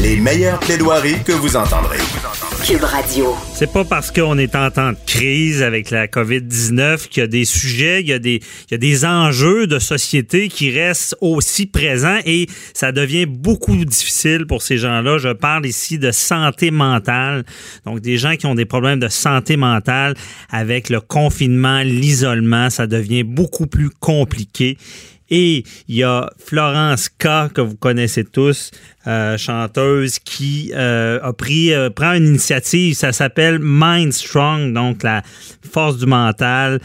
Les 0.00 0.16
meilleures 0.16 0.58
plaidoiries 0.58 1.22
que 1.24 1.32
vous 1.32 1.56
entendrez. 1.56 1.98
Cube 2.64 2.82
Radio. 2.82 3.34
C'est 3.54 3.72
pas 3.72 3.84
parce 3.84 4.10
qu'on 4.10 4.38
est 4.38 4.54
en 4.54 4.70
temps 4.70 4.92
de 4.92 4.96
crise 5.06 5.62
avec 5.62 5.90
la 5.90 6.06
COVID-19 6.06 7.08
qu'il 7.08 7.20
y 7.20 7.24
a 7.24 7.26
des 7.26 7.44
sujets, 7.44 8.00
il 8.00 8.08
y 8.08 8.12
a 8.12 8.18
des, 8.18 8.40
il 8.68 8.72
y 8.72 8.74
a 8.74 8.78
des 8.78 9.04
enjeux 9.04 9.66
de 9.66 9.78
société 9.78 10.48
qui 10.48 10.70
restent 10.70 11.16
aussi 11.20 11.66
présents 11.66 12.18
et 12.24 12.46
ça 12.72 12.92
devient 12.92 13.26
beaucoup 13.26 13.76
difficile 13.84 14.46
pour 14.46 14.62
ces 14.62 14.78
gens-là. 14.78 15.18
Je 15.18 15.32
parle 15.32 15.66
ici 15.66 15.98
de 15.98 16.10
santé 16.10 16.70
mentale. 16.70 17.44
Donc, 17.84 18.00
des 18.00 18.16
gens 18.16 18.36
qui 18.36 18.46
ont 18.46 18.54
des 18.54 18.64
problèmes 18.64 19.00
de 19.00 19.08
santé 19.08 19.56
mentale 19.56 20.14
avec 20.50 20.88
le 20.88 21.00
confinement, 21.00 21.80
l'isolement, 21.80 22.70
ça 22.70 22.86
devient 22.86 23.24
beaucoup 23.24 23.66
plus 23.66 23.90
compliqué. 23.90 24.78
Et 25.34 25.64
il 25.88 25.96
y 25.96 26.02
a 26.02 26.30
Florence 26.36 27.08
K, 27.08 27.50
que 27.54 27.62
vous 27.62 27.74
connaissez 27.74 28.22
tous, 28.22 28.70
euh, 29.06 29.38
chanteuse, 29.38 30.18
qui 30.18 30.72
euh, 30.74 31.18
a 31.22 31.32
pris, 31.32 31.72
euh, 31.72 31.88
prend 31.88 32.12
une 32.12 32.26
initiative, 32.26 32.94
ça 32.94 33.12
s'appelle 33.12 33.58
Mind 33.58 34.12
Strong, 34.12 34.74
donc 34.74 35.02
la 35.02 35.22
force 35.72 35.96
du 35.96 36.04
mental, 36.04 36.80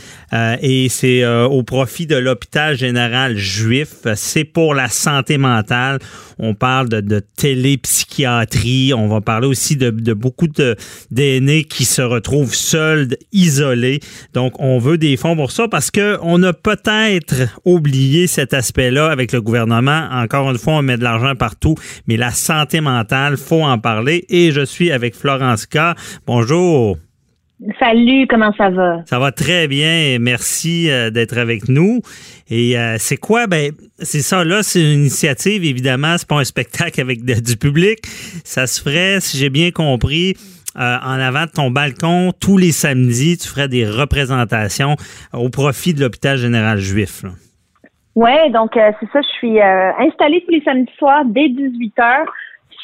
et 0.61 0.87
c'est 0.87 1.25
au 1.25 1.61
profit 1.63 2.07
de 2.07 2.15
l'hôpital 2.15 2.77
général 2.77 3.35
juif. 3.35 3.89
C'est 4.15 4.45
pour 4.45 4.73
la 4.73 4.87
santé 4.87 5.37
mentale. 5.37 5.99
On 6.39 6.53
parle 6.53 6.89
de, 6.89 7.19
télépsychiatrie, 7.35 8.93
on 8.93 9.07
va 9.07 9.21
parler 9.21 9.47
aussi 9.47 9.75
de, 9.75 9.89
de 9.89 10.13
beaucoup 10.13 10.47
d'aînés 11.11 11.63
qui 11.63 11.85
se 11.85 12.01
retrouvent 12.01 12.53
seuls, 12.53 13.09
isolés. 13.31 13.99
Donc, 14.33 14.53
on 14.59 14.77
veut 14.79 14.97
des 14.97 15.17
fonds 15.17 15.35
pour 15.35 15.51
ça 15.51 15.67
parce 15.67 15.91
que 15.91 16.17
on 16.21 16.41
a 16.43 16.53
peut-être 16.53 17.35
oublié 17.65 18.27
cet 18.27 18.53
aspect-là 18.53 19.09
avec 19.09 19.31
le 19.31 19.41
gouvernement. 19.41 20.07
Encore 20.11 20.51
une 20.51 20.57
fois, 20.57 20.73
on 20.73 20.81
met 20.81 20.97
de 20.97 21.03
l'argent 21.03 21.35
partout, 21.35 21.75
mais 22.07 22.17
la 22.17 22.31
santé 22.31 22.81
mentale, 22.81 23.37
faut 23.37 23.63
en 23.63 23.79
parler. 23.79 24.25
Et 24.29 24.51
je 24.51 24.65
suis 24.65 24.91
avec 24.91 25.15
Florence 25.15 25.65
K. 25.65 25.95
Bonjour. 26.25 26.97
Salut, 27.79 28.27
comment 28.29 28.53
ça 28.55 28.69
va? 28.69 29.01
Ça 29.05 29.17
va 29.17 29.31
très 29.31 29.67
bien. 29.67 30.17
Merci 30.19 30.91
euh, 30.91 31.09
d'être 31.09 31.37
avec 31.39 31.67
nous. 31.69 32.01
Et 32.51 32.77
euh, 32.77 32.97
c'est 32.99 33.17
quoi? 33.17 33.47
Ben, 33.47 33.71
c'est 33.97 34.19
ça, 34.21 34.43
là, 34.43 34.61
c'est 34.61 34.79
une 34.81 34.99
initiative, 34.99 35.63
évidemment. 35.63 36.17
C'est 36.19 36.27
pas 36.27 36.35
un 36.39 36.43
spectacle 36.43 37.01
avec 37.01 37.25
de- 37.25 37.33
du 37.41 37.57
public. 37.57 37.97
Ça 38.43 38.67
se 38.67 38.79
ferait, 38.81 39.19
si 39.21 39.37
j'ai 39.37 39.49
bien 39.49 39.71
compris, 39.71 40.35
euh, 40.77 40.97
en 41.03 41.19
avant 41.19 41.45
de 41.45 41.51
ton 41.51 41.71
balcon, 41.71 42.31
tous 42.39 42.59
les 42.59 42.71
samedis, 42.71 43.37
tu 43.39 43.47
ferais 43.47 43.67
des 43.67 43.87
représentations 43.89 44.95
au 45.33 45.49
profit 45.49 45.95
de 45.95 46.01
l'hôpital 46.01 46.37
général 46.37 46.77
juif. 46.77 47.23
là. 47.23 47.29
Ouais, 48.13 48.49
donc 48.51 48.75
euh, 48.77 48.91
c'est 48.99 49.09
ça, 49.11 49.19
je 49.21 49.27
suis 49.37 49.59
euh, 49.59 49.91
installée 49.99 50.43
tous 50.45 50.51
les 50.51 50.61
samedis 50.61 50.91
soirs 50.97 51.23
dès 51.25 51.49
18h 51.49 52.25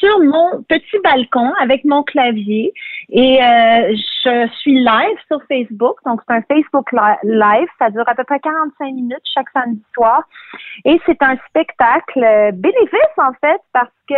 sur 0.04 0.20
mon 0.20 0.62
petit 0.68 0.98
balcon 1.02 1.52
avec 1.60 1.84
mon 1.84 2.02
clavier 2.02 2.72
et 3.10 3.42
euh, 3.42 3.96
je 4.24 4.48
suis 4.58 4.74
live 4.74 5.18
sur 5.28 5.40
Facebook. 5.48 5.96
Donc, 6.04 6.20
c'est 6.26 6.34
un 6.34 6.42
Facebook 6.42 6.90
live. 6.92 7.68
Ça 7.78 7.90
dure 7.90 8.04
à 8.06 8.14
peu 8.14 8.24
près 8.24 8.40
45 8.40 8.84
minutes 8.92 9.22
chaque 9.34 9.48
samedi 9.50 9.82
soir. 9.94 10.22
Et 10.84 11.00
c'est 11.06 11.22
un 11.22 11.36
spectacle 11.48 12.22
euh, 12.22 12.50
bénéfice, 12.52 13.16
en 13.18 13.32
fait, 13.40 13.60
parce 13.72 13.90
que 14.08 14.14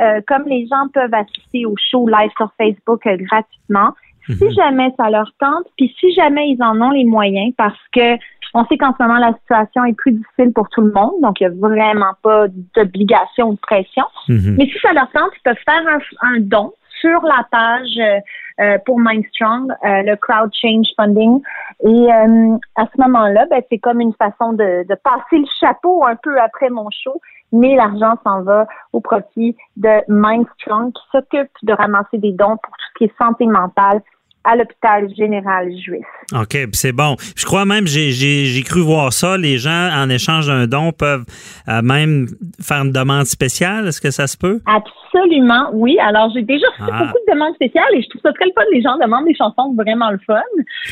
euh, 0.00 0.20
comme 0.26 0.44
les 0.46 0.66
gens 0.66 0.88
peuvent 0.92 1.14
assister 1.14 1.66
au 1.66 1.74
show 1.90 2.08
live 2.08 2.30
sur 2.36 2.50
Facebook 2.58 3.02
gratuitement, 3.02 3.92
si 4.26 4.44
mhm. 4.44 4.50
jamais 4.50 4.94
ça 4.96 5.10
leur 5.10 5.30
tente, 5.38 5.66
puis 5.76 5.94
si 5.98 6.12
jamais 6.14 6.48
ils 6.48 6.62
en 6.62 6.80
ont 6.80 6.90
les 6.90 7.04
moyens, 7.04 7.52
parce 7.56 7.78
que 7.92 8.16
on 8.54 8.64
sait 8.66 8.78
qu'en 8.78 8.94
ce 8.98 9.02
moment, 9.02 9.18
la 9.18 9.34
situation 9.34 9.84
est 9.84 9.92
plus 9.92 10.12
difficile 10.12 10.52
pour 10.52 10.68
tout 10.70 10.80
le 10.80 10.92
monde, 10.92 11.20
donc 11.20 11.40
il 11.40 11.48
n'y 11.48 11.54
a 11.54 11.68
vraiment 11.68 12.12
pas 12.22 12.46
d'obligation 12.74 13.50
ou 13.50 13.54
de 13.54 13.60
pression. 13.60 14.04
Mhm. 14.28 14.56
Mais 14.58 14.66
si 14.66 14.78
ça 14.80 14.92
leur 14.92 15.10
tente, 15.10 15.30
ils 15.36 15.42
peuvent 15.44 15.56
faire 15.64 15.82
un, 16.22 16.40
don 16.40 16.72
sur 17.00 17.22
la 17.22 17.46
page 17.50 17.98
euh, 17.98 18.20
euh, 18.60 18.78
pour 18.86 18.98
Mindstrong, 18.98 19.70
euh, 19.70 20.02
le 20.02 20.16
Crowd 20.16 20.50
Change 20.54 20.86
Funding. 20.96 21.42
Et 21.84 22.10
à 22.10 22.86
ce 22.86 23.00
moment-là, 23.02 23.44
ben, 23.50 23.60
c'est 23.70 23.78
comme 23.78 24.00
une 24.00 24.14
façon 24.14 24.54
de, 24.54 24.86
de, 24.88 24.94
passer 25.04 25.38
le 25.38 25.46
chapeau 25.60 26.06
un 26.06 26.16
peu 26.16 26.40
après 26.40 26.70
mon 26.70 26.88
show, 26.90 27.20
mais 27.52 27.76
l'argent 27.76 28.14
s'en 28.24 28.42
va 28.42 28.66
au 28.94 29.00
profit 29.00 29.54
de 29.76 30.00
Mindstrong 30.08 30.92
qui 30.92 31.02
s'occupe 31.12 31.50
de 31.62 31.74
ramasser 31.74 32.16
des 32.16 32.32
dons 32.32 32.56
pour 32.56 32.72
tout 32.72 32.84
ce 32.88 32.98
qui 32.98 33.04
est 33.04 33.18
santé 33.18 33.44
mentale 33.44 34.00
à 34.46 34.56
l'hôpital 34.56 35.08
général 35.14 35.70
juif. 35.76 36.06
OK, 36.32 36.56
c'est 36.72 36.92
bon. 36.92 37.16
Je 37.36 37.44
crois 37.44 37.64
même, 37.64 37.86
j'ai 37.86 38.62
cru 38.64 38.80
voir 38.80 39.12
ça, 39.12 39.36
les 39.36 39.58
gens, 39.58 39.90
en 39.92 40.08
échange 40.08 40.46
d'un 40.46 40.66
don, 40.66 40.92
peuvent 40.92 41.24
euh, 41.68 41.82
même 41.82 42.26
faire 42.60 42.82
une 42.82 42.92
demande 42.92 43.26
spéciale. 43.26 43.88
Est-ce 43.88 44.00
que 44.00 44.10
ça 44.10 44.26
se 44.26 44.36
peut? 44.36 44.60
Absolument, 44.66 45.70
oui. 45.72 45.98
Alors, 46.00 46.30
j'ai 46.34 46.42
déjà 46.42 46.66
reçu 46.78 46.90
ah. 46.92 46.98
beaucoup 46.98 47.18
de 47.26 47.32
demandes 47.32 47.54
spéciales 47.54 47.94
et 47.94 48.02
je 48.02 48.08
trouve 48.08 48.22
ça 48.22 48.32
très 48.32 48.46
le 48.46 48.52
fun. 48.52 48.62
Les 48.72 48.82
gens 48.82 48.96
demandent 48.98 49.26
des 49.26 49.34
chansons 49.34 49.74
vraiment 49.74 50.10
le 50.10 50.18
fun. 50.26 50.42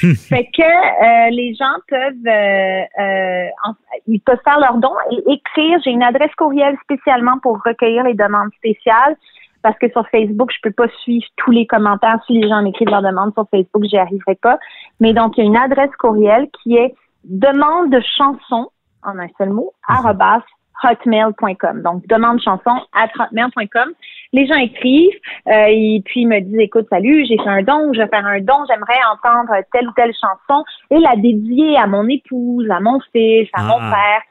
fait 0.29 0.49
que 0.57 0.63
euh, 0.63 1.31
les 1.31 1.55
gens 1.55 1.75
peuvent, 1.89 2.27
euh, 2.27 3.49
ils 4.07 4.21
peuvent 4.21 4.43
faire 4.45 4.59
leur 4.61 4.79
don 4.79 4.93
et 5.11 5.33
écrire. 5.33 5.79
J'ai 5.85 5.91
une 5.91 6.03
adresse 6.03 6.35
courriel 6.37 6.77
spécialement 6.83 7.39
pour 7.43 7.61
recueillir 7.65 8.05
les 8.05 8.15
demandes 8.15 8.51
spéciales 8.57 9.17
parce 9.65 9.79
que 9.79 9.91
sur 9.91 10.07
Facebook, 10.11 10.53
je 10.53 10.59
peux 10.63 10.75
pas 10.75 10.89
suivre 11.03 11.25
tous 11.37 11.51
les 11.51 11.67
commentaires. 11.67 12.19
Si 12.27 12.35
les 12.35 12.47
gens 12.47 12.61
m'écrivent 12.61 12.91
leur 12.91 13.01
demande 13.01 13.33
sur 13.33 13.49
Facebook, 13.51 13.85
j'y 13.85 13.97
arriverai 13.97 14.35
pas. 14.35 14.59
Mais 15.01 15.15
donc, 15.15 15.39
il 15.39 15.41
y 15.41 15.45
a 15.45 15.47
une 15.47 15.57
adresse 15.57 15.91
courriel 15.99 16.49
qui 16.63 16.77
est 16.77 16.95
demande 17.25 17.91
de 17.91 17.99
chanson, 18.19 18.69
en 19.03 19.19
un 19.19 19.27
seul 19.39 19.49
mot, 19.49 19.73
mhm. 19.89 20.43
hotmail.com. 20.85 21.81
Donc, 21.81 22.07
demande 22.09 22.43
chanson 22.43 22.73
à 22.93 23.07
hotmail.com. 23.19 23.93
Les 24.35 24.47
gens 24.47 24.59
écrivent 24.59 25.19
euh, 25.49 25.67
et 25.69 26.03
puis 26.05 26.21
ils 26.21 26.29
me 26.29 26.41
disent, 26.41 26.59
écoute, 26.59 26.87
salut, 26.91 27.25
j'ai 27.25 27.39
fait 27.39 27.49
un 27.49 27.63
don, 27.63 27.91
je 27.95 28.03
vais 28.03 28.09
faire 28.09 28.27
un 28.27 28.41
don, 28.41 28.67
j'aimerais 28.69 29.01
entendre 29.15 29.55
telle 29.73 29.89
ou 29.89 29.93
telle 29.93 30.13
chanson 30.13 30.63
et 30.91 30.99
la 30.99 31.17
dédier 31.17 31.79
à 31.79 31.87
mon 31.87 32.07
épouse, 32.07 32.69
à 32.71 32.81
mon 32.81 33.01
fils, 33.13 33.49
à 33.55 33.63
mon 33.63 33.79
ah. 33.81 33.91
père. 33.91 34.23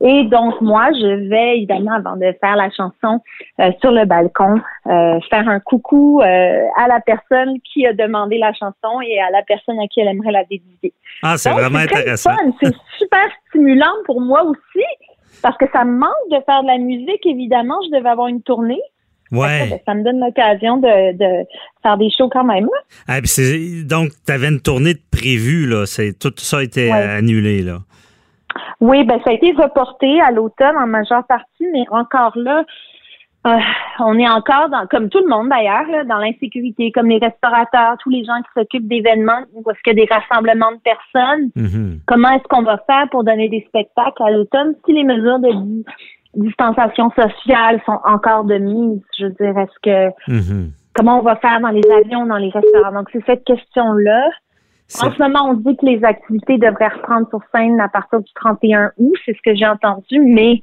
Et 0.00 0.24
donc, 0.24 0.60
moi, 0.60 0.90
je 0.92 1.28
vais, 1.28 1.58
évidemment, 1.58 1.92
avant 1.92 2.16
de 2.16 2.34
faire 2.40 2.56
la 2.56 2.68
chanson 2.70 3.20
euh, 3.60 3.70
sur 3.80 3.92
le 3.92 4.04
balcon, 4.04 4.56
euh, 4.86 5.18
faire 5.30 5.48
un 5.48 5.60
coucou 5.60 6.20
euh, 6.20 6.24
à 6.76 6.88
la 6.88 7.00
personne 7.00 7.58
qui 7.60 7.86
a 7.86 7.92
demandé 7.92 8.38
la 8.38 8.52
chanson 8.52 9.00
et 9.06 9.20
à 9.20 9.30
la 9.30 9.42
personne 9.42 9.78
à 9.78 9.86
qui 9.86 10.00
elle 10.00 10.08
aimerait 10.08 10.32
la 10.32 10.44
dédier. 10.44 10.92
Ah, 11.22 11.36
c'est 11.38 11.50
vraiment 11.50 11.78
intéressant. 11.78 12.32
C'est 12.60 12.74
super 12.98 13.26
stimulant 13.48 13.94
pour 14.04 14.20
moi 14.20 14.42
aussi, 14.42 14.84
parce 15.42 15.56
que 15.56 15.66
ça 15.72 15.84
me 15.84 15.96
manque 15.96 16.10
de 16.30 16.38
faire 16.44 16.62
de 16.62 16.68
la 16.68 16.78
musique, 16.78 17.24
évidemment. 17.24 17.76
Je 17.86 17.96
devais 17.96 18.10
avoir 18.10 18.26
une 18.26 18.42
tournée. 18.42 18.82
Ouais. 19.30 19.70
Ben, 19.70 19.78
ça 19.86 19.94
me 19.94 20.04
donne 20.04 20.20
l'occasion 20.20 20.76
de, 20.76 21.12
de, 21.16 21.46
faire 21.82 21.96
des 21.96 22.10
shows 22.10 22.28
quand 22.28 22.44
même. 22.44 22.68
Ah, 23.08 23.20
donc, 23.20 24.10
tu 24.26 24.32
avais 24.32 24.48
une 24.48 24.60
tournée 24.60 24.94
de 24.94 25.02
prévue, 25.10 25.66
là. 25.66 25.84
Tout 26.20 26.32
ça 26.36 26.58
a 26.58 26.62
été 26.62 26.90
annulé, 26.90 27.62
là. 27.62 27.78
Oui, 28.80 29.04
ben 29.04 29.20
ça 29.24 29.30
a 29.30 29.34
été 29.34 29.52
reporté 29.52 30.20
à 30.20 30.30
l'automne 30.30 30.76
en 30.76 30.86
majeure 30.86 31.24
partie, 31.26 31.66
mais 31.72 31.84
encore 31.90 32.36
là, 32.36 32.64
euh, 33.46 33.58
on 33.98 34.18
est 34.18 34.28
encore 34.28 34.70
dans, 34.70 34.86
comme 34.86 35.10
tout 35.10 35.18
le 35.18 35.28
monde 35.28 35.50
d'ailleurs, 35.50 36.06
dans 36.06 36.16
l'insécurité, 36.16 36.90
comme 36.92 37.08
les 37.08 37.18
restaurateurs, 37.18 37.96
tous 38.02 38.08
les 38.08 38.24
gens 38.24 38.38
qui 38.38 38.60
s'occupent 38.60 38.88
d'événements 38.88 39.42
où 39.52 39.70
est-ce 39.70 39.80
qu'il 39.82 39.98
y 39.98 40.02
a 40.02 40.06
des 40.06 40.12
rassemblements 40.12 40.72
de 40.72 40.78
personnes. 40.78 41.50
Mm-hmm. 41.54 42.00
Comment 42.06 42.30
est-ce 42.30 42.44
qu'on 42.44 42.62
va 42.62 42.78
faire 42.86 43.06
pour 43.10 43.22
donner 43.22 43.50
des 43.50 43.62
spectacles 43.68 44.22
à 44.22 44.30
l'automne 44.30 44.74
si 44.86 44.94
les 44.94 45.04
mesures 45.04 45.40
de 45.40 45.50
distanciation 46.36 47.10
sociale 47.10 47.82
sont 47.84 48.00
encore 48.06 48.44
de 48.44 48.56
mise? 48.56 49.02
Je 49.18 49.26
veux 49.26 49.32
dire, 49.32 49.58
est-ce 49.58 49.78
que 49.82 50.30
mm-hmm. 50.32 50.70
comment 50.94 51.18
on 51.18 51.22
va 51.22 51.36
faire 51.36 51.60
dans 51.60 51.68
les 51.68 51.86
avions, 51.90 52.24
dans 52.24 52.38
les 52.38 52.50
restaurants? 52.50 52.92
Donc 52.92 53.10
c'est 53.12 53.24
cette 53.26 53.44
question-là. 53.44 54.30
En 55.00 55.12
ce 55.12 55.18
moment, 55.18 55.50
on 55.50 55.54
dit 55.54 55.76
que 55.76 55.86
les 55.86 56.04
activités 56.04 56.58
devraient 56.58 56.88
reprendre 56.88 57.26
sur 57.30 57.40
scène 57.54 57.80
à 57.80 57.88
partir 57.88 58.20
du 58.20 58.32
31 58.34 58.92
août, 58.98 59.14
c'est 59.24 59.32
ce 59.32 59.42
que 59.44 59.56
j'ai 59.56 59.66
entendu, 59.66 60.20
mais 60.20 60.62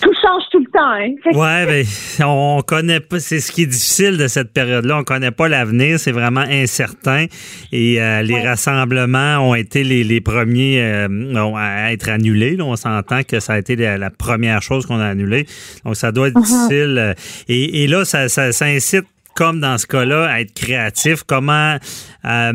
tout 0.00 0.12
change 0.20 0.42
tout 0.50 0.58
le 0.58 0.66
temps. 0.66 0.80
Hein? 0.80 1.14
Ouais, 1.38 1.66
ben, 1.66 2.26
on 2.26 2.62
connaît 2.66 3.00
pas. 3.00 3.20
C'est 3.20 3.38
ce 3.38 3.52
qui 3.52 3.62
est 3.62 3.66
difficile 3.66 4.18
de 4.18 4.26
cette 4.26 4.52
période-là. 4.52 4.98
On 4.98 5.04
connaît 5.04 5.30
pas 5.30 5.48
l'avenir. 5.48 6.00
C'est 6.00 6.12
vraiment 6.12 6.40
incertain. 6.40 7.26
Et 7.70 8.02
euh, 8.02 8.22
les 8.22 8.42
rassemblements 8.42 9.38
ont 9.38 9.54
été 9.54 9.84
les, 9.84 10.20
premiers 10.20 10.82
euh, 10.82 11.54
à 11.56 11.92
être 11.92 12.08
annulés. 12.08 12.56
On 12.60 12.76
s'entend 12.76 13.22
que 13.22 13.38
ça 13.38 13.54
a 13.54 13.58
été 13.58 13.76
la, 13.76 14.10
première 14.10 14.62
chose 14.62 14.84
qu'on 14.86 14.98
a 14.98 15.06
annulée. 15.06 15.46
Donc, 15.84 15.96
ça 15.96 16.10
doit 16.10 16.28
être 16.28 16.40
uh-huh. 16.40 16.68
difficile. 16.68 17.14
Et, 17.48 17.86
là, 17.86 18.04
ça, 18.04 18.28
ça, 18.28 18.50
ça 18.50 18.64
incite 18.64 19.06
comme 19.34 19.60
dans 19.60 19.78
ce 19.78 19.86
cas-là, 19.86 20.40
être 20.40 20.54
créatif. 20.54 21.22
Comment 21.26 21.76
euh, 22.24 22.52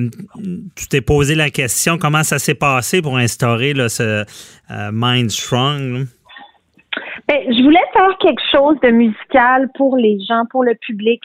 tu 0.75 0.88
t'es 0.88 1.01
posé 1.01 1.36
la 1.36 1.49
question, 1.49 1.97
comment 1.97 2.23
ça 2.23 2.39
s'est 2.39 2.55
passé 2.55 3.01
pour 3.01 3.17
instaurer 3.17 3.73
là, 3.73 3.89
ce 3.89 4.25
euh, 4.71 4.89
Mind 4.93 5.30
Strong? 5.30 6.07
Ben, 7.27 7.38
je 7.47 7.63
voulais 7.63 7.80
faire 7.93 8.17
quelque 8.19 8.41
chose 8.51 8.77
de 8.82 8.89
musical 8.89 9.69
pour 9.75 9.97
les 9.97 10.17
gens, 10.27 10.43
pour 10.49 10.63
le 10.63 10.75
public 10.75 11.21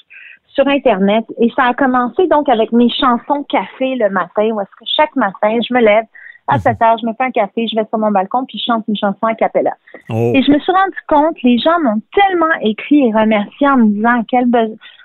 sur 0.49 0.67
Internet. 0.69 1.25
Et 1.41 1.51
ça 1.57 1.65
a 1.65 1.75
commencé 1.75 2.27
donc 2.29 2.49
avec 2.49 2.73
mes 2.73 2.89
chansons 2.91 3.45
café 3.49 3.97
le 3.97 4.11
matin, 4.11 4.51
où 4.53 4.61
est-ce 4.61 4.71
que 4.79 4.85
chaque 4.97 5.15
matin, 5.17 5.59
je 5.67 5.75
me 5.75 5.81
lève, 5.81 6.05
à 6.47 6.59
7 6.59 6.83
heures, 6.83 6.99
je 7.01 7.07
me 7.07 7.13
fais 7.15 7.25
un 7.25 7.31
café, 7.31 7.67
je 7.67 7.77
vais 7.77 7.87
sur 7.89 7.99
mon 7.99 8.11
balcon, 8.11 8.45
puis 8.47 8.59
je 8.59 8.65
chante 8.65 8.85
une 8.87 8.97
chanson 8.97 9.27
à 9.27 9.35
cappella. 9.35 9.73
Oh. 10.11 10.33
Et 10.35 10.43
je 10.43 10.51
me 10.51 10.59
suis 10.59 10.73
rendu 10.73 10.97
compte, 11.09 11.43
les 11.43 11.59
gens 11.59 11.81
m'ont 11.83 12.01
tellement 12.15 12.53
écrit 12.61 13.09
et 13.09 13.13
remercié 13.13 13.69
en 13.69 13.79
me 13.79 13.87
disant 13.95 14.23
quel, 14.29 14.51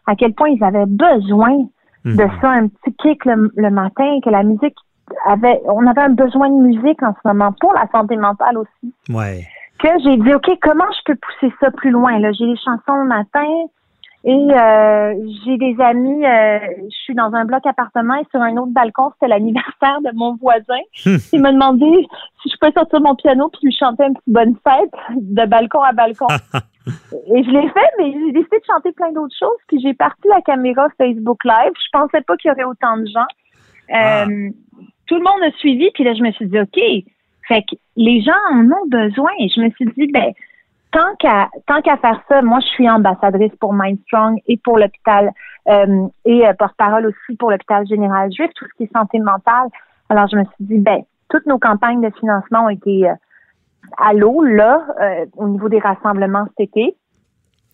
à 0.09 0.15
quel 0.15 0.33
point 0.33 0.49
ils 0.49 0.63
avaient 0.63 0.87
besoin 0.87 1.67
de 2.05 2.23
mhm. 2.23 2.31
ça, 2.41 2.49
un 2.49 2.67
petit 2.67 2.95
kick 2.95 3.25
le, 3.25 3.69
matin, 3.69 4.19
que 4.23 4.29
la 4.29 4.43
musique 4.43 4.75
avait, 5.27 5.61
on 5.65 5.85
avait 5.85 6.01
un 6.01 6.09
besoin 6.09 6.49
de 6.49 6.63
musique 6.63 7.01
en 7.03 7.13
ce 7.13 7.27
moment 7.27 7.53
pour 7.59 7.73
la 7.73 7.87
santé 7.91 8.15
mentale 8.15 8.57
aussi. 8.57 8.93
Ouais. 9.09 9.45
Que 9.79 9.89
j'ai 10.03 10.17
dit, 10.17 10.33
OK, 10.33 10.49
comment 10.61 10.85
je 10.91 11.13
peux 11.13 11.15
pousser 11.15 11.53
ça 11.59 11.71
plus 11.71 11.91
loin? 11.91 12.17
Là, 12.19 12.31
j'ai 12.31 12.45
les 12.45 12.57
chansons 12.57 13.03
le 13.03 13.07
matin, 13.07 13.47
et 14.25 14.31
euh, 14.31 15.13
j'ai 15.45 15.57
des 15.57 15.75
amis, 15.79 16.25
euh, 16.25 16.59
je 16.89 16.95
suis 17.03 17.15
dans 17.15 17.33
un 17.33 17.45
bloc 17.45 17.65
appartement 17.65 18.15
et 18.15 18.25
sur 18.31 18.41
un 18.41 18.57
autre 18.57 18.73
balcon, 18.73 19.11
c'était 19.13 19.29
l'anniversaire 19.29 20.01
de 20.01 20.09
mon 20.13 20.35
voisin. 20.35 20.81
Il 21.31 21.41
m'a 21.41 21.53
demandé 21.53 21.85
si 22.41 22.49
je 22.49 22.57
pouvais 22.59 22.73
sortir 22.73 22.99
mon 22.99 23.15
piano 23.15 23.49
puis 23.49 23.61
lui 23.63 23.73
chanter 23.73 24.03
un 24.03 24.13
petit 24.13 24.31
bonne 24.31 24.55
fête 24.63 24.91
de 25.15 25.45
balcon 25.45 25.81
à 25.81 25.93
balcon. 25.93 26.27
et 27.33 27.43
je 27.43 27.49
l'ai 27.49 27.69
fait, 27.69 27.89
mais 27.97 28.11
j'ai 28.11 28.31
décidé 28.33 28.57
de 28.57 28.65
chanter 28.67 28.91
plein 28.91 29.13
d'autres 29.13 29.35
choses. 29.39 29.57
Puis 29.69 29.79
j'ai 29.79 29.93
parti 29.93 30.27
la 30.27 30.41
caméra 30.41 30.87
Facebook 30.97 31.45
Live. 31.45 31.71
Je 31.75 31.89
pensais 31.97 32.21
pas 32.21 32.35
qu'il 32.35 32.49
y 32.49 32.51
aurait 32.51 32.65
autant 32.65 32.97
de 32.97 33.05
gens. 33.05 33.27
Ah. 33.89 34.23
Euh, 34.23 34.49
tout 35.07 35.15
le 35.15 35.23
monde 35.23 35.43
a 35.43 35.51
suivi, 35.57 35.89
puis 35.93 36.03
là, 36.03 36.13
je 36.13 36.21
me 36.21 36.31
suis 36.33 36.47
dit, 36.47 36.59
OK, 36.59 36.79
fait 37.47 37.61
que 37.63 37.75
les 37.95 38.21
gens 38.21 38.33
en 38.51 38.65
ont 38.65 38.87
besoin. 38.87 39.31
Et 39.39 39.47
je 39.47 39.61
me 39.61 39.69
suis 39.71 39.85
dit, 39.97 40.07
ben, 40.11 40.33
tant 40.91 41.15
qu'à 41.19 41.49
tant 41.67 41.81
qu'à 41.81 41.97
faire 41.97 42.21
ça, 42.27 42.41
moi 42.41 42.59
je 42.61 42.67
suis 42.67 42.89
ambassadrice 42.89 43.55
pour 43.59 43.73
Mindstrong 43.73 44.39
et 44.47 44.57
pour 44.57 44.77
l'hôpital 44.77 45.31
euh, 45.67 46.07
et 46.25 46.47
euh, 46.47 46.53
porte-parole 46.53 47.05
aussi 47.05 47.37
pour 47.37 47.51
l'hôpital 47.51 47.87
général 47.87 48.31
juif, 48.31 48.49
tout 48.55 48.65
ce 48.65 48.77
qui 48.77 48.83
est 48.83 48.93
santé 48.93 49.19
mentale. 49.19 49.67
Alors 50.09 50.27
je 50.27 50.37
me 50.37 50.43
suis 50.43 50.65
dit 50.65 50.77
ben 50.79 51.01
toutes 51.29 51.45
nos 51.45 51.59
campagnes 51.59 52.01
de 52.01 52.09
financement 52.19 52.65
ont 52.65 52.69
été 52.69 53.09
euh, 53.09 53.13
à 53.97 54.13
l'eau 54.13 54.43
là 54.43 54.85
au 55.37 55.47
niveau 55.47 55.69
des 55.69 55.79
rassemblements 55.79 56.45
cet 56.57 56.67
été. 56.67 56.95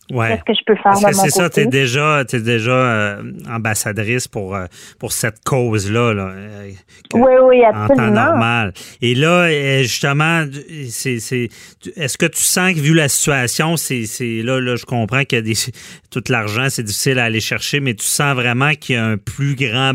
Qu'est-ce 0.07 0.43
que 0.43 0.53
je 0.53 0.63
peux 0.65 0.75
faire 0.75 0.93
de 0.93 1.13
C'est 1.13 1.29
ça, 1.29 1.49
tu 1.49 1.61
es 1.61 1.65
déjà, 1.65 2.21
es 2.21 2.39
déjà 2.39 2.71
euh, 2.71 3.23
ambassadrice 3.49 4.27
pour, 4.27 4.55
euh, 4.55 4.65
pour 4.99 5.11
cette 5.11 5.43
cause-là. 5.43 6.13
Là, 6.13 6.27
euh, 6.27 6.71
oui, 7.15 7.31
oui, 7.43 7.63
absolument. 7.63 7.83
En 7.83 7.95
temps 7.95 8.11
normal. 8.11 8.73
Et 9.01 9.15
là, 9.15 9.49
justement, 9.81 10.43
est-ce 10.43 12.17
que 12.17 12.25
tu 12.27 12.41
sens 12.41 12.73
que, 12.73 12.79
vu 12.79 12.93
la 12.93 13.07
situation, 13.07 13.77
c'est, 13.77 14.05
là, 14.43 14.61
là, 14.61 14.75
je 14.75 14.85
comprends 14.85 15.23
que 15.23 15.39
des, 15.39 15.55
tout 16.11 16.23
l'argent, 16.29 16.67
c'est 16.69 16.83
difficile 16.83 17.17
à 17.17 17.23
aller 17.25 17.39
chercher, 17.39 17.79
mais 17.79 17.95
tu 17.95 18.05
sens 18.05 18.35
vraiment 18.35 18.73
qu'il 18.79 18.95
y 18.95 18.99
a 18.99 19.05
un 19.05 19.17
plus 19.17 19.55
grand 19.55 19.93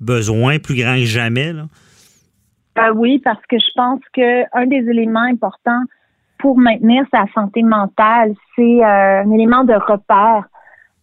besoin, 0.00 0.60
plus 0.60 0.76
grand 0.76 0.94
que 0.94 1.04
jamais? 1.04 1.52
Là? 1.52 1.66
oui, 2.94 3.20
parce 3.24 3.44
que 3.48 3.56
je 3.58 3.72
pense 3.74 4.00
qu'un 4.12 4.66
des 4.66 4.88
éléments 4.88 5.28
importants 5.28 5.82
pour 6.38 6.58
maintenir 6.58 7.04
sa 7.12 7.24
santé 7.34 7.62
mentale, 7.62 8.34
c'est 8.54 8.84
euh, 8.84 9.22
un 9.22 9.30
élément 9.32 9.64
de 9.64 9.74
repère. 9.74 10.44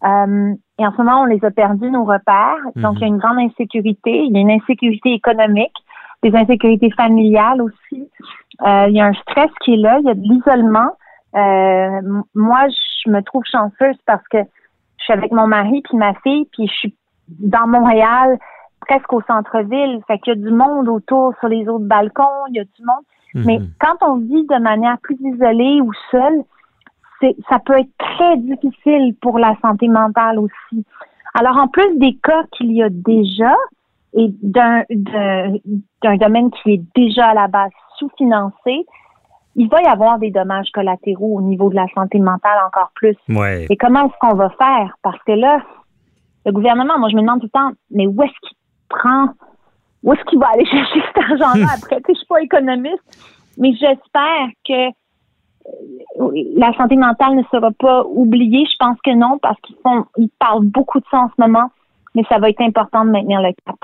Euh, 0.03 0.53
et 0.77 0.85
en 0.85 0.91
ce 0.91 0.97
moment, 0.97 1.21
on 1.21 1.25
les 1.25 1.43
a 1.43 1.51
perdus, 1.51 1.89
nos 1.89 2.03
repères. 2.03 2.59
Donc, 2.75 2.95
il 2.97 3.01
y 3.01 3.03
a 3.05 3.07
une 3.07 3.17
grande 3.17 3.39
insécurité. 3.39 4.23
Il 4.25 4.33
y 4.33 4.37
a 4.37 4.41
une 4.41 4.51
insécurité 4.51 5.13
économique, 5.13 5.73
des 6.21 6.35
insécurités 6.35 6.91
familiales 6.91 7.61
aussi. 7.61 8.09
Euh, 8.65 8.85
il 8.89 8.95
y 8.95 9.01
a 9.01 9.05
un 9.05 9.13
stress 9.13 9.49
qui 9.63 9.73
est 9.73 9.77
là. 9.77 9.99
Il 9.99 10.05
y 10.05 10.09
a 10.09 10.13
de 10.13 10.21
l'isolement. 10.21 10.91
Euh, 11.35 12.21
moi, 12.33 12.67
je 12.69 13.09
me 13.09 13.21
trouve 13.21 13.43
chanceuse 13.49 13.97
parce 14.05 14.25
que 14.29 14.39
je 14.97 15.03
suis 15.03 15.13
avec 15.13 15.31
mon 15.31 15.47
mari 15.47 15.81
puis 15.87 15.97
ma 15.97 16.13
fille, 16.15 16.47
puis 16.51 16.67
je 16.67 16.73
suis 16.73 16.95
dans 17.27 17.67
Montréal, 17.67 18.37
presque 18.81 19.11
au 19.13 19.21
centre-ville. 19.21 20.01
Fait 20.07 20.19
qu'il 20.19 20.33
y 20.33 20.37
a 20.37 20.39
du 20.39 20.53
monde 20.53 20.89
autour 20.89 21.33
sur 21.39 21.47
les 21.47 21.67
autres 21.67 21.85
balcons. 21.85 22.45
Il 22.49 22.55
y 22.55 22.59
a 22.59 22.63
du 22.63 22.85
monde. 22.85 23.03
Mais 23.43 23.59
quand 23.79 23.97
on 24.01 24.17
vit 24.17 24.45
de 24.45 24.61
manière 24.61 24.97
plus 24.99 25.17
isolée 25.19 25.81
ou 25.81 25.91
seule, 26.09 26.43
c'est, 27.19 27.35
ça 27.49 27.59
peut 27.59 27.77
être 27.77 27.91
très 27.97 28.37
difficile 28.37 29.15
pour 29.21 29.39
la 29.39 29.55
santé 29.61 29.87
mentale 29.87 30.39
aussi. 30.39 30.85
Alors, 31.33 31.57
en 31.57 31.67
plus 31.67 31.97
des 31.97 32.15
cas 32.23 32.43
qu'il 32.53 32.71
y 32.71 32.81
a 32.81 32.89
déjà 32.89 33.53
et 34.13 34.33
d'un, 34.41 34.83
domaine 36.17 36.49
qui 36.51 36.73
est 36.73 36.81
déjà 36.95 37.27
à 37.27 37.33
la 37.33 37.47
base 37.47 37.71
sous-financé, 37.97 38.85
il 39.57 39.69
va 39.69 39.81
y 39.81 39.85
avoir 39.85 40.19
des 40.19 40.31
dommages 40.31 40.71
collatéraux 40.71 41.37
au 41.37 41.41
niveau 41.41 41.69
de 41.69 41.75
la 41.75 41.87
santé 41.93 42.19
mentale 42.19 42.57
encore 42.65 42.91
plus. 42.95 43.17
Ouais. 43.29 43.67
Et 43.69 43.75
comment 43.75 44.05
est-ce 44.05 44.15
qu'on 44.21 44.35
va 44.35 44.49
faire? 44.51 44.95
Parce 45.01 45.21
que 45.23 45.33
là, 45.33 45.59
le 46.45 46.51
gouvernement, 46.51 46.97
moi, 46.97 47.09
je 47.09 47.15
me 47.15 47.21
demande 47.21 47.41
tout 47.41 47.49
le 47.53 47.59
temps, 47.59 47.71
mais 47.91 48.07
où 48.07 48.23
est-ce 48.23 48.47
qu'il 48.47 48.57
prend, 48.87 49.29
où 50.05 50.13
est-ce 50.13 50.23
qu'il 50.25 50.39
va 50.39 50.47
aller 50.53 50.65
chercher 50.71 51.01
cet 51.07 51.17
argent-là? 51.17 51.67
Après? 51.75 51.99
Je 52.07 52.13
suis 52.13 52.27
pas 52.27 52.41
économiste, 52.41 53.03
mais 53.57 53.73
j'espère 53.73 54.47
que 54.65 54.87
euh, 56.21 56.43
la 56.55 56.71
santé 56.77 56.95
mentale 56.95 57.35
ne 57.35 57.43
sera 57.51 57.71
pas 57.71 58.05
oubliée. 58.07 58.65
Je 58.71 58.77
pense 58.79 58.97
que 59.03 59.11
non, 59.11 59.39
parce 59.39 59.59
qu'ils 59.61 59.75
font, 59.83 60.05
ils 60.17 60.29
parlent 60.39 60.65
beaucoup 60.65 60.99
de 60.99 61.05
ça 61.11 61.19
en 61.19 61.29
ce 61.29 61.41
moment, 61.41 61.71
mais 62.15 62.23
ça 62.29 62.39
va 62.39 62.49
être 62.49 62.61
important 62.61 63.05
de 63.05 63.11
maintenir 63.11 63.41
le 63.41 63.51
cap. 63.65 63.75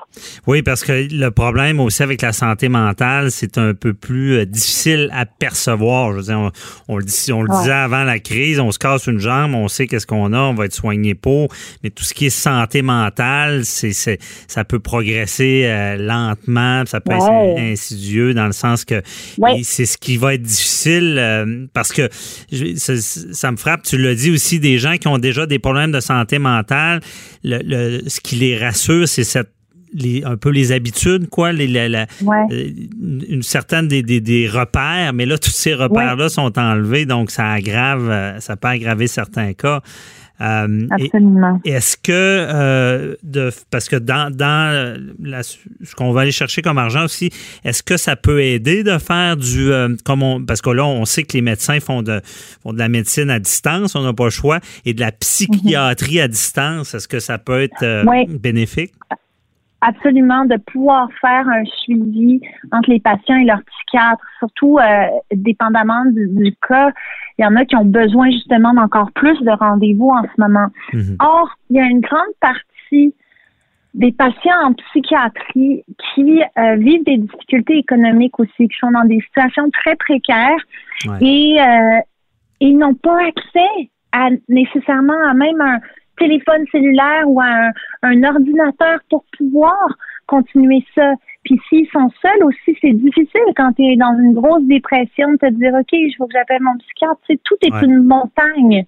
Oui, 0.48 0.62
parce 0.62 0.84
que 0.84 1.08
le 1.12 1.30
problème 1.32 1.80
aussi 1.80 2.02
avec 2.04 2.22
la 2.22 2.32
santé 2.34 2.70
mentale, 2.70 3.32
c'est 3.32 3.58
un 3.58 3.74
peu 3.74 3.94
plus 3.94 4.34
euh, 4.38 4.46
difficile 4.46 5.10
à 5.14 5.26
percevoir. 5.26 6.12
Je 6.14 6.18
veux 6.18 6.24
dire, 6.24 6.40
on, 6.40 6.52
on 6.88 6.98
le, 6.98 7.04
dit- 7.04 7.32
on 7.34 7.42
le 7.44 7.52
Ouais. 7.52 7.58
disait 7.60 7.72
avant 7.72 8.04
la 8.04 8.20
crise, 8.20 8.60
on 8.60 8.72
se 8.72 8.80
casse 8.80 9.08
une 9.08 9.20
jambe, 9.20 9.54
on 9.56 9.68
sait 9.68 9.88
qu'est-ce 9.88 10.08
qu'on 10.08 10.32
a, 10.34 10.40
on 10.40 10.54
va 10.54 10.66
être 10.66 10.74
soigné 10.74 11.16
pour, 11.16 11.50
mais 11.84 11.90
tout 11.90 12.04
ce 12.04 12.14
qui 12.14 12.28
est 12.28 12.30
santé 12.30 12.82
mentale, 12.82 13.66
c'est, 13.66 13.94
c'est 13.94 14.20
ça 14.48 14.64
peut 14.64 14.80
progresser 14.80 15.64
euh, 15.66 15.98
lentement, 15.98 16.84
ça 16.86 17.00
peut 17.02 17.12
Ouais. 17.14 17.52
être 17.52 17.60
insidieux 17.60 18.34
dans 18.34 18.46
le 18.46 18.52
sens 18.54 18.86
que 18.86 19.02
Ouais. 19.38 19.62
c'est 19.64 19.86
ce 19.86 19.98
qui 19.98 20.18
va 20.18 20.34
être 20.36 20.42
difficile 20.42 21.18
euh, 21.20 21.66
parce 21.74 21.92
que 21.92 22.08
je- 22.52 22.76
ça, 22.76 22.96
ça 22.98 23.52
me 23.52 23.58
frappe, 23.58 23.84
tu 23.84 23.98
l'as 23.98 24.16
dit 24.16 24.32
aussi, 24.32 24.60
des 24.60 24.78
gens 24.78 24.96
qui 24.98 25.08
ont 25.08 25.18
déjà 25.18 25.46
des 25.46 25.60
problèmes 25.60 25.92
de 25.92 26.00
santé 26.00 26.40
mentale, 26.40 27.02
le, 27.44 27.60
le- 27.64 28.10
ce 28.10 28.21
qui 28.24 28.36
les 28.36 28.58
rassure, 28.58 29.08
c'est 29.08 29.24
cette 29.24 29.50
les, 29.94 30.24
un 30.24 30.38
peu 30.38 30.52
les 30.52 30.72
habitudes, 30.72 31.28
quoi, 31.28 31.52
les, 31.52 31.68
la- 31.68 31.90
la- 31.90 32.08
Ouais. 32.24 32.38
euh, 32.54 32.70
une 33.02 33.26
une 33.28 33.44
certaine 33.44 33.90
des, 33.90 34.02
des, 34.04 34.22
des 34.22 34.48
repères, 34.48 35.12
mais 35.12 35.26
là, 35.26 35.38
tous 35.38 35.50
ces 35.52 35.74
repères-là 35.74 36.30
sont 36.30 36.58
enlevés, 36.58 37.06
donc 37.06 37.30
ça 37.30 37.52
aggrave, 37.52 38.10
euh, 38.10 38.40
ça 38.40 38.56
peut 38.56 38.70
aggraver 38.70 39.08
certains 39.08 39.52
cas. 39.52 39.82
Euh, 40.42 40.88
Absolument. 40.90 41.60
est-ce 41.66 41.98
que 41.98 42.12
euh, 42.12 43.16
de 43.22 43.52
parce 43.70 43.88
que 43.90 43.96
dans, 43.96 44.36
dans 44.36 44.72
euh, 44.74 44.98
la- 45.22 45.44
ce 45.44 45.58
qu'on 45.96 46.12
va 46.14 46.22
aller 46.22 46.32
chercher 46.32 46.62
comme 46.64 46.80
argent 46.80 47.06
aussi, 47.06 47.30
est-ce 47.64 47.84
que 47.84 47.96
ça 47.96 48.16
peut 48.16 48.42
aider 48.42 48.84
de 48.84 48.98
faire 48.98 49.38
du 49.38 49.72
euh, 49.72 49.96
comme 50.04 50.24
on 50.24 50.44
parce 50.44 50.62
que 50.62 50.72
là 50.72 50.84
on 50.86 51.06
sait 51.06 51.24
que 51.24 51.34
les 51.34 51.42
médecins 51.42 51.80
font 51.80 52.02
de 52.02 52.22
font 52.64 52.74
de 52.74 52.80
la 52.80 52.90
médecine 52.90 53.30
à 53.30 53.38
distance, 53.40 53.94
on 53.96 54.02
n'a 54.02 54.14
pas 54.14 54.24
le 54.26 54.30
choix 54.32 54.60
et 54.86 54.94
de 54.96 55.00
la 55.00 55.12
psychiatrie 55.12 56.20
à 56.20 56.28
distance, 56.28 56.96
est-ce 56.96 57.08
que 57.08 57.20
ça 57.20 57.38
peut 57.38 57.62
être 57.62 58.06
Oui. 58.08 58.26
bénéfique? 58.28 58.94
Absolument 59.82 60.46
de 60.46 60.58
pouvoir 60.58 61.10
faire 61.20 61.48
un 61.48 61.66
suivi 61.66 62.40
entre 62.72 62.90
les 62.90 63.00
patients 63.00 63.36
et 63.36 63.46
leur 63.46 63.62
psychiatre, 63.64 64.24
surtout 64.40 64.78
euh, 64.80 65.08
dépendamment 65.34 66.06
du, 66.06 66.28
du 66.30 66.56
cas. 66.68 66.92
Il 67.38 67.44
y 67.44 67.46
en 67.46 67.56
a 67.56 67.66
qui 67.66 67.76
ont 67.76 67.86
besoin 67.86 68.30
justement 68.30 68.74
d'encore 68.74 69.12
plus 69.14 69.40
de 69.42 69.52
rendez-vous 69.52 70.10
en 70.10 70.24
ce 70.24 70.40
moment. 70.42 70.68
Mhm. 70.94 71.18
Or, 71.20 71.50
il 71.70 71.78
y 71.78 71.80
a 71.80 71.86
une 71.86 72.02
grande 72.02 72.34
partie 72.40 73.14
des 73.94 74.12
patients 74.12 74.56
en 74.64 74.74
psychiatrie 74.74 75.84
qui 76.14 76.42
euh, 76.58 76.76
vivent 76.78 77.04
des 77.04 77.18
difficultés 77.18 77.78
économiques 77.78 78.40
aussi, 78.40 78.68
qui 78.70 78.78
sont 78.80 78.92
dans 78.92 79.04
des 79.04 79.20
situations 79.22 79.70
très 79.72 79.96
précaires 79.96 80.58
Ouais. 81.08 81.18
et 81.22 81.60
euh, 81.60 82.00
ils 82.60 82.78
n'ont 82.78 82.94
pas 82.94 83.18
accès 83.26 83.90
à 84.12 84.30
nécessairement 84.50 85.18
à 85.28 85.34
même 85.34 85.60
un 85.62 85.80
téléphone 86.22 86.64
cellulaire 86.72 87.24
ou 87.28 87.42
à 87.42 87.46
un, 87.46 87.72
un 88.04 88.24
ordinateur 88.24 89.00
pour 89.10 89.24
pouvoir 89.38 89.82
continuer 90.28 90.84
ça. 90.96 91.14
Puis 91.44 91.60
s'ils 91.68 91.88
sont 91.92 92.10
seuls 92.22 92.44
aussi, 92.44 92.78
c'est 92.82 92.94
difficile 92.94 93.42
quand 93.58 93.74
tu 93.74 93.82
es 93.84 93.96
dans 93.98 94.16
une 94.18 94.34
grosse 94.34 94.64
dépression 94.66 95.32
de 95.34 95.38
te 95.38 95.50
dire 95.54 95.74
OK, 95.74 95.92
il 95.94 96.14
faut 96.18 96.28
que 96.28 96.34
j'appelle 96.34 96.62
mon 96.62 96.78
psychiatre. 96.78 97.20
Tu 97.28 97.34
sais, 97.34 97.40
tout 97.44 97.56
est 97.64 97.74
Ouais. 97.74 97.86
une 97.86 98.04
montagne. 98.04 98.86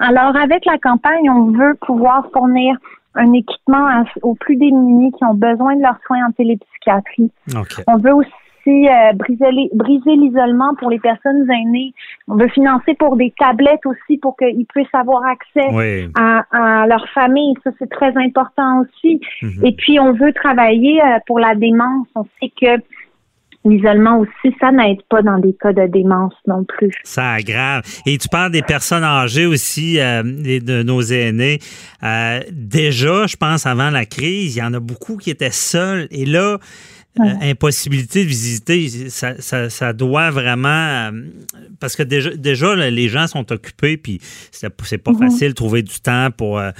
Alors 0.00 0.36
avec 0.36 0.64
la 0.66 0.78
campagne, 0.78 1.30
on 1.30 1.52
veut 1.52 1.74
pouvoir 1.80 2.28
fournir 2.32 2.76
un 3.14 3.32
équipement 3.32 3.86
à- 3.86 4.04
aux 4.22 4.34
plus 4.34 4.56
démunis 4.56 5.12
qui 5.12 5.24
ont 5.24 5.34
besoin 5.34 5.76
de 5.76 5.82
leurs 5.82 6.00
soins 6.06 6.26
en 6.26 6.32
télépsychiatrie. 6.32 7.30
On 7.86 7.98
veut 7.98 8.12
aussi 8.12 8.30
euh, 8.70 9.12
briser 9.14 10.16
l'isolement 10.16 10.74
pour 10.78 10.90
les 10.90 10.98
personnes 10.98 11.46
aînées. 11.50 11.92
On 12.28 12.36
veut 12.36 12.48
financer 12.48 12.94
pour 12.94 13.16
des 13.16 13.32
tablettes 13.38 13.84
aussi 13.86 14.18
pour 14.18 14.36
qu'ils 14.36 14.66
puissent 14.66 14.94
avoir 14.94 15.22
accès 15.24 15.68
Oui. 15.72 16.08
à, 16.14 16.44
à 16.82 16.86
leur 16.86 17.06
famille. 17.10 17.54
Ça, 17.64 17.70
c'est 17.78 17.90
très 17.90 18.16
important 18.16 18.82
aussi. 18.82 19.20
Mhm. 19.42 19.64
Et 19.66 19.72
puis, 19.72 19.98
on 20.00 20.12
veut 20.12 20.32
travailler 20.32 21.00
euh, 21.02 21.18
pour 21.26 21.38
la 21.38 21.54
démence. 21.54 22.06
On 22.14 22.24
sait 22.40 22.52
que 22.60 22.82
l'isolement 23.64 24.18
aussi, 24.18 24.54
ça 24.60 24.70
n'aide 24.72 25.02
pas 25.08 25.22
dans 25.22 25.38
des 25.38 25.54
cas 25.54 25.72
de 25.72 25.86
démence 25.86 26.34
non 26.46 26.64
plus. 26.64 26.90
Ça 27.02 27.32
aggrave. 27.32 27.82
Et 28.06 28.18
tu 28.18 28.28
parles 28.28 28.52
des 28.52 28.62
personnes 28.62 29.04
âgées 29.04 29.46
aussi, 29.46 29.98
euh, 30.00 30.22
de 30.22 30.82
nos 30.82 31.00
aînés. 31.00 31.58
Euh, 32.02 32.40
déjà, 32.52 33.26
je 33.26 33.36
pense, 33.36 33.66
avant 33.66 33.90
la 33.90 34.04
crise, 34.04 34.56
il 34.56 34.58
y 34.58 34.62
en 34.62 34.74
a 34.74 34.80
beaucoup 34.80 35.16
qui 35.16 35.30
étaient 35.30 35.50
seuls. 35.50 36.08
Et 36.10 36.26
là, 36.26 36.58
euh, 37.20 37.50
impossibilité 37.50 38.24
de 38.24 38.28
visiter, 38.28 38.88
ça, 39.08 39.40
ça, 39.40 39.70
ça 39.70 39.92
doit 39.92 40.30
vraiment... 40.30 40.68
euh, 40.68 41.10
parce 41.80 41.94
que 41.94 42.02
déjà, 42.02 42.30
déjà 42.30 42.74
là, 42.74 42.90
les 42.90 43.08
gens 43.08 43.26
sont 43.26 43.52
occupés, 43.52 43.96
puis 43.96 44.18
c'est 44.50 44.68
pas 44.98 45.12
facile 45.14 45.50
de 45.50 45.54
trouver 45.54 45.82
du 45.82 46.00
temps 46.00 46.28
pour 46.36 46.58
euh, 46.58 46.70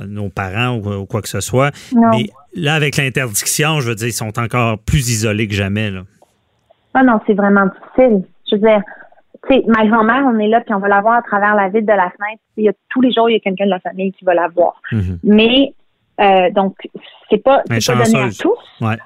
nos 0.00 0.30
parents 0.30 0.76
ou, 0.76 0.92
ou 0.92 1.06
quoi 1.06 1.20
que 1.20 1.28
ce 1.28 1.40
soit. 1.40 1.72
Non. 1.94 2.10
Mais 2.10 2.30
là, 2.54 2.74
avec 2.74 2.96
l'interdiction, 2.96 3.80
je 3.80 3.88
veux 3.88 3.94
dire, 3.94 4.08
ils 4.08 4.12
sont 4.12 4.38
encore 4.38 4.78
plus 4.78 5.10
isolés 5.10 5.46
que 5.46 5.54
jamais. 5.54 5.90
Là. 5.90 6.02
Ah 6.94 7.02
non, 7.02 7.20
c'est 7.26 7.34
vraiment 7.34 7.66
difficile. 7.66 8.24
Je 8.50 8.56
veux 8.56 8.62
dire, 8.62 8.80
tu 9.48 9.54
sais, 9.54 9.64
ma 9.66 9.86
grand-mère, 9.86 10.24
on 10.26 10.38
est 10.38 10.48
là, 10.48 10.60
puis 10.60 10.74
on 10.74 10.78
va 10.78 10.88
la 10.88 11.00
voir 11.00 11.14
à 11.14 11.22
travers 11.22 11.54
la 11.54 11.68
vitre 11.68 11.86
de 11.86 11.96
la 11.96 12.10
fenêtre. 12.10 12.42
Il 12.56 12.64
y 12.64 12.68
a, 12.68 12.72
tous 12.90 13.00
les 13.00 13.12
jours, 13.12 13.28
il 13.28 13.34
y 13.34 13.36
a 13.36 13.40
quelqu'un 13.40 13.64
de 13.64 13.70
la 13.70 13.80
famille 13.80 14.12
qui 14.12 14.24
va 14.24 14.34
la 14.34 14.48
voir. 14.48 14.80
Mhm. 14.92 15.18
Mais, 15.24 15.74
euh, 16.20 16.50
donc, 16.50 16.76
c'est 17.28 17.42
pas, 17.42 17.62
pas 17.68 17.78
donné 17.78 18.18
à 18.18 18.30
tous. 18.30 18.58
Ouais. 18.80 18.96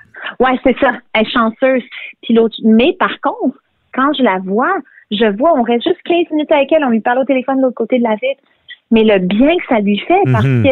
Ouais, 0.41 0.59
c'est 0.65 0.77
ça. 0.79 0.93
Elle 1.15 1.23
est 1.23 1.31
chanceuse. 1.31 1.83
Puis 2.23 2.35
l'autre, 2.35 2.57
mais 2.65 2.93
par 2.99 3.21
contre, 3.21 3.57
quand 3.95 4.13
je 4.15 4.23
la 4.23 4.39
vois, 4.39 4.75
je 5.11 5.27
vois, 5.37 5.53
on 5.59 5.63
reste 5.63 5.85
juste 5.85 6.03
15 6.05 6.31
minutes 6.33 6.53
avec 6.53 6.71
elle, 6.73 6.85
on 6.85 6.91
lui 6.91 7.01
parle 7.01 7.19
au 7.21 7.25
téléphone 7.25 7.59
de 7.59 7.63
l'autre 7.63 7.75
côté 7.77 7.99
de 7.99 8.03
la 8.05 8.15
vitre. 8.17 8.43
Mais 8.91 9.05
le 9.05 9.19
bien 9.19 9.57
que 9.57 9.67
ça 9.69 9.81
lui 9.81 9.99
fait, 9.99 10.21
parce 10.33 10.45
Mhm. 10.45 10.63
que 10.65 10.71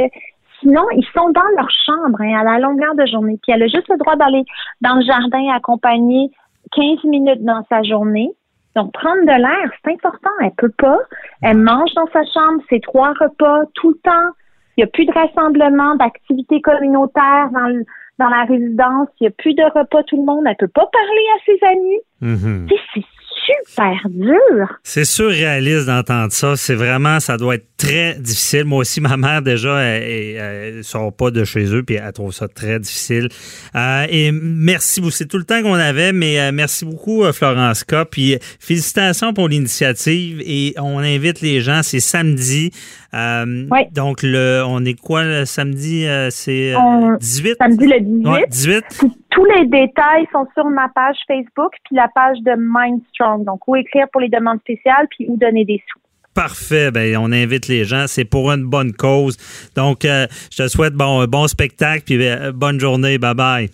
sinon, 0.60 0.82
ils 0.96 1.06
sont 1.16 1.30
dans 1.30 1.48
leur 1.56 1.68
chambre 1.86 2.20
hein, 2.20 2.34
à 2.40 2.44
la 2.44 2.58
longueur 2.58 2.94
de 2.94 3.06
journée. 3.06 3.38
Puis 3.42 3.52
elle 3.52 3.62
a 3.62 3.66
juste 3.68 3.88
le 3.88 3.96
droit 3.96 4.16
d'aller 4.16 4.42
dans 4.80 4.96
le 4.96 5.02
jardin 5.04 5.48
accompagner 5.54 6.30
15 6.76 7.04
minutes 7.04 7.42
dans 7.44 7.64
sa 7.68 7.82
journée. 7.82 8.30
Donc, 8.76 8.92
prendre 8.92 9.20
de 9.22 9.40
l'air, 9.40 9.70
c'est 9.84 9.92
important. 9.92 10.30
Elle 10.42 10.50
peut 10.56 10.72
pas. 10.76 10.98
Elle 11.42 11.58
mange 11.58 11.92
dans 11.94 12.08
sa 12.12 12.24
chambre, 12.24 12.60
c'est 12.68 12.82
trois 12.82 13.12
repas 13.20 13.62
tout 13.74 13.90
le 13.90 13.96
temps. 14.02 14.30
Il 14.76 14.80
n'y 14.80 14.84
a 14.84 14.88
plus 14.88 15.04
de 15.06 15.12
rassemblement, 15.12 15.94
d'activités 15.94 16.60
communautaires 16.60 17.50
dans, 17.52 17.68
le- 17.68 17.84
dans 18.18 18.28
la 18.28 18.44
résidence. 18.44 19.08
Il 19.20 19.24
n'y 19.24 19.28
a 19.28 19.30
plus 19.30 19.54
de 19.54 19.62
repas 19.62 20.02
tout 20.04 20.16
le 20.16 20.24
monde. 20.24 20.44
Elle 20.46 20.56
peut 20.56 20.68
pas 20.68 20.88
parler 20.92 21.26
à 21.34 21.44
ses 21.44 21.66
amis. 21.66 22.00
Mhm. 22.20 22.68
C'est 22.94 23.02
super 23.46 24.08
dur. 24.08 24.68
C'est 24.82 25.04
surréaliste 25.04 25.86
d'entendre 25.86 26.32
ça. 26.32 26.56
C'est 26.56 26.74
vraiment, 26.74 27.20
ça 27.20 27.36
doit 27.36 27.56
être 27.56 27.66
très 27.76 28.14
difficile. 28.14 28.64
Moi 28.64 28.78
aussi, 28.78 29.00
ma 29.00 29.16
mère, 29.16 29.42
déjà, 29.42 29.80
elle, 29.80 30.36
elle 30.36 30.84
sort 30.84 31.14
pas 31.14 31.30
de 31.30 31.44
chez 31.44 31.74
eux, 31.74 31.82
puis 31.82 31.96
elle 31.96 32.12
trouve 32.12 32.32
ça 32.32 32.48
très 32.48 32.78
difficile. 32.78 33.28
Euh, 33.74 34.06
et 34.08 34.32
merci 34.32 35.00
beaucoup. 35.00 35.12
C'est 35.12 35.26
tout 35.26 35.38
le 35.38 35.44
temps 35.44 35.62
qu'on 35.62 35.74
avait, 35.74 36.12
mais 36.12 36.40
euh, 36.40 36.50
merci 36.52 36.84
beaucoup, 36.84 37.24
euh, 37.24 37.32
Florence 37.32 37.84
K. 37.84 38.04
Puis 38.10 38.38
félicitations 38.60 39.32
pour 39.32 39.48
l'initiative. 39.48 40.40
Et 40.44 40.74
on 40.78 40.98
invite 40.98 41.40
les 41.40 41.60
gens, 41.60 41.82
c'est 41.82 42.00
samedi. 42.00 42.70
Euh, 43.14 43.66
Oui. 43.70 43.80
Donc, 43.92 44.22
le, 44.22 44.62
on 44.66 44.84
est 44.84 44.98
quoi 45.00 45.22
le 45.24 45.44
samedi? 45.44 46.06
Euh, 46.06 46.28
c'est 46.30 46.74
euh, 46.74 46.78
On- 46.78 47.16
18? 47.16 47.56
Samedi 47.60 47.86
le 47.86 48.00
18. 48.00 48.28
Ouais, 48.28 48.44
18. 48.50 48.84
Puis 48.98 49.08
tous 49.30 49.44
les 49.44 49.66
détails 49.66 50.26
sont 50.32 50.46
sur 50.54 50.64
ma 50.66 50.88
page 50.94 51.16
Facebook 51.28 51.72
puis 51.84 51.96
la 51.96 52.08
page 52.14 52.38
de 52.40 52.52
Mindstrong. 52.58 53.44
Donc, 53.44 53.66
où 53.68 53.76
écrire 53.76 54.06
pour 54.12 54.20
les 54.20 54.28
demandes 54.28 54.60
spéciales 54.60 55.06
puis 55.10 55.26
où 55.28 55.36
donner 55.36 55.64
des 55.64 55.80
sous. 55.90 56.00
Parfait. 56.34 56.90
Ben, 56.90 57.16
on 57.18 57.30
invite 57.30 57.68
les 57.68 57.84
gens. 57.84 58.06
C'est 58.08 58.24
pour 58.24 58.50
une 58.50 58.64
bonne 58.64 58.92
cause. 58.92 59.36
Donc, 59.76 60.04
euh, 60.04 60.26
je 60.50 60.64
te 60.64 60.68
souhaite 60.68 60.94
bon, 60.94 61.24
bon 61.26 61.46
spectacle 61.46 62.02
puis 62.04 62.26
euh, 62.26 62.50
bonne 62.52 62.80
journée. 62.80 63.18
Bye 63.18 63.34
bye. 63.34 63.70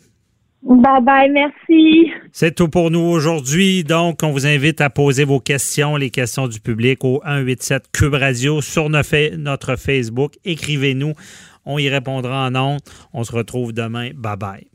Bye 0.63 1.03
bye, 1.03 1.31
merci. 1.31 2.11
C'est 2.33 2.55
tout 2.55 2.69
pour 2.69 2.91
nous 2.91 3.01
aujourd'hui. 3.01 3.83
Donc, 3.83 4.23
on 4.23 4.31
vous 4.31 4.47
invite 4.47 4.81
à 4.83 4.91
poser 4.91 5.25
vos 5.25 5.41
questions, 5.41 5.97
les 5.97 6.11
questions 6.11 6.49
du 6.49 6.61
public 6.61 7.03
au 7.03 7.23
187 7.25 7.85
Cube 7.93 8.15
Radio 8.15 8.61
sur 8.61 8.91
notre 8.91 9.77
Facebook. 9.77 10.35
Écrivez-nous. 10.45 11.15
On 11.65 11.79
y 11.79 11.89
répondra 11.89 12.47
en 12.47 12.55
ondes. 12.55 12.81
On 13.13 13.25
se 13.25 13.33
retrouve 13.33 13.73
demain. 13.73 14.11
Bye 14.15 14.37
bye. 14.37 14.71